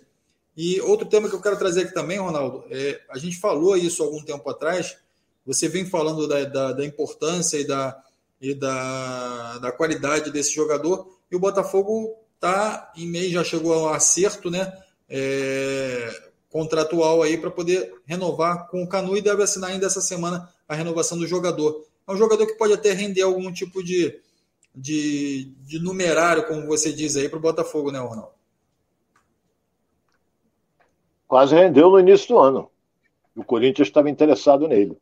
E 0.58 0.82
outro 0.82 1.08
tema 1.08 1.30
que 1.30 1.36
eu 1.36 1.41
quero 1.41 1.58
trazer 1.58 1.84
aqui 1.84 1.93
também, 1.93 2.20
Ronaldo, 2.20 2.66
é, 2.70 2.99
a 3.10 3.18
gente 3.18 3.38
falou 3.38 3.78
isso 3.78 4.04
algum 4.04 4.22
tempo 4.22 4.49
atrás, 4.49 4.97
você 5.45 5.70
vem 5.70 5.86
falando 5.86 6.28
da, 6.28 6.43
da, 6.43 6.74
da 6.74 6.86
importância 6.86 7.58
e, 7.58 7.66
da, 7.66 7.97
e 8.41 8.54
da, 8.54 9.58
da 9.60 9.72
qualidade 9.72 10.30
desse 10.30 10.54
jogador, 10.54 11.08
e 11.32 11.36
o 11.38 11.39
Botafogo 11.39 12.18
está 12.36 12.91
em 12.97 13.08
meio, 13.08 13.32
já 13.32 13.45
chegou 13.45 13.74
ao 13.74 13.93
acerto, 13.93 14.52
né? 14.52 14.78
É, 15.08 16.32
contratual 16.49 17.24
aí 17.24 17.38
para 17.38 17.49
poder 17.49 17.93
renovar 18.06 18.68
com 18.68 18.84
o 18.84 18.88
Canu 18.88 19.16
e 19.16 19.22
deve 19.22 19.41
assinar 19.41 19.70
ainda 19.70 19.86
essa 19.86 20.02
semana 20.02 20.49
a 20.68 20.76
renovação 20.76 21.18
do 21.18 21.26
jogador. 21.26 21.89
Um 22.12 22.18
jogador 22.18 22.45
que 22.45 22.55
pode 22.55 22.74
até 22.74 22.91
render 22.91 23.22
algum 23.22 23.51
tipo 23.51 23.84
de, 23.84 24.20
de, 24.76 25.45
de 25.62 25.80
numerário, 25.80 26.45
como 26.47 26.68
você 26.68 26.91
diz 26.91 27.16
aí, 27.16 27.30
para 27.30 27.39
o 27.39 27.41
Botafogo, 27.41 27.91
né, 27.91 27.99
Ronaldo? 27.99 28.34
Quase 31.28 31.55
rendeu 31.55 31.89
no 31.89 31.99
início 31.99 32.28
do 32.28 32.39
ano. 32.39 32.70
O 33.36 33.43
Corinthians 33.43 33.88
estava 33.88 34.09
interessado 34.09 34.68
nele. 34.68 34.97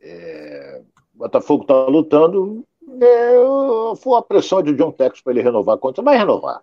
É, 0.00 0.82
o 1.14 1.18
Botafogo 1.18 1.62
está 1.62 1.86
lutando. 1.86 2.66
É, 3.00 3.96
foi 3.96 4.18
a 4.18 4.22
pressão 4.22 4.60
de 4.62 4.74
John 4.74 4.90
Tex 4.90 5.20
para 5.20 5.32
ele 5.32 5.42
renovar 5.42 5.76
a 5.76 5.78
conta. 5.78 6.02
Vai 6.02 6.18
renovar. 6.18 6.62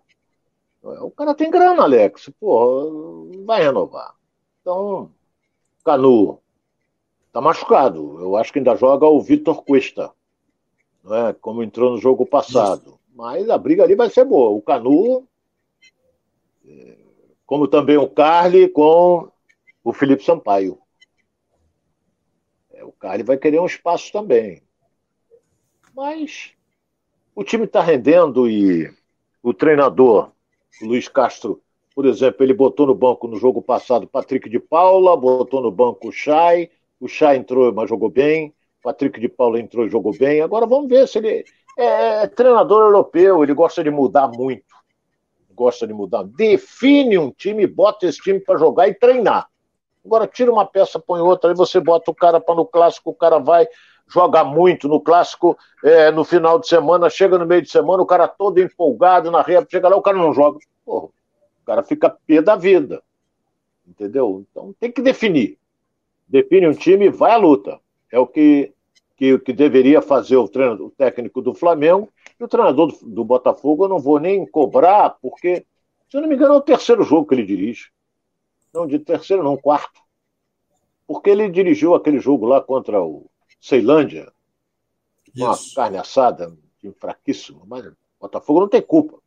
O 0.82 1.10
cara 1.12 1.34
tem 1.34 1.50
grana, 1.50 1.84
Alex. 1.84 2.30
Pô, 2.38 3.30
vai 3.46 3.64
renovar. 3.64 4.14
Então, 4.62 5.10
Canu 5.86 6.43
tá 7.34 7.42
machucado. 7.42 8.22
Eu 8.22 8.38
acho 8.38 8.54
que 8.54 8.60
ainda 8.60 8.76
joga 8.76 9.08
o 9.08 9.20
Vitor 9.20 9.64
Cuesta, 9.64 10.12
não 11.04 11.28
é? 11.28 11.34
como 11.34 11.64
entrou 11.64 11.92
no 11.92 11.98
jogo 11.98 12.26
passado. 12.26 13.00
Mas 13.14 13.50
a 13.50 13.58
briga 13.58 13.84
ali 13.84 13.96
vai 13.96 14.10
ser 14.10 14.24
boa. 14.24 14.52
O 14.52 14.62
Canu, 14.62 15.28
é, 16.66 16.98
como 17.46 17.68
também 17.68 17.98
o 17.98 18.08
Carly 18.08 18.70
com 18.70 19.30
o 19.84 19.92
Felipe 19.92 20.24
Sampaio. 20.24 20.80
É, 22.72 22.86
o 22.86 22.92
Carly 22.92 23.24
vai 23.24 23.38
querer 23.38 23.60
um 23.60 23.66
espaço 23.66 24.12
também. 24.12 24.62
Mas 25.96 26.52
o 27.36 27.44
time 27.44 27.66
está 27.66 27.82
rendendo 27.82 28.48
e 28.50 28.92
o 29.42 29.54
treinador 29.54 30.32
o 30.82 30.86
Luiz 30.86 31.08
Castro, 31.08 31.62
por 31.94 32.06
exemplo, 32.06 32.44
ele 32.44 32.54
botou 32.54 32.88
no 32.88 32.96
banco 32.96 33.28
no 33.28 33.38
jogo 33.38 33.62
passado 33.62 34.08
Patrick 34.08 34.50
de 34.50 34.60
Paula, 34.60 35.16
botou 35.16 35.62
no 35.62 35.72
banco 35.72 36.10
o 36.10 36.12
Chay, 36.12 36.72
o 37.04 37.08
Chay 37.08 37.36
entrou, 37.36 37.74
mas 37.74 37.90
jogou 37.90 38.10
bem, 38.10 38.54
Patrick 38.82 39.20
de 39.20 39.28
Paula 39.28 39.60
entrou 39.60 39.86
e 39.86 39.90
jogou 39.90 40.18
bem. 40.18 40.42
Agora 40.42 40.66
vamos 40.66 40.88
ver 40.88 41.06
se 41.06 41.18
ele 41.18 41.44
é, 41.78 42.24
é 42.24 42.28
treinador 42.28 42.82
europeu, 42.84 43.44
ele 43.44 43.54
gosta 43.54 43.84
de 43.84 43.92
mudar 43.92 44.30
muito. 44.30 44.74
Gosta 45.54 45.86
de 45.86 45.94
mudar. 45.94 46.24
Define 46.24 47.18
um 47.18 47.30
time, 47.30 47.68
bota 47.68 48.06
esse 48.08 48.20
time 48.20 48.40
para 48.40 48.58
jogar 48.58 48.88
e 48.88 48.94
treinar. 48.94 49.50
Agora 50.06 50.26
tira 50.26 50.52
uma 50.52 50.66
peça, 50.66 50.98
põe 50.98 51.20
outra, 51.20 51.52
aí 51.52 51.56
você 51.56 51.80
bota 51.80 52.10
o 52.10 52.16
cara 52.16 52.40
para 52.40 52.56
no 52.56 52.66
clássico, 52.66 53.10
o 53.10 53.16
cara 53.16 53.38
vai, 53.38 53.68
joga 54.08 54.44
muito 54.44 54.88
no 54.88 55.00
clássico, 55.00 55.58
é, 55.84 56.10
no 56.10 56.24
final 56.24 56.58
de 56.58 56.68
semana, 56.68 57.10
chega 57.10 57.38
no 57.38 57.46
meio 57.46 57.62
de 57.62 57.70
semana, 57.70 58.02
o 58.02 58.06
cara 58.06 58.30
todo 58.30 58.60
empolgado 58.60 59.30
na 59.30 59.42
reta, 59.42 59.68
chega 59.70 59.90
lá, 59.90 59.98
o 59.98 60.02
cara 60.02 60.18
não 60.18 60.34
joga. 60.34 60.60
Porra, 60.86 61.06
o 61.08 61.66
cara 61.66 61.84
fica 61.84 62.10
pé 62.10 62.42
da 62.42 62.56
vida. 62.56 63.04
Entendeu? 63.86 64.46
Então 64.50 64.74
tem 64.80 64.90
que 64.90 65.02
definir. 65.02 65.58
Define 66.34 66.68
um 66.68 66.74
time 66.74 67.06
e 67.06 67.10
vai 67.10 67.32
à 67.32 67.38
luta. 67.38 67.80
É 68.12 68.18
o 68.18 68.26
que, 68.26 68.74
que, 69.16 69.38
que 69.38 69.54
deveria 69.54 70.02
fazer 70.02 70.36
o, 70.36 70.48
treino, 70.48 70.86
o 70.86 70.90
técnico 70.90 71.44
do 71.44 71.54
Flamengo 71.54 72.10
e 72.40 72.44
o 72.44 72.48
treinador 72.48 72.88
do, 72.88 73.06
do 73.06 73.24
Botafogo. 73.24 73.86
Eu 73.86 73.90
não 73.90 74.00
vou 74.00 74.20
nem 74.20 74.44
cobrar, 74.44 75.12
porque, 75.22 75.64
se 76.10 76.18
eu 76.18 76.22
não 76.22 76.28
me 76.28 76.34
engano, 76.34 76.56
é 76.56 76.58
o 76.58 76.62
terceiro 76.62 77.04
jogo 77.04 77.28
que 77.28 77.36
ele 77.36 77.46
dirige. 77.46 77.92
Não, 78.74 78.88
de 78.88 78.98
terceiro 78.98 79.44
não, 79.44 79.56
quarto. 79.56 80.02
Porque 81.06 81.30
ele 81.30 81.48
dirigiu 81.50 81.94
aquele 81.94 82.18
jogo 82.18 82.48
lá 82.48 82.60
contra 82.60 83.00
o 83.00 83.30
Ceilândia, 83.62 84.34
uma 85.38 85.56
carne 85.76 85.98
assada, 85.98 86.52
time 86.80 86.96
fraquíssimo, 87.00 87.64
mas 87.68 87.86
o 87.86 87.96
Botafogo 88.20 88.62
não 88.62 88.68
tem 88.68 88.82
culpa. 88.82 89.20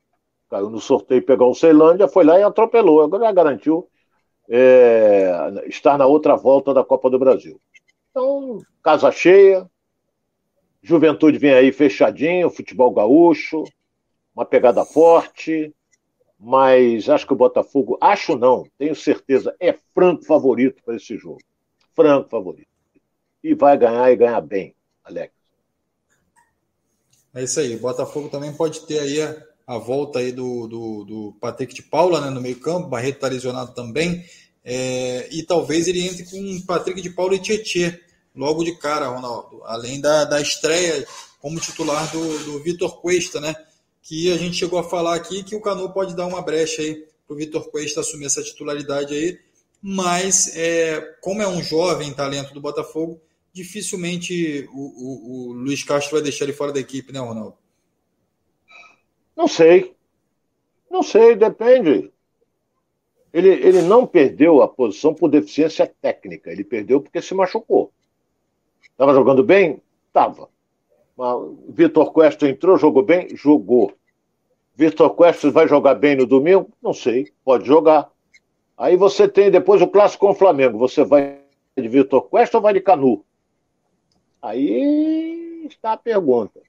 Caiu 0.51 0.71
no 0.71 0.81
sorteio 0.81 1.25
pegar 1.25 1.47
o 1.47 1.55
Ceilândia, 1.55 2.09
foi 2.09 2.25
lá 2.25 2.37
e 2.37 2.43
atropelou. 2.43 3.01
Agora 3.01 3.27
já 3.27 3.33
garantiu 3.33 3.89
é, 4.49 5.65
estar 5.67 5.99
na 5.99 6.07
outra 6.07 6.37
volta 6.37 6.73
da 6.73 6.85
Copa 6.85 7.11
do 7.11 7.19
Brasil. 7.19 7.61
Então, 8.11 8.61
casa 8.83 9.11
cheia, 9.13 9.69
Juventude 10.83 11.39
vem 11.39 11.53
aí 11.53 11.73
fechadinho, 11.73 12.51
futebol 12.51 12.91
gaúcho, 12.93 13.65
uma 14.35 14.45
pegada 14.45 14.85
forte, 14.85 15.75
mas 16.39 17.09
acho 17.09 17.27
que 17.27 17.33
o 17.33 17.37
Botafogo, 17.37 17.99
acho 18.01 18.37
não, 18.37 18.65
tenho 18.79 18.95
certeza, 18.95 19.55
é 19.59 19.75
franco 19.95 20.25
favorito 20.25 20.83
para 20.85 20.97
esse 20.97 21.17
jogo. 21.17 21.41
Franco 21.95 22.29
favorito 22.29 22.77
e 23.47 23.55
vai 23.55 23.79
ganhar 23.79 24.11
e 24.11 24.17
ganhar 24.17 24.41
bem, 24.41 24.75
Alex. 25.05 25.33
É 27.33 27.45
isso 27.45 27.61
aí. 27.61 27.77
O 27.77 27.81
Botafogo 27.81 28.29
também 28.29 28.53
pode 28.53 28.85
ter 28.87 28.99
aí 28.99 29.21
a, 29.67 29.79
volta 29.79 30.19
aí 30.19 30.33
do, 30.33 30.67
do, 30.67 31.05
do 31.05 31.37
Patrick 31.41 31.75
de 31.75 31.83
Paula 31.83 32.21
né, 32.21 32.31
no 32.31 32.41
meio 32.41 32.61
campo. 32.61 32.89
Barreto 32.89 33.17
está 33.17 33.29
lesionado 33.29 33.75
também. 33.75 34.25
É, 34.65 35.29
e 35.31 35.43
talvez 35.43 35.87
ele 35.89 36.07
entre 36.07 36.25
com 36.25 36.63
Patrick 36.63 37.01
de 37.01 37.11
Paula 37.11 37.35
e 37.35 37.39
Tietê 37.39 38.01
logo 38.35 38.65
de 38.65 38.77
cara, 38.77 39.09
Ronaldo. 39.09 39.63
Além 39.65 40.01
da, 40.01 40.25
da 40.25 40.41
estreia 40.41 41.07
como 41.41 41.61
titular 41.61 42.11
do, 42.11 42.39
do 42.45 42.63
Vitor 42.63 43.01
Cuesta, 43.01 43.41
né? 43.41 43.55
Que 44.03 44.33
a 44.33 44.37
gente 44.37 44.57
chegou 44.57 44.79
a 44.79 44.89
falar 44.89 45.15
aqui 45.15 45.43
que 45.43 45.55
o 45.55 45.61
Canu 45.61 45.93
pode 45.93 46.15
dar 46.15 46.27
uma 46.27 46.43
brecha 46.43 46.83
aí 46.83 47.05
para 47.27 47.35
o 47.35 47.37
Vitor 47.37 47.71
Cuesta 47.71 48.01
assumir 48.01 48.27
essa 48.27 48.43
titularidade 48.43 49.15
aí. 49.15 49.39
Mas, 49.83 50.57
é, 50.57 51.01
como 51.21 51.43
é 51.43 51.49
um 51.49 51.63
jovem 51.63 52.13
talento 52.13 52.53
do 52.53 52.61
Botafogo, 52.61 53.21
dificilmente 53.53 54.69
o, 54.73 54.81
o, 54.81 55.51
o, 55.51 55.53
Luiz 55.53 55.83
Castro 55.83 56.15
vai 56.15 56.23
deixar 56.23 56.45
ele 56.45 56.53
fora 56.53 56.73
da 56.73 56.81
equipe, 56.81 57.13
né, 57.13 57.21
Ronaldo? 57.21 57.57
Não 59.37 59.47
sei. 59.47 59.95
Não 60.91 61.03
sei, 61.03 61.37
depende. 61.37 62.11
Ele, 63.33 63.49
ele 63.49 63.83
não 63.83 64.07
perdeu 64.07 64.63
a 64.63 64.69
posição 64.69 65.13
por 65.13 65.29
deficiência 65.29 65.87
técnica, 66.01 66.51
ele 66.51 66.65
perdeu 66.65 67.03
porque 67.03 67.21
se 67.21 67.35
machucou. 67.35 67.93
Estava 68.83 69.13
jogando 69.13 69.45
bem? 69.45 69.83
Estava. 70.09 70.49
Vitor 71.69 72.13
Cuesta 72.13 72.49
entrou, 72.49 72.79
jogou 72.79 73.03
bem? 73.03 73.29
Jogou. 73.37 73.93
Vitor 74.75 75.11
Cuesta 75.11 75.51
vai 75.51 75.69
jogar 75.69 75.95
bem 75.95 76.17
no 76.17 76.27
domingo? 76.27 76.71
Não 76.83 76.95
sei, 76.95 77.31
pode 77.45 77.67
jogar. 77.67 78.11
Aí 78.77 78.97
você 78.97 79.29
tem 79.29 79.51
depois 79.51 79.83
o 79.83 79.87
clássico 79.87 80.27
com 80.27 80.33
o 80.33 80.35
Flamengo. 80.35 80.79
Você 80.79 81.05
vai 81.05 81.41
de 81.77 81.89
Vitor 81.89 82.23
Cuesta 82.23 82.57
ou 82.57 82.63
vai 82.63 82.73
de 82.73 82.81
Canu? 82.81 83.25
Aí 84.41 85.67
está 85.67 85.93
a 85.93 85.97
pergunta. 85.97 86.61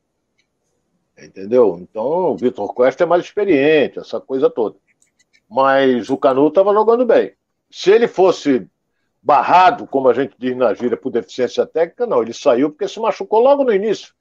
Entendeu? 1.17 1.77
Então, 1.81 2.31
o 2.31 2.37
Vitor 2.37 2.73
Costa 2.73 3.03
é 3.03 3.07
mais 3.07 3.23
experiente, 3.23 3.99
essa 3.99 4.19
coisa 4.19 4.49
toda. 4.49 4.77
Mas 5.49 6.09
o 6.09 6.17
Canu 6.17 6.47
estava 6.47 6.73
jogando 6.73 7.05
bem. 7.05 7.33
Se 7.71 7.91
ele 7.91 8.07
fosse 8.07 8.67
barrado, 9.21 9.87
como 9.87 10.07
a 10.07 10.13
gente 10.13 10.35
diz 10.37 10.55
na 10.55 10.73
gíria, 10.73 10.95
por 10.95 11.09
deficiência 11.09 11.65
técnica, 11.65 12.05
não. 12.05 12.21
Ele 12.21 12.33
saiu 12.33 12.69
porque 12.69 12.87
se 12.87 12.99
machucou 12.99 13.39
logo 13.39 13.63
no 13.63 13.73
início 13.73 14.13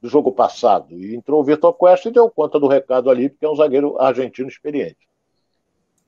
do 0.00 0.08
jogo 0.08 0.32
passado. 0.32 0.94
E 0.94 1.14
entrou 1.14 1.40
o 1.40 1.44
Vitor 1.44 1.72
Costa 1.74 2.08
e 2.08 2.12
deu 2.12 2.30
conta 2.30 2.58
do 2.58 2.66
recado 2.66 3.10
ali, 3.10 3.28
porque 3.28 3.44
é 3.44 3.48
um 3.48 3.56
zagueiro 3.56 4.00
argentino 4.00 4.48
experiente. 4.48 5.08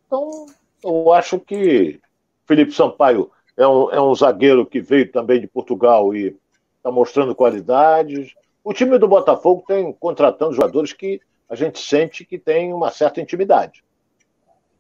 Então, 0.07 0.47
eu 0.83 1.13
acho 1.13 1.39
que 1.39 2.01
Felipe 2.47 2.73
Sampaio 2.73 3.31
é 3.57 3.67
um, 3.67 3.91
é 3.91 4.01
um 4.01 4.15
zagueiro 4.15 4.67
que 4.67 4.81
veio 4.81 5.11
também 5.11 5.41
de 5.41 5.47
Portugal 5.47 6.15
e 6.15 6.37
está 6.77 6.91
mostrando 6.91 7.35
qualidades. 7.35 8.35
O 8.63 8.75
time 8.75 8.99
do 8.99 9.09
Botafogo 9.09 9.65
tem 9.67 9.93
contratando 9.93 10.53
jogadores 10.53 10.93
que 10.93 11.21
a 11.49 11.55
gente 11.55 11.79
sente 11.79 12.25
que 12.25 12.39
tem 12.39 12.73
uma 12.73 12.91
certa 12.91 13.21
intimidade. 13.21 13.83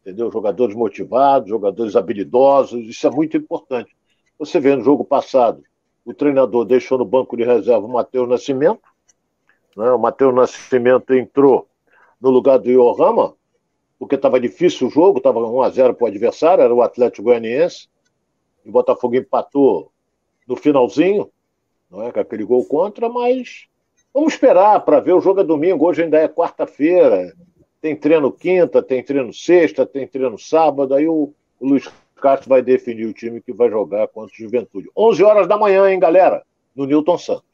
Entendeu? 0.01 0.31
Jogadores 0.31 0.74
motivados, 0.76 1.49
jogadores 1.49 1.97
habilidosos, 1.97 2.87
isso 2.87 3.07
é 3.07 3.11
muito 3.11 3.37
importante. 3.37 3.95
Você 4.39 4.61
vê 4.61 4.74
no 4.76 4.85
jogo 4.85 5.05
passado, 5.05 5.62
o 6.05 6.14
treinador 6.14 6.64
deixou 6.64 6.99
no 6.99 7.05
banco 7.05 7.37
de 7.37 7.45
reserva 7.45 7.87
o 7.87 7.93
Matheus 7.93 8.28
Nascimento. 8.28 8.83
Né? 9.76 9.91
O 9.91 9.99
Matheus 9.99 10.35
Nascimento 10.35 11.14
entrou 11.14 11.68
no 12.20 12.31
lugar 12.31 12.59
do 12.59 12.70
Yohama, 12.70 13.35
porque 13.99 14.14
estava 14.14 14.41
difícil 14.41 14.89
o 14.89 14.91
jogo, 14.91 15.18
estava 15.18 15.41
1x0 15.41 15.95
para 15.95 16.05
o 16.05 16.09
adversário, 16.09 16.64
era 16.64 16.74
o 16.74 16.83
Atlético 16.83 17.24
Goianiense. 17.24 17.89
O 18.64 18.70
Botafogo 18.70 19.16
empatou 19.16 19.91
no 20.47 20.57
finalzinho 20.57 21.31
não 21.91 22.07
é? 22.07 22.12
com 22.12 22.20
aquele 22.20 22.45
gol 22.45 22.64
contra, 22.64 23.09
mas 23.09 23.68
vamos 24.13 24.35
esperar 24.35 24.81
para 24.85 25.01
ver. 25.01 25.13
O 25.13 25.21
jogo 25.21 25.41
é 25.41 25.45
domingo, 25.45 25.87
hoje 25.87 26.03
ainda 26.03 26.19
é 26.19 26.29
quarta-feira. 26.29 27.35
tem 27.81 27.97
treino 27.97 28.31
quinta, 28.31 28.83
tem 28.83 29.03
treino 29.03 29.33
sexta, 29.33 29.87
tem 29.87 30.07
treino 30.07 30.39
sábado, 30.39 30.95
aí 30.95 31.07
o, 31.07 31.33
o 31.59 31.67
Luiz 31.67 31.89
Castro 32.21 32.49
vai 32.49 32.63
definir 32.63 33.07
o 33.07 33.15
time 33.15 33.41
que 33.41 33.53
vai 33.53 33.71
jogar 33.71 34.09
contra 34.09 34.33
o 34.33 34.37
Juventude. 34.37 34.91
11 34.97 35.25
horas 35.25 35.49
da 35.49 35.57
manhã, 35.57 35.91
hein, 35.91 35.99
galera? 35.99 36.43
No 36.77 36.87
Newton 36.87 37.19
Santos. 37.19 37.51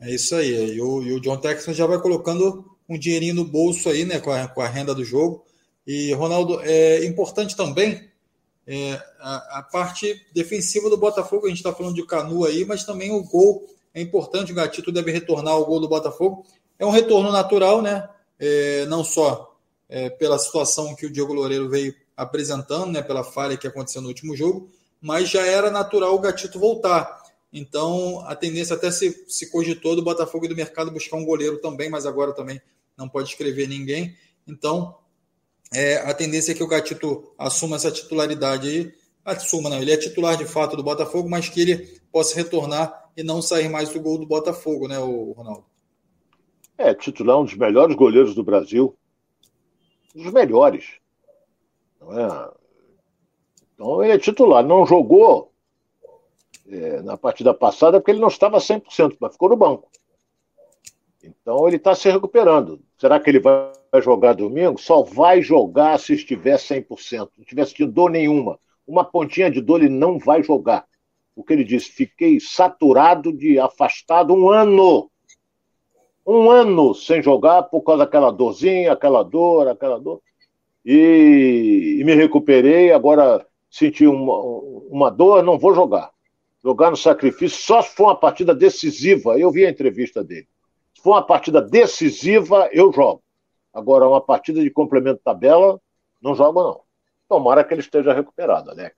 É 0.00 0.10
isso 0.10 0.34
aí. 0.34 0.74
E 0.74 0.80
o, 0.80 1.02
e 1.02 1.12
o 1.12 1.20
John 1.20 1.36
Texas 1.36 1.76
já 1.76 1.86
vai 1.86 2.00
colocando 2.00 2.64
um 2.88 2.98
dinheirinho 2.98 3.34
no 3.34 3.44
bolso 3.44 3.88
aí, 3.88 4.04
né, 4.04 4.18
com 4.18 4.30
a, 4.30 4.48
com 4.48 4.60
a 4.62 4.68
renda 4.68 4.94
do 4.94 5.04
jogo. 5.04 5.44
E, 5.86 6.12
Ronaldo, 6.14 6.60
é 6.62 7.04
importante 7.04 7.56
também 7.56 8.08
é, 8.66 9.02
a, 9.20 9.58
a, 9.58 9.62
parte 9.62 10.26
defensiva 10.34 10.88
do 10.88 10.96
Botafogo. 10.96 11.46
A 11.46 11.48
gente 11.48 11.58
está 11.58 11.72
falando 11.72 11.94
de 11.94 12.06
Canu 12.06 12.44
aí, 12.44 12.64
mas 12.64 12.84
também 12.84 13.10
o 13.10 13.22
gol 13.22 13.66
é 13.94 14.00
importante. 14.00 14.52
O 14.52 14.54
Gatito 14.54 14.92
deve 14.92 15.10
retornar 15.10 15.54
ao 15.54 15.64
gol 15.64 15.80
do 15.80 15.88
Botafogo. 15.88 16.44
É 16.78 16.86
um 16.86 16.90
retorno 16.90 17.32
natural, 17.32 17.82
né? 17.82 18.08
É, 18.38 18.86
não 18.86 19.02
só 19.02 19.56
é, 19.88 20.10
pela 20.10 20.38
situação 20.38 20.94
que 20.94 21.06
o 21.06 21.10
Diego 21.10 21.32
Loureiro 21.32 21.68
veio 21.68 21.94
apresentando, 22.16 22.92
né, 22.92 23.00
pela 23.00 23.24
falha 23.24 23.56
que 23.56 23.66
aconteceu 23.66 24.02
no 24.02 24.08
último 24.08 24.36
jogo, 24.36 24.68
mas 25.00 25.28
já 25.28 25.46
era 25.46 25.70
natural 25.70 26.14
o 26.14 26.18
Gatito 26.18 26.58
voltar. 26.58 27.22
Então, 27.52 28.20
a 28.26 28.34
tendência 28.34 28.76
até 28.76 28.90
se, 28.90 29.24
se 29.28 29.50
cogitou 29.50 29.96
do 29.96 30.02
Botafogo 30.02 30.44
e 30.44 30.48
do 30.48 30.56
mercado 30.56 30.90
buscar 30.90 31.16
um 31.16 31.24
goleiro 31.24 31.58
também, 31.58 31.88
mas 31.88 32.04
agora 32.04 32.32
também 32.32 32.60
não 32.96 33.08
pode 33.08 33.30
escrever 33.30 33.68
ninguém. 33.68 34.14
Então, 34.46 34.96
é, 35.72 35.98
a 35.98 36.12
tendência 36.12 36.52
é 36.52 36.54
que 36.54 36.62
o 36.62 36.66
Gatito 36.66 37.32
assuma 37.38 37.76
essa 37.76 37.90
titularidade 37.90 38.68
aí. 38.68 38.94
Assuma, 39.24 39.70
não, 39.70 39.80
ele 39.80 39.92
é 39.92 39.96
titular 39.96 40.36
de 40.36 40.44
fato 40.44 40.76
do 40.76 40.82
Botafogo, 40.82 41.28
mas 41.28 41.48
que 41.48 41.60
ele 41.60 42.00
possa 42.10 42.34
retornar 42.34 43.07
e 43.18 43.22
não 43.24 43.42
sair 43.42 43.68
mais 43.68 43.92
do 43.92 44.00
gol 44.00 44.16
do 44.16 44.24
Botafogo, 44.24 44.86
né, 44.86 44.96
o 45.00 45.32
Ronaldo? 45.32 45.64
É, 46.78 46.94
titular 46.94 47.36
um 47.36 47.44
dos 47.44 47.56
melhores 47.56 47.96
goleiros 47.96 48.32
do 48.32 48.44
Brasil. 48.44 48.96
Um 50.14 50.22
dos 50.22 50.32
melhores. 50.32 51.00
Não 52.00 52.16
é? 52.16 52.50
Então 53.74 54.04
ele 54.04 54.12
é 54.12 54.18
titular. 54.18 54.64
Não 54.64 54.86
jogou 54.86 55.52
é, 56.68 57.02
na 57.02 57.16
partida 57.16 57.52
passada 57.52 57.98
porque 57.98 58.12
ele 58.12 58.20
não 58.20 58.28
estava 58.28 58.58
100%, 58.58 59.16
mas 59.18 59.32
ficou 59.32 59.48
no 59.48 59.56
banco. 59.56 59.90
Então 61.20 61.66
ele 61.66 61.76
está 61.76 61.96
se 61.96 62.08
recuperando. 62.08 62.80
Será 62.96 63.18
que 63.18 63.28
ele 63.28 63.40
vai 63.40 63.72
jogar 64.00 64.34
domingo? 64.34 64.78
Só 64.78 65.02
vai 65.02 65.42
jogar 65.42 65.98
se 65.98 66.14
estiver 66.14 66.56
100%. 66.56 67.30
Não 67.36 67.44
tiver 67.44 67.66
sentido 67.66 67.90
dor 67.90 68.12
nenhuma. 68.12 68.60
Uma 68.86 69.04
pontinha 69.04 69.50
de 69.50 69.60
dor 69.60 69.80
ele 69.80 69.88
não 69.88 70.20
vai 70.20 70.40
jogar. 70.40 70.86
O 71.38 71.44
que 71.44 71.52
ele 71.52 71.64
disse? 71.64 71.90
Fiquei 71.90 72.40
saturado 72.40 73.32
de 73.32 73.58
afastado 73.58 74.34
um 74.34 74.50
ano. 74.50 75.10
Um 76.26 76.50
ano 76.50 76.94
sem 76.94 77.22
jogar 77.22 77.62
por 77.64 77.82
causa 77.82 78.04
daquela 78.04 78.30
dorzinha, 78.30 78.92
aquela 78.92 79.22
dor, 79.22 79.68
aquela 79.68 79.98
dor. 79.98 80.20
E, 80.84 81.98
e 82.00 82.04
me 82.04 82.14
recuperei. 82.14 82.92
Agora 82.92 83.46
senti 83.70 84.06
uma, 84.06 84.36
uma 84.90 85.10
dor, 85.10 85.42
não 85.42 85.58
vou 85.58 85.74
jogar. 85.74 86.10
Jogar 86.62 86.90
no 86.90 86.96
sacrifício 86.96 87.58
só 87.58 87.80
se 87.80 87.94
for 87.94 88.04
uma 88.04 88.16
partida 88.16 88.54
decisiva. 88.54 89.38
Eu 89.38 89.50
vi 89.50 89.64
a 89.64 89.70
entrevista 89.70 90.24
dele 90.24 90.48
se 90.98 91.02
for 91.02 91.12
uma 91.12 91.22
partida 91.22 91.62
decisiva, 91.62 92.68
eu 92.72 92.92
jogo. 92.92 93.22
Agora, 93.72 94.08
uma 94.08 94.20
partida 94.20 94.60
de 94.60 94.68
complemento 94.68 95.20
tabela, 95.22 95.80
não 96.20 96.34
jogo, 96.34 96.60
não. 96.60 96.80
Tomara 97.28 97.62
que 97.62 97.72
ele 97.72 97.80
esteja 97.80 98.12
recuperado, 98.12 98.70
Alex. 98.70 98.96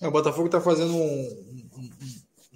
É, 0.00 0.08
o 0.08 0.10
Botafogo 0.10 0.46
está 0.46 0.60
fazendo 0.60 0.94
um, 0.94 1.60
um, 1.76 1.90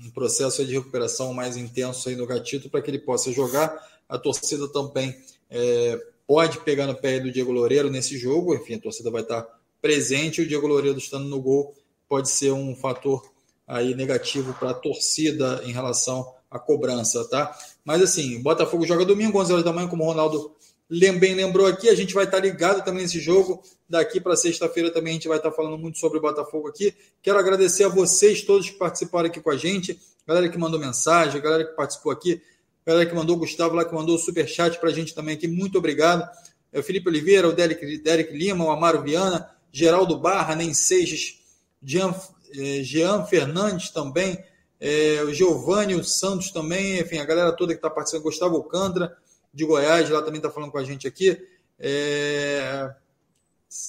um, 0.04 0.10
processo 0.10 0.64
de 0.64 0.72
recuperação 0.72 1.32
mais 1.34 1.56
intenso 1.56 2.08
aí 2.08 2.16
no 2.16 2.26
Gatito 2.26 2.70
para 2.70 2.80
que 2.80 2.90
ele 2.90 2.98
possa 2.98 3.30
jogar. 3.32 3.76
A 4.08 4.18
torcida 4.18 4.68
também 4.68 5.14
é, 5.50 6.00
pode 6.26 6.60
pegar 6.60 6.86
no 6.86 6.94
pé 6.94 7.20
do 7.20 7.30
Diego 7.30 7.52
Loureiro 7.52 7.90
nesse 7.90 8.16
jogo. 8.18 8.54
Enfim, 8.54 8.74
a 8.74 8.80
torcida 8.80 9.10
vai 9.10 9.22
estar 9.22 9.46
presente. 9.80 10.40
O 10.40 10.48
Diego 10.48 10.66
Loureiro 10.66 10.98
estando 10.98 11.28
no 11.28 11.40
gol 11.40 11.74
pode 12.08 12.30
ser 12.30 12.52
um 12.52 12.74
fator 12.74 13.22
aí 13.66 13.94
negativo 13.94 14.54
para 14.54 14.70
a 14.70 14.74
torcida 14.74 15.60
em 15.64 15.72
relação 15.72 16.32
à 16.50 16.58
cobrança, 16.58 17.28
tá? 17.28 17.56
Mas 17.84 18.00
assim, 18.00 18.40
Botafogo 18.40 18.86
joga 18.86 19.04
domingo, 19.04 19.40
11 19.40 19.52
horas 19.52 19.64
da 19.64 19.72
manhã, 19.72 19.88
como 19.88 20.04
o 20.04 20.06
Ronaldo 20.06 20.54
bem 20.90 21.34
lembrou 21.34 21.66
aqui. 21.66 21.88
A 21.88 21.94
gente 21.94 22.14
vai 22.14 22.24
estar 22.24 22.38
ligado 22.38 22.84
também 22.84 23.02
nesse 23.02 23.20
jogo. 23.20 23.62
Daqui 23.88 24.20
para 24.20 24.36
sexta-feira 24.36 24.90
também 24.90 25.12
a 25.12 25.14
gente 25.14 25.28
vai 25.28 25.38
estar 25.38 25.52
falando 25.52 25.78
muito 25.78 25.98
sobre 25.98 26.18
o 26.18 26.20
Botafogo 26.20 26.68
aqui. 26.68 26.94
Quero 27.22 27.38
agradecer 27.38 27.84
a 27.84 27.88
vocês 27.88 28.42
todos 28.42 28.70
que 28.70 28.76
participaram 28.76 29.26
aqui 29.26 29.40
com 29.40 29.50
a 29.50 29.56
gente, 29.56 29.98
galera 30.26 30.48
que 30.48 30.58
mandou 30.58 30.78
mensagem, 30.78 31.40
galera 31.40 31.64
que 31.64 31.74
participou 31.74 32.12
aqui, 32.12 32.40
galera 32.84 33.06
que 33.06 33.14
mandou, 33.14 33.36
Gustavo 33.36 33.74
lá 33.74 33.84
que 33.84 33.94
mandou 33.94 34.16
o 34.16 34.18
superchat 34.18 34.78
para 34.78 34.90
a 34.90 34.92
gente 34.92 35.14
também 35.14 35.34
aqui. 35.34 35.48
Muito 35.48 35.78
obrigado. 35.78 36.28
É 36.72 36.80
o 36.80 36.82
Felipe 36.82 37.08
Oliveira, 37.08 37.48
o 37.48 37.52
Derek, 37.52 37.98
Derek 37.98 38.32
Lima, 38.32 38.64
o 38.64 38.70
Amaro 38.70 39.02
Viana, 39.02 39.48
Geraldo 39.72 40.18
Barra, 40.18 40.54
Nem 40.54 40.74
Seixas, 40.74 41.38
Jean, 41.82 42.14
eh, 42.54 42.82
Jean 42.82 43.24
Fernandes 43.24 43.90
também 43.90 44.38
é, 44.80 45.22
o 45.22 45.32
Giovanni, 45.32 46.02
Santos 46.04 46.50
também, 46.50 47.00
enfim, 47.00 47.18
a 47.18 47.24
galera 47.24 47.52
toda 47.52 47.72
que 47.72 47.78
está 47.78 47.90
participando, 47.90 48.24
Gustavo 48.24 48.56
Alcântara, 48.56 49.16
de 49.56 49.64
Goiás, 49.64 50.10
lá 50.10 50.20
também 50.20 50.36
está 50.36 50.50
falando 50.50 50.70
com 50.70 50.76
a 50.76 50.84
gente 50.84 51.08
aqui. 51.08 51.42
É, 51.78 52.94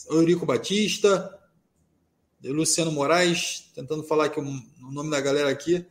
Eurico 0.10 0.46
Batista, 0.46 1.38
Luciano 2.42 2.90
Moraes, 2.90 3.70
tentando 3.76 4.02
falar 4.02 4.28
aqui 4.28 4.40
o, 4.40 4.44
nome 4.90 5.12
da 5.12 5.20
galera 5.20 5.50
aqui. 5.50 5.86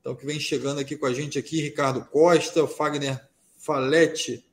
Então, 0.00 0.14
que 0.14 0.26
vem 0.26 0.38
chegando 0.38 0.80
aqui 0.80 0.98
com 0.98 1.06
a 1.06 1.14
gente 1.14 1.38
aqui, 1.38 1.62
Ricardo 1.62 2.04
Costa, 2.04 2.66
Fagner 2.66 3.26
Falete, 3.56 4.44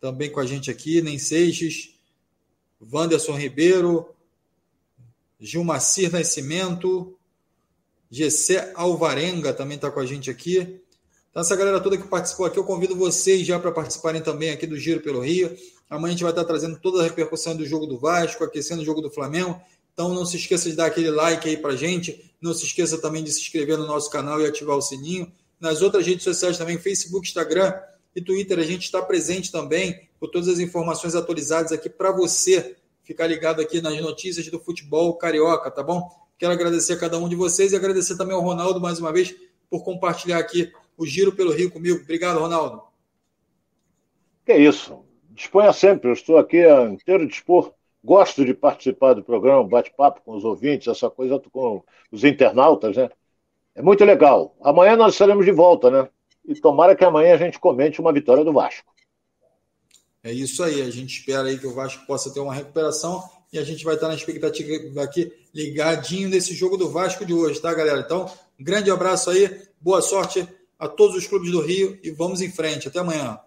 também 0.00 0.28
com 0.28 0.40
a 0.40 0.46
gente 0.46 0.72
aqui, 0.72 1.00
Nem 1.00 1.16
Seixas, 1.16 1.94
Wanderson 2.80 3.36
Ribeiro, 3.36 4.12
Gilmacir 5.38 6.12
Nascimento, 6.12 7.16
Gessé 8.10 8.72
Alvarenga 8.74 9.52
também 9.52 9.76
está 9.76 9.88
com 9.88 10.00
a 10.00 10.06
gente 10.06 10.28
aqui. 10.28 10.82
Essa 11.38 11.54
galera 11.54 11.78
toda 11.78 11.96
que 11.96 12.08
participou 12.08 12.46
aqui, 12.46 12.58
eu 12.58 12.64
convido 12.64 12.96
vocês 12.96 13.46
já 13.46 13.60
para 13.60 13.70
participarem 13.70 14.20
também 14.20 14.50
aqui 14.50 14.66
do 14.66 14.76
Giro 14.76 15.00
pelo 15.00 15.20
Rio. 15.20 15.56
Amanhã 15.88 16.08
a 16.08 16.10
gente 16.10 16.24
vai 16.24 16.32
estar 16.32 16.44
trazendo 16.44 16.76
toda 16.80 17.00
a 17.00 17.04
repercussão 17.04 17.56
do 17.56 17.64
jogo 17.64 17.86
do 17.86 17.96
Vasco, 17.96 18.42
aquecendo 18.42 18.82
o 18.82 18.84
jogo 18.84 19.00
do 19.00 19.08
Flamengo. 19.08 19.56
Então 19.94 20.12
não 20.12 20.26
se 20.26 20.36
esqueça 20.36 20.68
de 20.68 20.74
dar 20.74 20.86
aquele 20.86 21.12
like 21.12 21.48
aí 21.48 21.56
para 21.56 21.76
gente. 21.76 22.28
Não 22.40 22.52
se 22.52 22.66
esqueça 22.66 22.98
também 22.98 23.22
de 23.22 23.30
se 23.30 23.40
inscrever 23.40 23.78
no 23.78 23.86
nosso 23.86 24.10
canal 24.10 24.40
e 24.40 24.46
ativar 24.46 24.76
o 24.76 24.82
sininho. 24.82 25.30
Nas 25.60 25.80
outras 25.80 26.04
redes 26.04 26.24
sociais 26.24 26.58
também, 26.58 26.76
Facebook, 26.76 27.28
Instagram 27.28 27.72
e 28.16 28.20
Twitter, 28.20 28.58
a 28.58 28.64
gente 28.64 28.82
está 28.82 29.00
presente 29.00 29.52
também 29.52 30.08
com 30.18 30.26
todas 30.26 30.48
as 30.48 30.58
informações 30.58 31.14
atualizadas 31.14 31.70
aqui 31.70 31.88
para 31.88 32.10
você 32.10 32.74
ficar 33.04 33.28
ligado 33.28 33.62
aqui 33.62 33.80
nas 33.80 33.96
notícias 34.00 34.48
do 34.48 34.58
futebol 34.58 35.14
carioca, 35.14 35.70
tá 35.70 35.84
bom? 35.84 36.10
Quero 36.36 36.52
agradecer 36.52 36.94
a 36.94 36.98
cada 36.98 37.16
um 37.16 37.28
de 37.28 37.36
vocês 37.36 37.70
e 37.70 37.76
agradecer 37.76 38.16
também 38.16 38.34
ao 38.34 38.42
Ronaldo 38.42 38.80
mais 38.80 38.98
uma 38.98 39.12
vez 39.12 39.32
por 39.70 39.84
compartilhar 39.84 40.38
aqui 40.38 40.72
o 40.98 41.06
Giro 41.06 41.32
pelo 41.32 41.52
Rio 41.52 41.70
comigo. 41.70 42.00
Obrigado, 42.02 42.40
Ronaldo. 42.40 42.82
Que 44.44 44.54
isso. 44.54 45.04
Disponha 45.30 45.72
sempre, 45.72 46.08
eu 46.08 46.12
estou 46.12 46.36
aqui 46.36 46.64
a 46.64 46.84
inteiro 46.86 47.26
dispor. 47.26 47.72
Gosto 48.02 48.44
de 48.44 48.52
participar 48.52 49.14
do 49.14 49.22
programa, 49.22 49.62
bate-papo 49.62 50.20
com 50.24 50.36
os 50.36 50.44
ouvintes, 50.44 50.88
essa 50.88 51.08
coisa 51.08 51.40
com 51.52 51.82
os 52.10 52.24
internautas, 52.24 52.96
né? 52.96 53.08
É 53.74 53.82
muito 53.82 54.04
legal. 54.04 54.56
Amanhã 54.60 54.96
nós 54.96 55.12
estaremos 55.12 55.44
de 55.44 55.52
volta, 55.52 55.90
né? 55.90 56.08
E 56.44 56.54
tomara 56.54 56.96
que 56.96 57.04
amanhã 57.04 57.34
a 57.34 57.38
gente 57.38 57.58
comente 57.58 58.00
uma 58.00 58.12
vitória 58.12 58.44
do 58.44 58.52
Vasco. 58.52 58.92
É 60.22 60.32
isso 60.32 60.64
aí, 60.64 60.82
a 60.82 60.90
gente 60.90 61.18
espera 61.18 61.48
aí 61.48 61.58
que 61.58 61.66
o 61.66 61.74
Vasco 61.74 62.04
possa 62.06 62.32
ter 62.32 62.40
uma 62.40 62.54
recuperação 62.54 63.22
e 63.52 63.58
a 63.58 63.64
gente 63.64 63.84
vai 63.84 63.94
estar 63.94 64.08
na 64.08 64.14
expectativa 64.14 65.02
aqui 65.02 65.32
ligadinho 65.54 66.28
nesse 66.28 66.54
jogo 66.54 66.76
do 66.76 66.90
Vasco 66.90 67.24
de 67.24 67.34
hoje, 67.34 67.60
tá, 67.60 67.72
galera? 67.72 68.00
Então, 68.00 68.30
um 68.58 68.64
grande 68.64 68.90
abraço 68.90 69.30
aí, 69.30 69.62
boa 69.80 70.02
sorte 70.02 70.46
a 70.78 70.88
todos 70.88 71.16
os 71.16 71.26
clubes 71.26 71.50
do 71.50 71.60
Rio 71.60 71.98
e 72.02 72.10
vamos 72.10 72.40
em 72.40 72.50
frente. 72.50 72.88
Até 72.88 73.00
amanhã. 73.00 73.38